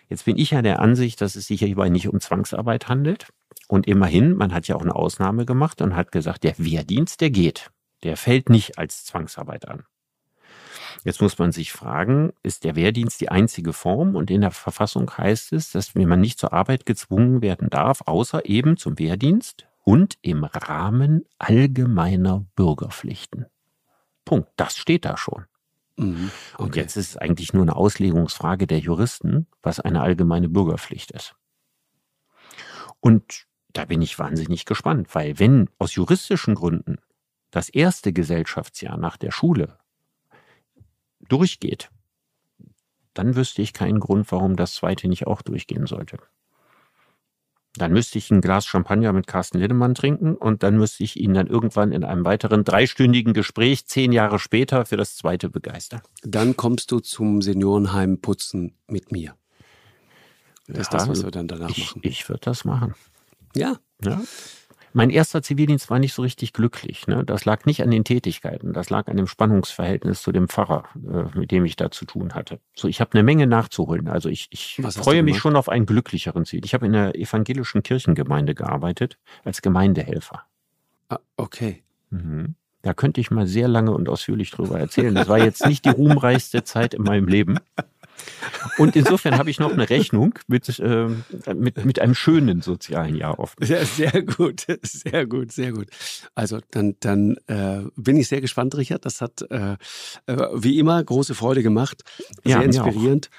Jetzt 0.09 0.25
bin 0.25 0.37
ich 0.37 0.51
ja 0.51 0.61
der 0.61 0.79
Ansicht, 0.79 1.21
dass 1.21 1.35
es 1.35 1.47
sich 1.47 1.59
hierbei 1.59 1.89
nicht 1.89 2.07
um 2.07 2.19
Zwangsarbeit 2.19 2.87
handelt, 2.87 3.27
und 3.67 3.85
immerhin, 3.85 4.35
man 4.35 4.53
hat 4.53 4.67
ja 4.67 4.75
auch 4.75 4.81
eine 4.81 4.95
Ausnahme 4.95 5.45
gemacht 5.45 5.81
und 5.81 5.95
hat 5.95 6.11
gesagt, 6.11 6.43
der 6.43 6.57
Wehrdienst, 6.57 7.19
der 7.19 7.29
geht. 7.29 7.69
Der 8.03 8.15
fällt 8.15 8.49
nicht 8.49 8.77
als 8.77 9.03
Zwangsarbeit 9.05 9.67
an. 9.67 9.83
Jetzt 11.03 11.21
muss 11.21 11.37
man 11.37 11.51
sich 11.51 11.71
fragen, 11.71 12.31
ist 12.43 12.63
der 12.63 12.75
Wehrdienst 12.75 13.19
die 13.21 13.29
einzige 13.29 13.73
Form? 13.73 14.15
Und 14.15 14.31
in 14.31 14.41
der 14.41 14.51
Verfassung 14.51 15.11
heißt 15.15 15.53
es, 15.53 15.71
dass 15.71 15.93
man 15.95 16.19
nicht 16.21 16.39
zur 16.39 16.53
Arbeit 16.53 16.85
gezwungen 16.85 17.41
werden 17.41 17.69
darf, 17.69 18.01
außer 18.05 18.45
eben 18.45 18.77
zum 18.77 18.97
Wehrdienst 18.97 19.67
und 19.83 20.17
im 20.21 20.43
Rahmen 20.43 21.25
allgemeiner 21.37 22.45
Bürgerpflichten. 22.55 23.45
Punkt. 24.25 24.49
Das 24.55 24.75
steht 24.75 25.05
da 25.05 25.17
schon. 25.17 25.45
Mhm, 25.97 26.31
okay. 26.53 26.63
Und 26.63 26.75
jetzt 26.75 26.95
ist 26.95 27.09
es 27.09 27.17
eigentlich 27.17 27.53
nur 27.53 27.63
eine 27.63 27.75
Auslegungsfrage 27.75 28.67
der 28.67 28.79
Juristen, 28.79 29.47
was 29.61 29.79
eine 29.79 30.01
allgemeine 30.01 30.47
Bürgerpflicht 30.47 31.11
ist. 31.11 31.35
Und 32.99 33.47
da 33.73 33.85
bin 33.85 34.01
ich 34.01 34.17
wahnsinnig 34.17 34.65
gespannt, 34.65 35.13
weil 35.13 35.39
wenn 35.39 35.69
aus 35.77 35.95
juristischen 35.95 36.55
Gründen 36.55 36.97
das 37.51 37.69
erste 37.69 38.13
Gesellschaftsjahr 38.13 38.97
nach 38.97 39.17
der 39.17 39.31
Schule 39.31 39.77
durchgeht, 41.27 41.89
dann 43.13 43.35
wüsste 43.35 43.61
ich 43.61 43.73
keinen 43.73 43.99
Grund, 43.99 44.31
warum 44.31 44.55
das 44.55 44.75
zweite 44.75 45.07
nicht 45.07 45.25
auch 45.25 45.41
durchgehen 45.41 45.87
sollte. 45.87 46.19
Dann 47.77 47.93
müsste 47.93 48.17
ich 48.17 48.31
ein 48.31 48.41
Glas 48.41 48.65
Champagner 48.65 49.13
mit 49.13 49.27
Carsten 49.27 49.59
Lindemann 49.59 49.95
trinken 49.95 50.35
und 50.35 50.63
dann 50.63 50.77
müsste 50.77 51.03
ich 51.03 51.17
ihn 51.17 51.33
dann 51.33 51.47
irgendwann 51.47 51.91
in 51.91 52.03
einem 52.03 52.25
weiteren 52.25 52.63
dreistündigen 52.63 53.33
Gespräch 53.33 53.85
zehn 53.85 54.11
Jahre 54.11 54.39
später 54.39 54.85
für 54.85 54.97
das 54.97 55.15
zweite 55.15 55.49
begeistern. 55.49 56.01
Dann 56.23 56.57
kommst 56.57 56.91
du 56.91 56.99
zum 56.99 57.41
Seniorenheim 57.41 58.19
putzen 58.19 58.73
mit 58.87 59.11
mir. 59.11 59.35
Das 60.67 60.79
ist 60.79 60.93
das, 60.93 61.07
was 61.07 61.23
wir 61.23 61.31
dann 61.31 61.47
danach 61.47 61.69
ich, 61.69 61.95
machen. 61.95 62.01
Ich 62.03 62.27
würde 62.27 62.41
das 62.41 62.65
machen. 62.65 62.93
Ja. 63.55 63.77
ja. 64.03 64.21
Mein 64.97 65.11
erster 65.11 65.43
Zivildienst 65.43 65.91
war 65.91 65.99
nicht 65.99 66.15
so 66.15 66.23
richtig 66.23 66.53
glücklich. 66.53 67.05
Ne? 67.05 67.23
Das 67.23 67.45
lag 67.45 67.65
nicht 67.65 67.83
an 67.83 67.91
den 67.91 68.03
Tätigkeiten, 68.03 68.73
das 68.73 68.89
lag 68.89 69.07
an 69.07 69.15
dem 69.15 69.27
Spannungsverhältnis 69.27 70.23
zu 70.23 70.31
dem 70.31 70.47
Pfarrer, 70.47 70.85
äh, 70.95 71.37
mit 71.37 71.51
dem 71.51 71.65
ich 71.65 71.75
da 71.75 71.91
zu 71.91 72.05
tun 72.05 72.33
hatte. 72.33 72.59
So, 72.73 72.87
ich 72.87 72.99
habe 72.99 73.13
eine 73.13 73.21
Menge 73.21 73.45
nachzuholen. 73.45 74.07
Also 74.07 74.27
ich, 74.27 74.47
ich 74.49 74.81
freue 74.81 75.21
mich 75.21 75.37
schon 75.37 75.55
auf 75.55 75.69
einen 75.69 75.85
glücklicheren 75.85 76.45
Ziel. 76.45 76.65
Ich 76.65 76.73
habe 76.73 76.87
in 76.87 76.93
der 76.93 77.13
evangelischen 77.13 77.83
Kirchengemeinde 77.83 78.55
gearbeitet 78.55 79.19
als 79.43 79.61
Gemeindehelfer. 79.61 80.45
Ah, 81.09 81.19
okay. 81.35 81.83
Mhm. 82.09 82.55
Da 82.81 82.95
könnte 82.95 83.21
ich 83.21 83.29
mal 83.29 83.45
sehr 83.45 83.67
lange 83.67 83.91
und 83.91 84.09
ausführlich 84.09 84.49
drüber 84.49 84.79
erzählen. 84.79 85.13
Das 85.13 85.27
war 85.27 85.37
jetzt 85.37 85.63
nicht 85.67 85.85
die 85.85 85.89
ruhmreichste 85.89 86.63
Zeit 86.63 86.95
in 86.95 87.03
meinem 87.03 87.27
Leben. 87.27 87.59
Und 88.77 88.95
insofern 88.95 89.37
habe 89.37 89.49
ich 89.49 89.59
noch 89.59 89.71
eine 89.71 89.89
Rechnung 89.89 90.37
mit, 90.47 90.79
äh, 90.79 91.07
mit, 91.53 91.83
mit 91.85 91.99
einem 91.99 92.15
schönen 92.15 92.61
sozialen 92.61 93.15
Jahr 93.15 93.39
offen. 93.39 93.65
Ja, 93.65 93.83
sehr 93.85 94.23
gut, 94.23 94.65
sehr 94.83 95.25
gut, 95.25 95.51
sehr 95.51 95.71
gut. 95.71 95.87
Also 96.35 96.59
dann, 96.71 96.95
dann 96.99 97.37
äh, 97.47 97.81
bin 97.95 98.17
ich 98.17 98.27
sehr 98.27 98.41
gespannt, 98.41 98.75
Richard. 98.75 99.05
Das 99.05 99.21
hat 99.21 99.45
äh, 99.49 99.73
äh 100.25 100.47
wie 100.53 100.79
immer 100.79 101.03
große 101.03 101.35
Freude 101.35 101.63
gemacht, 101.63 102.03
sehr 102.43 102.57
ja, 102.57 102.61
inspirierend. 102.61 103.29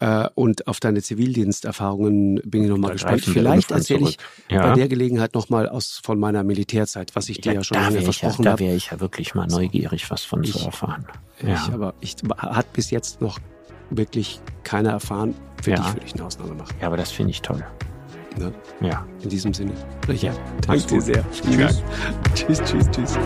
Äh, 0.00 0.28
und 0.34 0.66
auf 0.66 0.80
deine 0.80 1.02
Zivildiensterfahrungen 1.02 2.40
bin 2.44 2.64
ich 2.64 2.70
nochmal 2.70 2.92
gespannt. 2.92 3.24
Vielleicht 3.24 3.70
erzähle 3.70 4.08
ich 4.08 4.18
ja. 4.48 4.68
bei 4.68 4.74
der 4.74 4.88
Gelegenheit 4.88 5.34
nochmal 5.34 5.68
aus 5.68 6.00
von 6.02 6.18
meiner 6.18 6.44
Militärzeit, 6.44 7.14
was 7.14 7.28
ich 7.28 7.40
dir 7.40 7.52
ja, 7.52 7.58
ja 7.58 7.64
schon 7.64 7.78
lange 7.78 8.02
versprochen 8.02 8.46
habe. 8.46 8.58
Da 8.58 8.58
wäre 8.58 8.76
ich 8.76 8.90
ja 8.90 9.00
wirklich 9.00 9.34
mal 9.34 9.46
neugierig, 9.46 10.10
was 10.10 10.24
von 10.24 10.44
ich, 10.44 10.52
zu 10.52 10.64
erfahren. 10.64 11.06
Ja. 11.42 11.54
Ich, 11.54 11.72
aber 11.72 11.94
ich 12.00 12.16
hat 12.36 12.72
bis 12.72 12.90
jetzt 12.90 13.20
noch 13.20 13.38
wirklich 13.90 14.40
keiner 14.64 14.90
erfahren. 14.90 15.34
Für 15.62 15.72
ja. 15.72 15.76
dich 15.76 15.94
würde 15.94 16.06
ich 16.06 16.14
eine 16.14 16.24
Ausnahme 16.24 16.54
machen. 16.54 16.74
Ja, 16.80 16.86
aber 16.86 16.96
das 16.96 17.10
finde 17.10 17.30
ich 17.30 17.42
toll. 17.42 17.64
Ne? 18.38 18.52
Ja. 18.80 19.04
In 19.22 19.28
diesem 19.28 19.52
Sinne. 19.52 19.72
Ja, 20.08 20.32
danke 20.66 20.86
dir 20.86 21.00
sehr. 21.00 21.24
Tschüss. 21.32 21.82
tschüss, 22.34 22.62
tschüss, 22.62 22.90
tschüss. 22.90 23.18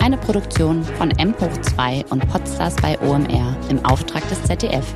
Eine 0.00 0.18
Produktion 0.18 0.84
von 0.84 1.10
M 1.12 1.34
2 1.38 2.04
und 2.10 2.28
Podstars 2.28 2.76
bei 2.76 2.98
OMR 3.00 3.56
im 3.70 3.82
Auftrag 3.84 4.26
des 4.28 4.42
ZDF. 4.42 4.94